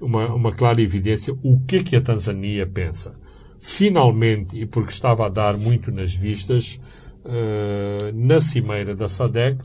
uma, 0.00 0.32
uma 0.32 0.52
clara 0.52 0.80
evidência 0.80 1.34
o 1.42 1.60
que, 1.60 1.82
que 1.82 1.96
a 1.96 2.00
Tanzânia 2.00 2.66
pensa. 2.66 3.12
Finalmente, 3.58 4.60
e 4.60 4.66
porque 4.66 4.92
estava 4.92 5.26
a 5.26 5.28
dar 5.28 5.56
muito 5.56 5.90
nas 5.90 6.14
vistas, 6.14 6.80
uh, 7.24 8.12
na 8.14 8.40
cimeira 8.40 8.94
da 8.94 9.08
SADEC, 9.08 9.58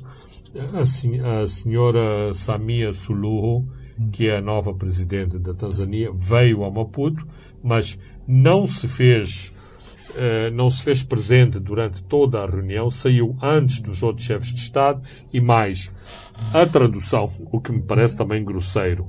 a, 0.73 1.41
a 1.41 1.47
senhora 1.47 2.33
Samia 2.33 2.91
Suluhu, 2.93 3.67
que 4.11 4.27
é 4.27 4.37
a 4.37 4.41
nova 4.41 4.73
presidente 4.73 5.37
da 5.37 5.53
Tanzânia, 5.53 6.11
veio 6.13 6.63
a 6.63 6.71
Maputo, 6.71 7.27
mas 7.61 7.99
não 8.25 8.65
se 8.65 8.87
fez 8.87 9.53
não 10.53 10.69
se 10.69 10.81
fez 10.81 11.03
presente 11.03 11.59
durante 11.59 12.01
toda 12.03 12.41
a 12.41 12.45
reunião, 12.45 12.89
saiu 12.89 13.37
antes 13.41 13.81
dos 13.81 14.03
outros 14.03 14.25
chefes 14.25 14.53
de 14.53 14.61
Estado 14.61 15.01
e 15.31 15.39
mais 15.39 15.91
a 16.53 16.65
tradução, 16.65 17.31
o 17.51 17.59
que 17.59 17.71
me 17.71 17.81
parece 17.81 18.17
também 18.17 18.43
grosseiro, 18.43 19.07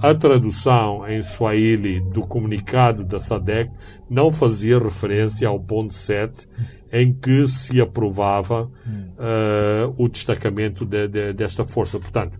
a 0.00 0.14
tradução 0.14 1.06
em 1.08 1.22
Swahili 1.22 2.00
do 2.00 2.22
comunicado 2.22 3.04
da 3.04 3.20
SADEC 3.20 3.70
não 4.08 4.32
fazia 4.32 4.78
referência 4.78 5.46
ao 5.46 5.60
ponto 5.60 5.94
7 5.94 6.48
em 6.92 7.12
que 7.12 7.46
se 7.46 7.80
aprovava 7.80 8.64
uh, 8.64 9.94
o 9.96 10.08
destacamento 10.08 10.84
de, 10.84 11.06
de, 11.06 11.32
desta 11.32 11.64
força. 11.64 12.00
Portanto, 12.00 12.38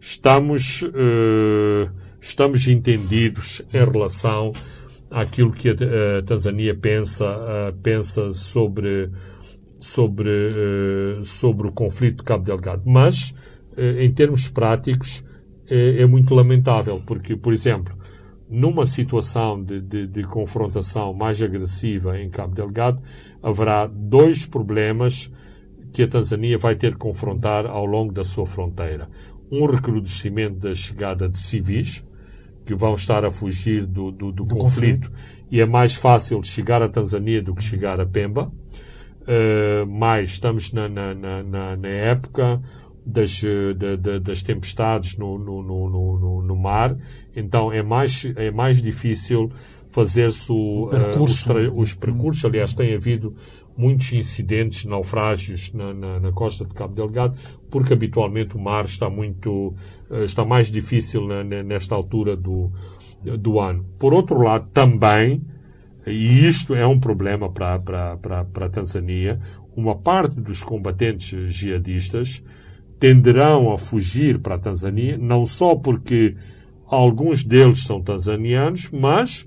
estamos, 0.00 0.82
uh, 0.82 1.90
estamos 2.18 2.66
entendidos 2.66 3.60
em 3.72 3.84
relação 3.84 4.52
àquilo 5.20 5.52
que 5.52 5.68
a, 5.68 5.72
a 6.18 6.22
Tanzânia 6.22 6.74
pensa, 6.74 7.24
uh, 7.24 7.76
pensa 7.82 8.32
sobre, 8.32 9.10
sobre, 9.80 10.50
sobre 11.24 11.68
o 11.68 11.72
conflito 11.72 12.18
de 12.18 12.24
Cabo 12.24 12.44
Delgado. 12.44 12.82
Mas, 12.84 13.34
em 13.76 14.12
termos 14.12 14.48
práticos, 14.48 15.24
é, 15.68 16.02
é, 16.02 16.06
muito 16.06 16.34
lamentável, 16.34 17.02
porque, 17.06 17.36
por 17.36 17.52
exemplo, 17.52 17.96
numa 18.48 18.84
situação 18.84 19.62
de, 19.62 19.80
de, 19.80 20.06
de 20.06 20.22
confrontação 20.24 21.14
mais 21.14 21.42
agressiva 21.42 22.20
em 22.20 22.28
Cabo 22.28 22.54
Delgado, 22.54 23.00
haverá 23.42 23.86
dois 23.86 24.46
problemas 24.46 25.32
que 25.92 26.02
a 26.02 26.08
Tanzânia 26.08 26.58
vai 26.58 26.74
ter 26.74 26.92
que 26.92 26.98
confrontar 26.98 27.66
ao 27.66 27.86
longo 27.86 28.12
da 28.12 28.24
sua 28.24 28.46
fronteira. 28.46 29.08
Um 29.50 29.66
recrudescimento 29.66 30.56
da 30.56 30.74
chegada 30.74 31.28
de 31.28 31.38
civis, 31.38 32.04
que 32.64 32.74
vão 32.74 32.94
estar 32.94 33.24
a 33.24 33.30
fugir 33.30 33.86
do, 33.86 34.10
do, 34.10 34.32
do, 34.32 34.44
do 34.44 34.56
conflito, 34.56 35.10
conflito, 35.10 35.12
e 35.50 35.60
é 35.60 35.66
mais 35.66 35.94
fácil 35.94 36.42
chegar 36.42 36.82
à 36.82 36.88
Tanzânia 36.88 37.42
do 37.42 37.54
que 37.54 37.62
chegar 37.62 38.00
a 38.00 38.06
Pemba. 38.06 38.50
Uh, 39.22 39.86
mais 39.86 40.30
estamos 40.30 40.72
na, 40.72 40.88
na, 40.88 41.14
na, 41.14 41.76
na 41.76 41.88
época 41.88 42.60
das, 43.06 43.30
de, 43.30 43.74
de, 43.74 44.18
das 44.18 44.42
tempestades 44.42 45.16
no, 45.16 45.38
no, 45.38 45.62
no, 45.62 46.42
no, 46.42 46.56
mar, 46.56 46.96
então 47.34 47.72
é 47.72 47.82
mais, 47.82 48.26
é 48.36 48.50
mais 48.50 48.82
difícil 48.82 49.50
fazer-se 49.90 50.52
uh, 50.52 50.90
os, 51.22 51.46
os, 51.74 51.94
percursos. 51.94 52.44
Aliás, 52.44 52.74
tem 52.74 52.94
havido 52.94 53.34
muitos 53.76 54.12
incidentes, 54.12 54.84
naufrágios 54.84 55.72
na, 55.72 55.92
na, 55.92 56.20
na, 56.20 56.32
costa 56.32 56.64
de 56.64 56.72
Cabo 56.74 56.94
Delgado, 56.94 57.36
porque 57.70 57.92
habitualmente 57.92 58.56
o 58.56 58.60
mar 58.60 58.84
está 58.84 59.10
muito, 59.10 59.74
uh, 60.10 60.24
está 60.24 60.44
mais 60.44 60.70
difícil 60.70 61.26
na, 61.26 61.42
nesta 61.42 61.94
altura 61.94 62.36
do, 62.36 62.70
do 63.38 63.58
ano. 63.58 63.84
Por 63.98 64.14
outro 64.14 64.40
lado, 64.40 64.68
também, 64.72 65.42
e 66.06 66.46
isto 66.46 66.74
é 66.74 66.86
um 66.86 67.00
problema 67.00 67.50
para, 67.50 67.78
para, 67.78 68.16
para, 68.16 68.44
para 68.44 68.66
a 68.66 68.70
Tanzânia, 68.70 69.40
uma 69.76 69.96
parte 69.96 70.40
dos 70.40 70.62
combatentes 70.62 71.52
jihadistas 71.52 72.42
tenderão 73.00 73.72
a 73.72 73.78
fugir 73.78 74.38
para 74.38 74.54
a 74.54 74.58
Tanzânia, 74.58 75.18
não 75.18 75.44
só 75.44 75.74
porque 75.74 76.36
alguns 76.86 77.44
deles 77.44 77.84
são 77.84 78.00
tanzanianos, 78.00 78.90
mas 78.90 79.46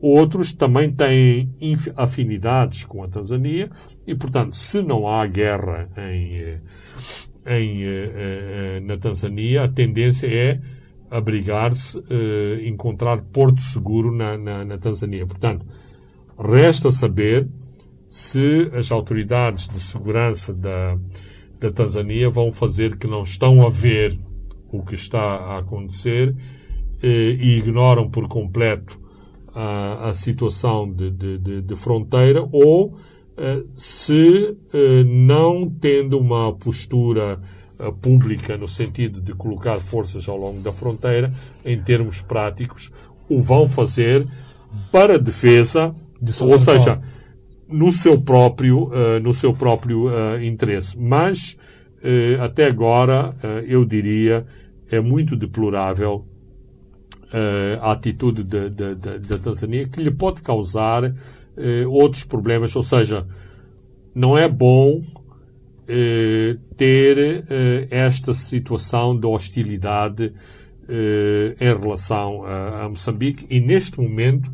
Outros 0.00 0.54
também 0.54 0.92
têm 0.92 1.52
afinidades 1.96 2.84
com 2.84 3.02
a 3.02 3.08
Tanzânia 3.08 3.68
e, 4.06 4.14
portanto, 4.14 4.54
se 4.54 4.80
não 4.80 5.08
há 5.08 5.26
guerra 5.26 5.90
em, 5.96 6.34
eh, 6.36 6.60
em, 7.46 7.82
eh, 7.82 8.12
eh, 8.14 8.80
na 8.80 8.96
Tanzânia, 8.96 9.64
a 9.64 9.68
tendência 9.68 10.28
é 10.28 10.60
abrigar-se, 11.10 11.98
encontrar 12.66 13.22
porto 13.32 13.62
seguro 13.62 14.14
na, 14.14 14.36
na, 14.36 14.64
na 14.64 14.78
Tanzânia. 14.78 15.26
Portanto, 15.26 15.66
resta 16.38 16.90
saber 16.90 17.48
se 18.06 18.70
as 18.74 18.92
autoridades 18.92 19.68
de 19.68 19.80
segurança 19.80 20.52
da, 20.52 20.98
da 21.58 21.72
Tanzânia 21.72 22.28
vão 22.28 22.52
fazer 22.52 22.98
que 22.98 23.06
não 23.06 23.22
estão 23.22 23.66
a 23.66 23.70
ver 23.70 24.18
o 24.70 24.82
que 24.82 24.94
está 24.94 25.18
a 25.18 25.58
acontecer 25.58 26.36
e 27.02 27.56
ignoram 27.58 28.10
por 28.10 28.28
completo 28.28 29.00
a, 29.58 30.14
situação 30.14 30.90
de, 30.90 31.10
de, 31.10 31.62
de, 31.62 31.76
fronteira 31.76 32.46
ou 32.52 32.96
eh, 33.36 33.64
se 33.74 34.56
eh, 34.72 35.02
não 35.04 35.68
tendo 35.68 36.16
uma 36.18 36.52
postura 36.52 37.40
eh, 37.78 37.92
pública 38.00 38.56
no 38.56 38.68
sentido 38.68 39.20
de 39.20 39.32
colocar 39.34 39.80
forças 39.80 40.28
ao 40.28 40.36
longo 40.36 40.60
da 40.60 40.72
fronteira, 40.72 41.32
em 41.64 41.76
termos 41.76 42.20
práticos, 42.22 42.92
o 43.28 43.40
vão 43.40 43.66
fazer 43.66 44.28
para 44.92 45.18
defesa, 45.18 45.92
ou 46.40 46.58
seja, 46.58 47.00
no 47.66 47.90
seu 47.90 48.20
próprio, 48.20 48.90
no 49.22 49.32
seu 49.34 49.52
próprio 49.54 50.08
interesse. 50.42 50.98
Mas, 50.98 51.56
até 52.42 52.66
agora, 52.66 53.34
eu 53.66 53.84
diria, 53.84 54.46
é 54.90 55.00
muito 55.00 55.36
deplorável 55.36 56.26
a 57.80 57.92
atitude 57.92 58.42
da 58.42 59.38
Tanzânia 59.42 59.86
que 59.86 60.00
lhe 60.00 60.10
pode 60.10 60.42
causar 60.42 61.04
uh, 61.04 61.90
outros 61.90 62.24
problemas. 62.24 62.74
Ou 62.74 62.82
seja, 62.82 63.26
não 64.14 64.36
é 64.36 64.48
bom 64.48 65.02
uh, 65.02 66.58
ter 66.76 67.44
esta 67.90 68.32
situação 68.32 69.18
de 69.18 69.26
hostilidade 69.26 70.32
em 71.60 71.78
relação 71.78 72.44
a, 72.46 72.88
Moçambique 72.88 73.46
e 73.50 73.60
neste 73.60 74.00
momento 74.00 74.50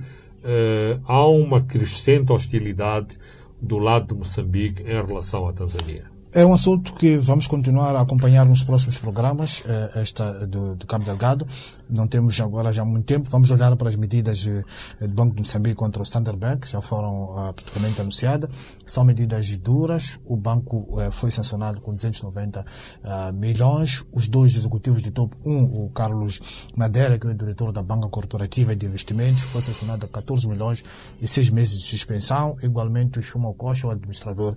há 1.05 1.29
uma 1.29 1.61
crescente 1.61 2.33
hostilidade 2.33 3.19
do 3.61 3.79
lado 3.79 4.09
de 4.09 4.15
Moçambique 4.15 4.83
em 4.83 5.07
relação 5.07 5.47
à 5.47 5.53
Tanzânia. 5.53 6.15
É 6.35 6.45
um 6.45 6.53
assunto 6.53 6.95
que 6.95 7.17
vamos 7.17 7.47
continuar 7.47 7.95
a 7.95 8.01
acompanhar 8.01 8.45
nos 8.45 8.65
próximos 8.65 8.99
programas, 8.99 9.63
eh, 9.65 10.03
esta 10.03 10.45
do, 10.45 10.75
do 10.75 10.85
Cabo 10.85 11.05
Delgado. 11.05 11.47
Não 11.95 12.07
temos 12.07 12.41
agora 12.41 12.73
já 12.73 12.85
muito 12.85 13.07
tempo. 13.07 13.29
Vamos 13.31 13.51
olhar 13.51 13.75
para 13.77 13.89
as 13.89 13.97
medidas 13.97 14.47
eh, 14.47 15.07
do 15.07 15.15
Banco 15.15 15.35
de 15.35 15.43
Moçambique 15.43 15.77
contra 15.77 16.01
o 16.01 16.03
Standard 16.03 16.39
Bank, 16.39 16.69
já 16.69 16.81
foram 16.81 17.25
uh, 17.25 17.53
praticamente 17.55 18.01
anunciadas. 18.01 18.51
São 18.85 19.05
medidas 19.05 19.57
duras. 19.59 20.19
O 20.25 20.37
banco 20.37 20.89
uh, 20.91 21.11
foi 21.11 21.31
sancionado 21.31 21.81
com 21.81 21.93
290 21.93 22.61
uh, 22.61 23.33
milhões. 23.33 24.05
Os 24.13 24.29
dois 24.29 24.57
executivos 24.57 25.03
de 25.03 25.11
topo, 25.11 25.37
um, 25.45 25.85
o 25.85 25.91
Carlos 25.91 26.41
Madeira, 26.77 27.19
que 27.19 27.27
é 27.27 27.31
o 27.31 27.35
diretor 27.35 27.73
da 27.73 27.83
Banca 27.83 28.09
Corporativa 28.09 28.75
de 28.75 28.87
Investimentos, 28.87 29.43
foi 29.43 29.61
sancionado 29.61 30.07
a 30.07 30.09
14 30.09 30.49
milhões 30.49 30.83
e 31.21 31.29
seis 31.29 31.49
meses 31.49 31.79
de 31.79 31.87
suspensão. 31.87 32.57
Igualmente, 32.63 33.19
o 33.19 33.23
Chuma 33.23 33.53
Costa, 33.55 33.87
o 33.87 33.91
administrador 33.91 34.57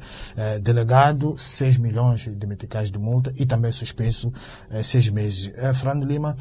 delegado, 0.61 1.35
6 1.37 1.77
milhões 1.77 2.27
de 2.27 2.47
meticais 2.47 2.91
de 2.91 2.97
multa 2.97 3.31
e 3.37 3.45
também 3.45 3.71
suspenso 3.71 4.31
eh, 4.69 4.83
seis 4.83 5.09
meses. 5.09 5.51
Eh, 5.55 5.73
Fernando 5.73 6.05
Lima, 6.05 6.35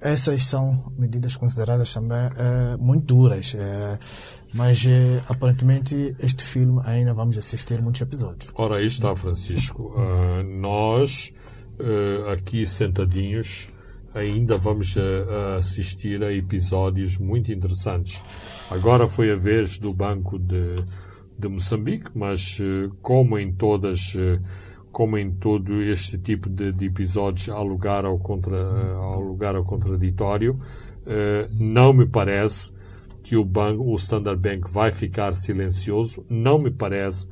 essas 0.00 0.44
são 0.44 0.92
medidas 0.98 1.36
consideradas 1.36 1.92
também 1.92 2.18
eh, 2.36 2.76
muito 2.78 3.06
duras. 3.06 3.54
Eh, 3.54 3.98
mas 4.52 4.84
eh, 4.86 5.22
aparentemente 5.28 6.14
este 6.18 6.42
filme 6.42 6.80
ainda 6.84 7.14
vamos 7.14 7.38
assistir 7.38 7.80
muitos 7.80 8.00
episódios. 8.00 8.50
Ora, 8.54 8.76
aí 8.76 8.86
está, 8.86 9.14
Francisco. 9.14 9.94
Uh, 9.96 10.42
nós, 10.42 11.32
uh, 11.78 12.30
aqui 12.30 12.66
sentadinhos, 12.66 13.68
ainda 14.12 14.58
vamos 14.58 14.96
uh, 14.96 15.56
assistir 15.58 16.22
a 16.24 16.32
episódios 16.32 17.16
muito 17.16 17.52
interessantes. 17.52 18.22
Agora 18.70 19.06
foi 19.06 19.30
a 19.30 19.36
vez 19.36 19.78
do 19.78 19.92
Banco 19.92 20.38
de 20.38 20.84
de 21.38 21.48
Moçambique, 21.48 22.10
mas 22.14 22.58
como 23.00 23.38
em 23.38 23.50
todas, 23.50 24.14
como 24.92 25.16
em 25.16 25.30
todo 25.30 25.82
este 25.82 26.18
tipo 26.18 26.48
de, 26.48 26.72
de 26.72 26.86
episódios, 26.86 27.48
há 27.48 27.60
lugar 27.60 28.04
ao, 28.04 28.18
contra, 28.18 28.56
há 28.56 29.16
lugar 29.16 29.54
ao 29.54 29.64
contraditório. 29.64 30.60
Uh, 31.02 31.48
não 31.52 31.92
me 31.92 32.06
parece 32.06 32.72
que 33.22 33.36
o, 33.36 33.44
banco, 33.44 33.84
o 33.84 33.96
Standard 33.96 34.40
Bank 34.40 34.70
vai 34.70 34.90
ficar 34.90 35.34
silencioso. 35.34 36.24
Não 36.28 36.58
me 36.58 36.70
parece 36.70 37.28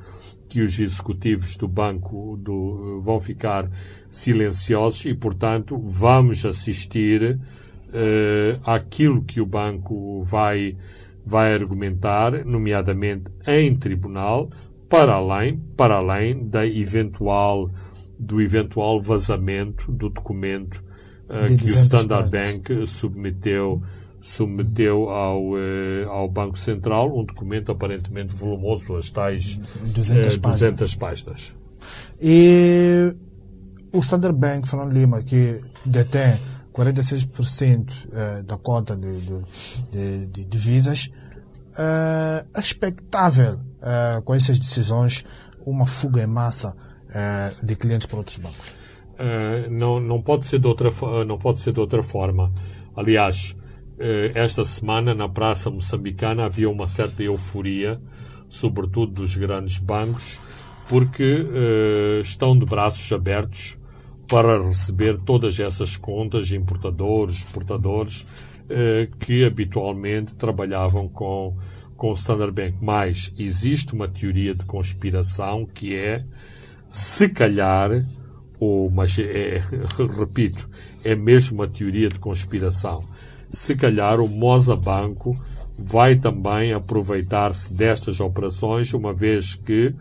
que 0.49 0.63
os 0.63 0.79
executivos 0.79 1.57
do 1.57 1.69
banco 1.69 2.39
do, 2.41 3.01
vão 3.03 3.21
ficar 3.21 3.71
silenciosos 4.11 5.05
e, 5.05 5.15
portanto, 5.15 5.79
vamos 5.79 6.45
assistir 6.45 7.39
uh, 7.89 8.61
àquilo 8.65 9.23
que 9.23 9.41
o 9.41 9.47
banco 9.47 10.23
vai, 10.25 10.77
vai 11.25 11.53
argumentar, 11.53 12.45
nomeadamente 12.45 13.25
em 13.47 13.75
tribunal, 13.77 14.49
para 14.89 15.15
além, 15.15 15.59
para 15.77 15.97
além 15.97 16.49
da 16.49 16.67
eventual, 16.67 17.71
do 18.19 18.41
eventual 18.41 19.01
vazamento 19.01 19.93
do 19.93 20.09
documento 20.09 20.83
uh, 21.29 21.57
que 21.57 21.65
o 21.67 21.79
Standard 21.79 22.31
Bank 22.31 22.87
submeteu 22.87 23.83
submeteu 24.21 25.11
ao, 25.11 25.59
eh, 25.59 26.05
ao 26.09 26.29
Banco 26.29 26.59
Central 26.59 27.17
um 27.17 27.25
documento 27.25 27.71
aparentemente 27.71 28.35
volumoso, 28.35 28.97
as 28.97 29.11
tais 29.11 29.57
200, 29.95 30.37
eh, 30.37 30.39
200 30.39 30.95
páginas. 30.95 30.95
páginas. 30.97 31.57
E 32.21 33.15
o 33.93 33.99
Standard 34.01 34.37
Bank, 34.37 34.69
Fernando 34.69 34.93
Lima, 34.93 35.23
que 35.23 35.61
detém 35.85 36.39
46% 36.73 38.09
eh, 38.13 38.43
da 38.43 38.57
cota 38.57 38.97
de, 38.97 39.21
de, 39.21 39.43
de, 39.93 40.27
de 40.27 40.45
divisas, 40.45 41.11
é 41.79 42.61
expectável 42.61 43.61
uh, 43.79 44.23
com 44.23 44.35
essas 44.35 44.59
decisões 44.59 45.25
uma 45.67 45.87
fuga 45.87 46.23
em 46.23 46.27
massa 46.27 46.75
uh, 47.09 47.67
de 47.67 47.77
clientes 47.77 48.07
para 48.07 48.19
outros 48.19 48.39
bancos? 48.39 48.69
Uh, 49.19 49.71
não, 49.71 50.01
não, 50.01 50.23
pode 50.23 50.47
ser 50.47 50.59
de 50.59 50.67
outra, 50.67 50.91
não 51.27 51.39
pode 51.39 51.61
ser 51.61 51.73
de 51.73 51.81
outra 51.81 52.03
forma. 52.03 52.53
Aliás, 52.97 53.57
esta 54.35 54.65
semana 54.65 55.13
na 55.13 55.29
Praça 55.29 55.71
Moçambicana 55.71 56.45
havia 56.45 56.71
uma 56.71 56.87
certa 56.87 57.21
euforia, 57.21 58.01
sobretudo 58.49 59.13
dos 59.13 59.35
grandes 59.35 59.79
bancos, 59.79 60.41
porque 60.89 61.45
estão 62.23 62.57
de 62.57 62.65
braços 62.65 63.11
abertos 63.13 63.77
para 64.29 64.63
receber 64.63 65.19
todas 65.19 65.59
essas 65.59 65.97
contas, 65.97 66.53
importadores, 66.53 67.39
exportadores, 67.39 68.25
que 69.19 69.45
habitualmente 69.45 70.35
trabalhavam 70.37 71.09
com 71.09 71.57
com 71.99 72.11
o 72.11 72.15
Standard 72.15 72.53
Bank. 72.53 72.77
Mas 72.81 73.35
existe 73.37 73.93
uma 73.93 74.09
teoria 74.09 74.55
de 74.55 74.65
conspiração 74.65 75.67
que 75.67 75.95
é, 75.95 76.25
se 76.89 77.29
calhar, 77.29 78.07
ou, 78.59 78.91
mas 78.91 79.19
é, 79.19 79.57
é 79.57 79.63
repito, 80.19 80.67
é 81.05 81.15
mesmo 81.15 81.57
uma 81.59 81.69
teoria 81.69 82.09
de 82.09 82.19
conspiração. 82.19 83.05
Se 83.51 83.75
calhar 83.75 84.21
o 84.21 84.29
Moza 84.29 84.77
Banco 84.77 85.37
vai 85.77 86.17
também 86.17 86.73
aproveitar-se 86.73 87.73
destas 87.73 88.21
operações, 88.21 88.93
uma 88.95 89.13
vez 89.13 89.55
que, 89.55 89.95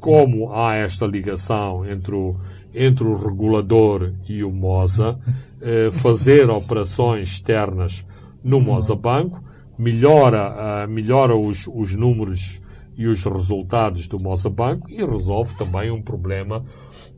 como 0.00 0.52
há 0.52 0.74
esta 0.74 1.06
ligação 1.06 1.86
entre 1.86 2.14
o, 2.14 2.36
entre 2.74 3.04
o 3.04 3.14
regulador 3.14 4.12
e 4.28 4.42
o 4.42 4.50
Moza, 4.50 5.18
eh, 5.60 5.90
fazer 5.92 6.50
operações 6.50 7.32
externas 7.32 8.04
no 8.42 8.60
Moza 8.60 8.96
Banco 8.96 9.40
melhora, 9.78 10.84
uh, 10.86 10.90
melhora 10.90 11.34
os, 11.34 11.66
os 11.66 11.94
números 11.94 12.62
e 12.96 13.06
os 13.06 13.24
resultados 13.24 14.06
do 14.06 14.22
Moça 14.22 14.50
Banco 14.50 14.90
e 14.90 15.04
resolve 15.04 15.54
também 15.56 15.90
um 15.90 16.02
problema 16.02 16.64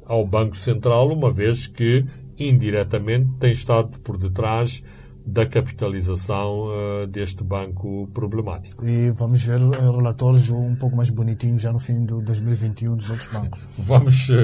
ao 0.07 0.27
Banco 0.27 0.57
Central, 0.57 1.11
uma 1.11 1.31
vez 1.31 1.67
que 1.67 2.05
indiretamente 2.39 3.31
tem 3.39 3.51
estado 3.51 3.99
por 4.01 4.19
detrás 4.19 4.83
da 5.27 5.47
capitalização 5.47 6.69
uh, 6.69 7.07
deste 7.07 7.43
banco 7.43 8.09
problemático. 8.13 8.87
E 8.87 9.11
vamos 9.13 9.43
ver 9.43 9.59
relatórios 9.59 10.51
um 10.51 10.75
pouco 10.75 10.95
mais 10.95 11.09
bonitinhos 11.09 11.63
já 11.63 11.73
no 11.73 11.79
fim 11.79 12.05
de 12.05 12.21
2021 12.23 12.95
dos 12.95 13.09
outros 13.09 13.29
bancos. 13.29 13.59
Vamos, 13.79 14.29
uh, 14.29 14.35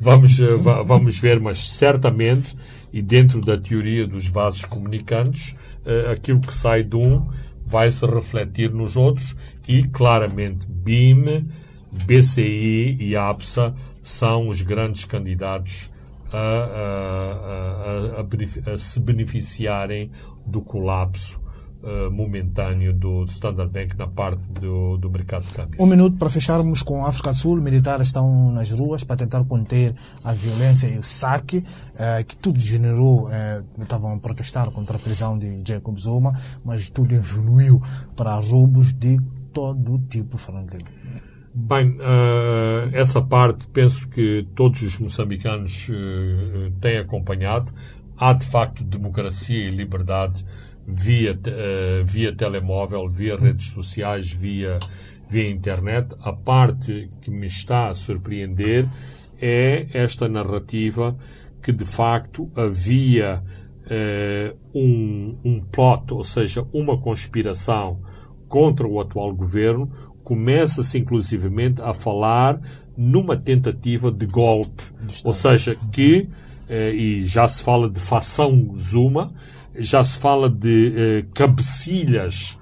vamos, 0.00 0.40
uh, 0.40 0.58
vamos 0.84 1.18
ver, 1.18 1.38
mas 1.38 1.68
certamente, 1.70 2.56
e 2.92 3.00
dentro 3.00 3.40
da 3.40 3.56
teoria 3.56 4.06
dos 4.06 4.26
vasos 4.26 4.64
comunicantes, 4.64 5.54
aquilo 6.12 6.40
que 6.40 6.54
sai 6.54 6.82
de 6.82 6.96
um 6.96 7.28
vai 7.64 7.90
se 7.90 8.06
refletir 8.06 8.72
nos 8.72 8.96
outros 8.96 9.36
e, 9.66 9.82
claramente, 9.84 10.66
BIM, 10.66 11.48
BCI 12.06 12.96
e 13.00 13.16
APSA 13.16 13.74
são 14.02 14.48
os 14.48 14.62
grandes 14.62 15.04
candidatos 15.04 15.90
a, 16.32 16.38
a, 16.38 18.20
a, 18.20 18.72
a 18.72 18.78
se 18.78 19.00
beneficiarem 19.00 20.10
do 20.46 20.60
colapso 20.60 21.40
uh, 21.82 22.10
momentâneo 22.10 22.92
do 22.92 23.24
Standard 23.24 23.70
Bank 23.70 23.96
na 23.96 24.06
parte 24.06 24.42
do, 24.52 24.96
do 24.96 25.10
mercado 25.10 25.46
de 25.46 25.52
câmbio. 25.52 25.82
Um 25.82 25.86
minuto 25.86 26.16
para 26.16 26.30
fecharmos 26.30 26.82
com 26.82 27.04
a 27.04 27.08
África 27.08 27.30
do 27.30 27.36
Sul. 27.36 27.60
Militares 27.60 28.08
estão 28.08 28.52
nas 28.52 28.70
ruas 28.70 29.04
para 29.04 29.16
tentar 29.16 29.44
conter 29.44 29.94
a 30.22 30.32
violência 30.32 30.86
e 30.86 30.98
o 30.98 31.02
saque, 31.02 31.58
uh, 31.58 32.24
que 32.26 32.36
tudo 32.36 32.58
generou, 32.58 33.28
uh, 33.28 33.82
estavam 33.82 34.14
a 34.14 34.18
protestar 34.18 34.70
contra 34.70 34.96
a 34.96 35.00
prisão 35.00 35.38
de 35.38 35.62
Jacob 35.66 35.98
Zuma, 35.98 36.38
mas 36.64 36.88
tudo 36.88 37.14
evoluiu 37.14 37.82
para 38.16 38.34
roubos 38.34 38.92
de 38.92 39.18
todo 39.52 39.98
tipo, 40.08 40.36
falando 40.36 40.76
Bem, 41.54 41.96
uh, 41.96 42.88
essa 42.92 43.20
parte 43.20 43.66
penso 43.68 44.06
que 44.08 44.46
todos 44.54 44.80
os 44.82 44.98
moçambicanos 44.98 45.88
uh, 45.88 46.70
têm 46.80 46.98
acompanhado. 46.98 47.72
Há 48.16 48.32
de 48.32 48.46
facto 48.46 48.84
democracia 48.84 49.68
e 49.68 49.70
liberdade 49.70 50.44
via, 50.88 51.32
uh, 51.32 52.04
via 52.04 52.34
telemóvel, 52.34 53.08
via 53.10 53.36
redes 53.36 53.66
sociais, 53.66 54.32
via, 54.32 54.78
via 55.28 55.50
internet. 55.50 56.14
A 56.22 56.32
parte 56.32 57.10
que 57.20 57.30
me 57.30 57.46
está 57.46 57.88
a 57.88 57.94
surpreender 57.94 58.88
é 59.38 59.86
esta 59.92 60.28
narrativa 60.28 61.16
que 61.62 61.72
de 61.72 61.84
facto 61.84 62.50
havia 62.56 63.42
uh, 63.84 64.58
um, 64.74 65.36
um 65.44 65.60
plot, 65.60 66.14
ou 66.14 66.24
seja, 66.24 66.66
uma 66.72 66.96
conspiração 66.96 68.00
contra 68.48 68.86
o 68.86 68.98
atual 68.98 69.34
governo, 69.34 69.90
começa-se 70.24 70.98
inclusivamente 70.98 71.82
a 71.82 71.92
falar 71.92 72.58
numa 72.96 73.36
tentativa 73.36 74.10
de 74.10 74.24
golpe, 74.24 74.82
ou 75.22 75.34
seja, 75.34 75.76
que, 75.92 76.28
uh, 76.70 76.94
e 76.94 77.22
já 77.24 77.46
se 77.46 77.62
fala 77.62 77.90
de 77.90 78.00
fação 78.00 78.74
Zuma, 78.78 79.34
já 79.78 80.02
se 80.04 80.18
fala 80.18 80.48
de 80.48 80.94
eh, 80.96 81.24
cabecilhas 81.34 82.58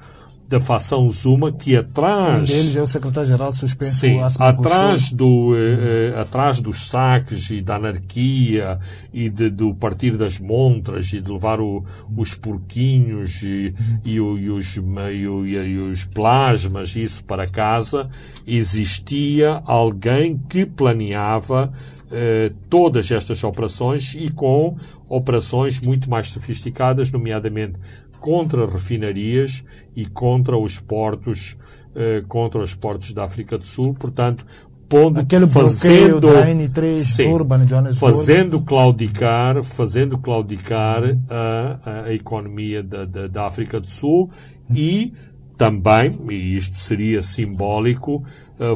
da 0.49 0.61
facção 0.61 1.09
Zuma 1.11 1.51
que 1.51 1.77
atrás. 1.77 2.43
Um 2.43 2.55
deles 2.55 2.77
é 2.77 2.83
o 2.83 2.87
secretário-geral 2.87 3.53
suspenso 3.53 3.99
sim, 3.99 4.21
atrás, 4.39 5.11
do, 5.11 5.55
eh, 5.57 6.13
eh, 6.15 6.21
atrás 6.21 6.61
dos 6.61 6.89
saques 6.89 7.51
e 7.51 7.61
da 7.61 7.77
anarquia 7.77 8.79
e 9.13 9.29
de, 9.29 9.51
do 9.51 9.75
partir 9.75 10.17
das 10.17 10.39
montras 10.39 11.13
e 11.13 11.21
de 11.21 11.33
levar 11.33 11.61
o, 11.61 11.85
os 12.17 12.35
porquinhos 12.35 13.43
e, 13.43 13.75
e, 14.05 14.15
e, 14.15 14.21
os, 14.21 14.77
e, 14.77 15.53
e 15.53 15.79
os 15.79 16.05
plasmas 16.05 16.95
isso 16.95 17.25
para 17.25 17.49
casa, 17.49 18.09
existia 18.47 19.63
alguém 19.67 20.41
que 20.49 20.65
planeava 20.65 21.73
eh, 22.11 22.53
todas 22.71 23.11
estas 23.11 23.43
operações 23.43 24.15
e 24.15 24.31
com 24.31 24.77
operações 25.09 25.81
muito 25.81 26.09
mais 26.09 26.29
sofisticadas, 26.29 27.11
nomeadamente 27.11 27.75
contra 28.21 28.65
refinarias 28.65 29.65
e 29.95 30.07
contra 30.07 30.57
os 30.57 30.79
portos, 30.79 31.57
eh, 31.97 32.23
contra 32.29 32.61
os 32.63 32.77
portos 32.77 33.13
da 33.13 33.25
África 33.25 33.59
do 33.59 33.67
Sul. 33.67 33.93
Portanto, 33.95 34.47
pondo, 34.89 35.19
Aquele 35.19 35.49
fazendo, 35.49 36.33
da 36.33 36.47
N3 36.47 36.99
sim, 36.99 37.29
Durban, 37.29 37.67
fazendo 37.93 38.61
claudicar, 38.61 39.65
fazendo 39.65 40.17
claudicar 40.17 41.03
a, 41.29 42.05
a 42.05 42.15
economia 42.15 42.85
da, 42.85 43.05
da, 43.05 43.27
da, 43.27 43.47
África 43.47 43.81
do 43.81 43.89
Sul 43.89 44.31
e 44.71 45.13
também, 45.57 46.17
e 46.31 46.57
isto 46.57 46.77
seria 46.77 47.21
simbólico, 47.21 48.23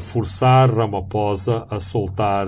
forçar 0.00 0.74
Ramaphosa 0.74 1.66
a 1.70 1.78
soltar 1.78 2.46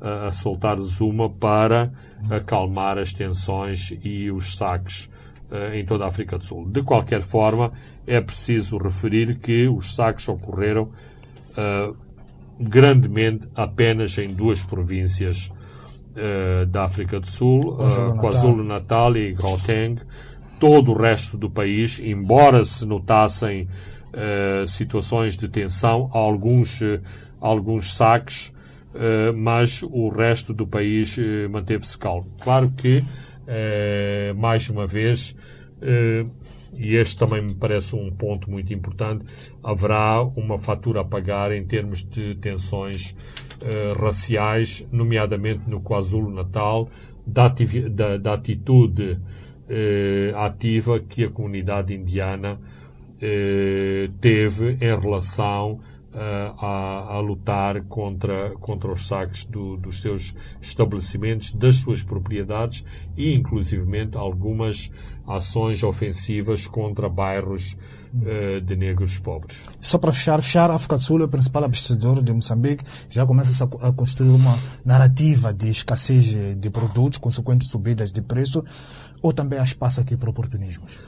a, 0.00 0.32
soltar 0.32 0.78
Zuma 0.78 1.28
para 1.28 1.92
acalmar 2.30 2.98
as 2.98 3.12
tensões 3.12 3.92
e 4.02 4.30
os 4.30 4.56
saques 4.56 5.10
uh, 5.50 5.74
em 5.74 5.84
toda 5.84 6.04
a 6.04 6.08
África 6.08 6.38
do 6.38 6.44
Sul. 6.44 6.66
De 6.68 6.82
qualquer 6.82 7.22
forma, 7.22 7.72
é 8.06 8.20
preciso 8.20 8.78
referir 8.78 9.36
que 9.36 9.68
os 9.68 9.94
saques 9.94 10.28
ocorreram 10.28 10.84
uh, 10.84 11.96
grandemente 12.60 13.48
apenas 13.54 14.16
em 14.18 14.32
duas 14.32 14.62
províncias 14.62 15.50
uh, 16.14 16.66
da 16.66 16.84
África 16.84 17.20
do 17.20 17.28
Sul, 17.28 17.76
KwaZulu-Natal 18.20 19.16
e 19.16 19.32
Gauteng. 19.32 20.00
Todo 20.58 20.92
o 20.92 20.96
resto 20.96 21.36
do 21.36 21.48
país, 21.48 22.00
embora 22.00 22.64
se 22.64 22.84
notassem 22.84 23.68
situações 24.66 25.36
de 25.36 25.48
tensão, 25.48 26.10
alguns, 26.12 26.80
alguns 27.40 27.94
saques 27.94 28.52
mas 29.36 29.82
o 29.82 30.08
resto 30.08 30.52
do 30.52 30.66
país 30.66 31.16
uh, 31.16 31.48
manteve-se 31.50 31.96
calmo. 31.96 32.26
Claro 32.40 32.72
que, 32.76 33.04
mais 34.36 34.68
uma 34.68 34.86
vez, 34.86 35.34
e 36.74 36.96
este 36.96 37.16
também 37.16 37.40
me 37.40 37.54
parece 37.54 37.96
um 37.96 38.10
ponto 38.10 38.50
muito 38.50 38.74
importante, 38.74 39.24
haverá 39.62 40.22
uma 40.22 40.58
fatura 40.58 41.00
a 41.00 41.04
pagar 41.04 41.50
em 41.50 41.64
termos 41.64 42.04
de 42.04 42.34
tensões 42.34 43.16
raciais, 43.98 44.86
nomeadamente 44.92 45.62
no 45.66 45.80
KwaZulu-Natal, 45.80 46.90
da, 47.26 48.34
atitude 48.34 49.18
ativa 50.36 51.00
que 51.00 51.24
a 51.24 51.30
comunidade 51.30 51.94
indiana 51.94 52.60
eh, 53.20 54.08
teve 54.20 54.78
em 54.80 55.00
relação 55.00 55.80
eh, 55.82 55.97
a, 56.14 57.16
a, 57.16 57.20
lutar 57.20 57.82
contra, 57.82 58.50
contra 58.60 58.90
os 58.90 59.06
saques 59.06 59.44
do, 59.44 59.76
dos 59.76 60.00
seus 60.00 60.34
estabelecimentos, 60.60 61.52
das 61.52 61.76
suas 61.76 62.02
propriedades 62.02 62.84
e, 63.16 63.34
inclusivamente, 63.34 64.16
algumas 64.16 64.90
ações 65.26 65.82
ofensivas 65.82 66.66
contra 66.66 67.08
bairros 67.08 67.76
uh, 68.14 68.60
de 68.60 68.74
negros 68.74 69.18
pobres. 69.18 69.62
Só 69.80 69.98
para 69.98 70.10
fechar, 70.10 70.40
fechar, 70.42 70.70
a 70.70 70.74
África 70.74 70.96
do 70.96 71.02
Sul 71.02 71.20
é 71.20 71.24
o 71.24 71.28
principal 71.28 71.64
abastecedor 71.64 72.22
de 72.22 72.32
Moçambique, 72.32 72.84
já 73.10 73.26
começa 73.26 73.68
a, 73.82 73.92
construir 73.92 74.30
uma 74.30 74.58
narrativa 74.84 75.52
de 75.52 75.68
escassez 75.68 76.56
de 76.56 76.70
produtos, 76.70 77.18
consequentes 77.18 77.68
subidas 77.68 78.12
de 78.12 78.22
preço, 78.22 78.64
ou 79.20 79.32
também 79.32 79.58
há 79.58 79.64
espaço 79.64 80.00
aqui 80.00 80.16
para 80.16 80.30
oportunismos? 80.30 80.98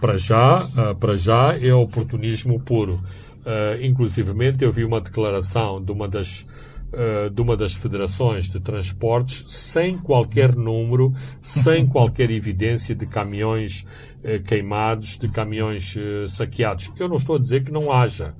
para 0.00 0.16
já, 0.16 0.64
uh, 0.64 0.94
para 0.98 1.16
já 1.16 1.54
é 1.60 1.72
oportunismo 1.74 2.58
puro. 2.60 3.02
Uh, 3.40 3.82
inclusivamente 3.82 4.62
eu 4.62 4.70
vi 4.70 4.84
uma 4.84 5.00
declaração 5.00 5.82
de 5.82 5.90
uma 5.90 6.06
das 6.06 6.46
uh, 6.92 7.30
de 7.30 7.40
uma 7.40 7.56
das 7.56 7.72
federações 7.72 8.50
de 8.50 8.60
transportes 8.60 9.46
sem 9.48 9.96
qualquer 9.96 10.54
número, 10.54 11.14
sem 11.40 11.86
qualquer 11.88 12.30
evidência 12.30 12.94
de 12.94 13.06
caminhões 13.06 13.86
uh, 14.22 14.42
queimados, 14.44 15.16
de 15.16 15.26
caminhões 15.28 15.96
saqueados. 16.28 16.92
Eu 16.98 17.08
não 17.08 17.16
estou 17.16 17.36
a 17.36 17.38
dizer 17.38 17.64
que 17.64 17.72
não 17.72 17.90
haja, 17.90 18.34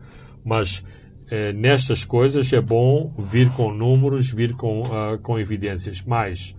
mas 0.44 0.84
nestas 1.54 2.04
coisas 2.04 2.52
é 2.52 2.60
bom 2.60 3.14
vir 3.16 3.48
com 3.52 3.72
números, 3.72 4.32
vir 4.32 4.52
com, 4.54 4.82
com 5.22 5.38
evidências. 5.38 6.02
Mas 6.04 6.56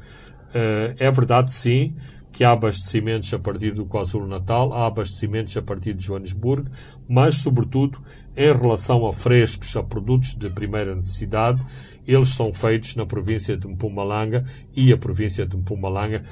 é 0.98 1.12
verdade 1.12 1.52
sim 1.52 1.94
que 2.32 2.44
há 2.44 2.52
abastecimentos 2.52 3.34
a 3.34 3.40
partir 3.40 3.72
do 3.72 3.86
KwaZulu-Natal, 3.86 4.74
há 4.74 4.88
abastecimentos 4.88 5.56
a 5.58 5.62
partir 5.62 5.94
de 5.94 6.04
Joanesburgo, 6.04 6.70
mas, 7.08 7.36
sobretudo, 7.36 8.00
em 8.36 8.54
relação 8.54 9.06
a 9.06 9.12
frescos, 9.12 9.76
a 9.76 9.84
produtos 9.84 10.36
de 10.36 10.50
primeira 10.50 10.96
necessidade, 10.96 11.62
eles 12.08 12.30
são 12.30 12.54
feitos 12.54 12.96
na 12.96 13.06
província 13.06 13.56
de 13.58 13.68
Mpumalanga 13.68 14.46
e 14.76 14.92
a 14.92 14.98
província 14.98 15.46
de 15.46 15.56
Mpumalanga 15.58 16.24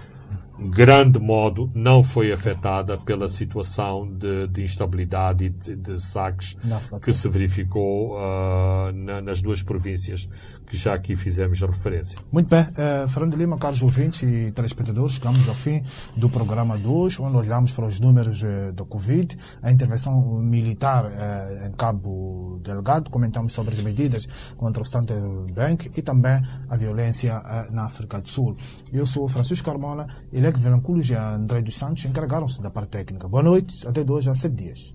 grande 0.68 1.20
modo 1.20 1.72
não 1.74 2.04
foi 2.04 2.32
afetada 2.32 2.98
pela 2.98 3.30
situação 3.30 4.06
de, 4.06 4.48
de 4.48 4.64
instabilidade 4.64 5.46
e 5.46 5.50
de, 5.50 5.76
de 5.76 6.02
saques 6.02 6.58
que 7.04 7.14
se 7.14 7.30
verificou 7.30 8.18
uh, 8.18 8.92
na, 8.94 9.22
nas 9.22 9.42
duas 9.42 9.64
províncias 9.64 10.30
que 10.70 10.78
já 10.78 10.94
aqui 10.94 11.16
fizemos 11.16 11.60
referência. 11.60 12.18
Muito 12.32 12.48
bem. 12.48 12.62
Uh, 12.62 13.08
Fernando 13.10 13.36
Lima, 13.36 13.58
caros 13.58 13.82
ouvintes 13.82 14.22
e 14.22 14.52
telespectadores, 14.52 15.14
chegamos 15.14 15.50
ao 15.50 15.56
fim 15.56 15.82
do 16.16 16.30
programa 16.30 16.78
de 16.78 16.88
hoje, 16.88 17.20
onde 17.22 17.36
olhamos 17.36 17.72
para 17.72 17.86
os 17.86 18.00
números 18.00 18.44
uh, 18.44 18.72
da 18.72 18.86
Covid, 18.86 19.36
a 19.64 19.72
intervenção 19.72 20.22
militar 20.40 21.06
uh, 21.06 21.68
em 21.68 21.72
Cabo 21.72 22.60
Delgado, 22.64 23.10
comentamos 23.10 23.52
sobre 23.52 23.74
as 23.74 23.82
medidas 23.82 24.28
contra 24.56 24.84
o 24.84 24.86
Standard 24.86 25.52
Bank 25.52 25.92
e 25.98 26.02
também 26.04 26.40
a 26.70 26.78
violência 26.78 27.40
uh, 27.40 27.74
na 27.74 27.86
África 27.86 28.22
do 28.22 28.30
Sul. 28.30 28.56
Eu 28.94 29.08
sou 29.08 29.28
Francisco 29.28 29.66
Carmona 29.66 30.08
e 30.32 30.40
Leque 30.40 30.60
Velanculos 30.60 31.10
e 31.10 31.16
André 31.16 31.62
dos 31.64 31.76
Santos 31.76 32.06
encarregaram-se 32.06 32.62
da 32.62 32.70
parte 32.70 32.90
técnica. 32.90 33.28
Boa 33.28 33.42
noite, 33.42 33.88
até 33.88 34.04
dois 34.04 34.28
a 34.28 34.36
sete 34.36 34.56
dias. 34.56 34.94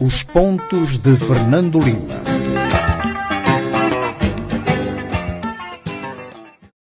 Os 0.00 0.22
pontos 0.22 0.98
de 1.00 1.16
Fernando 1.16 1.80
Lima. 1.80 2.22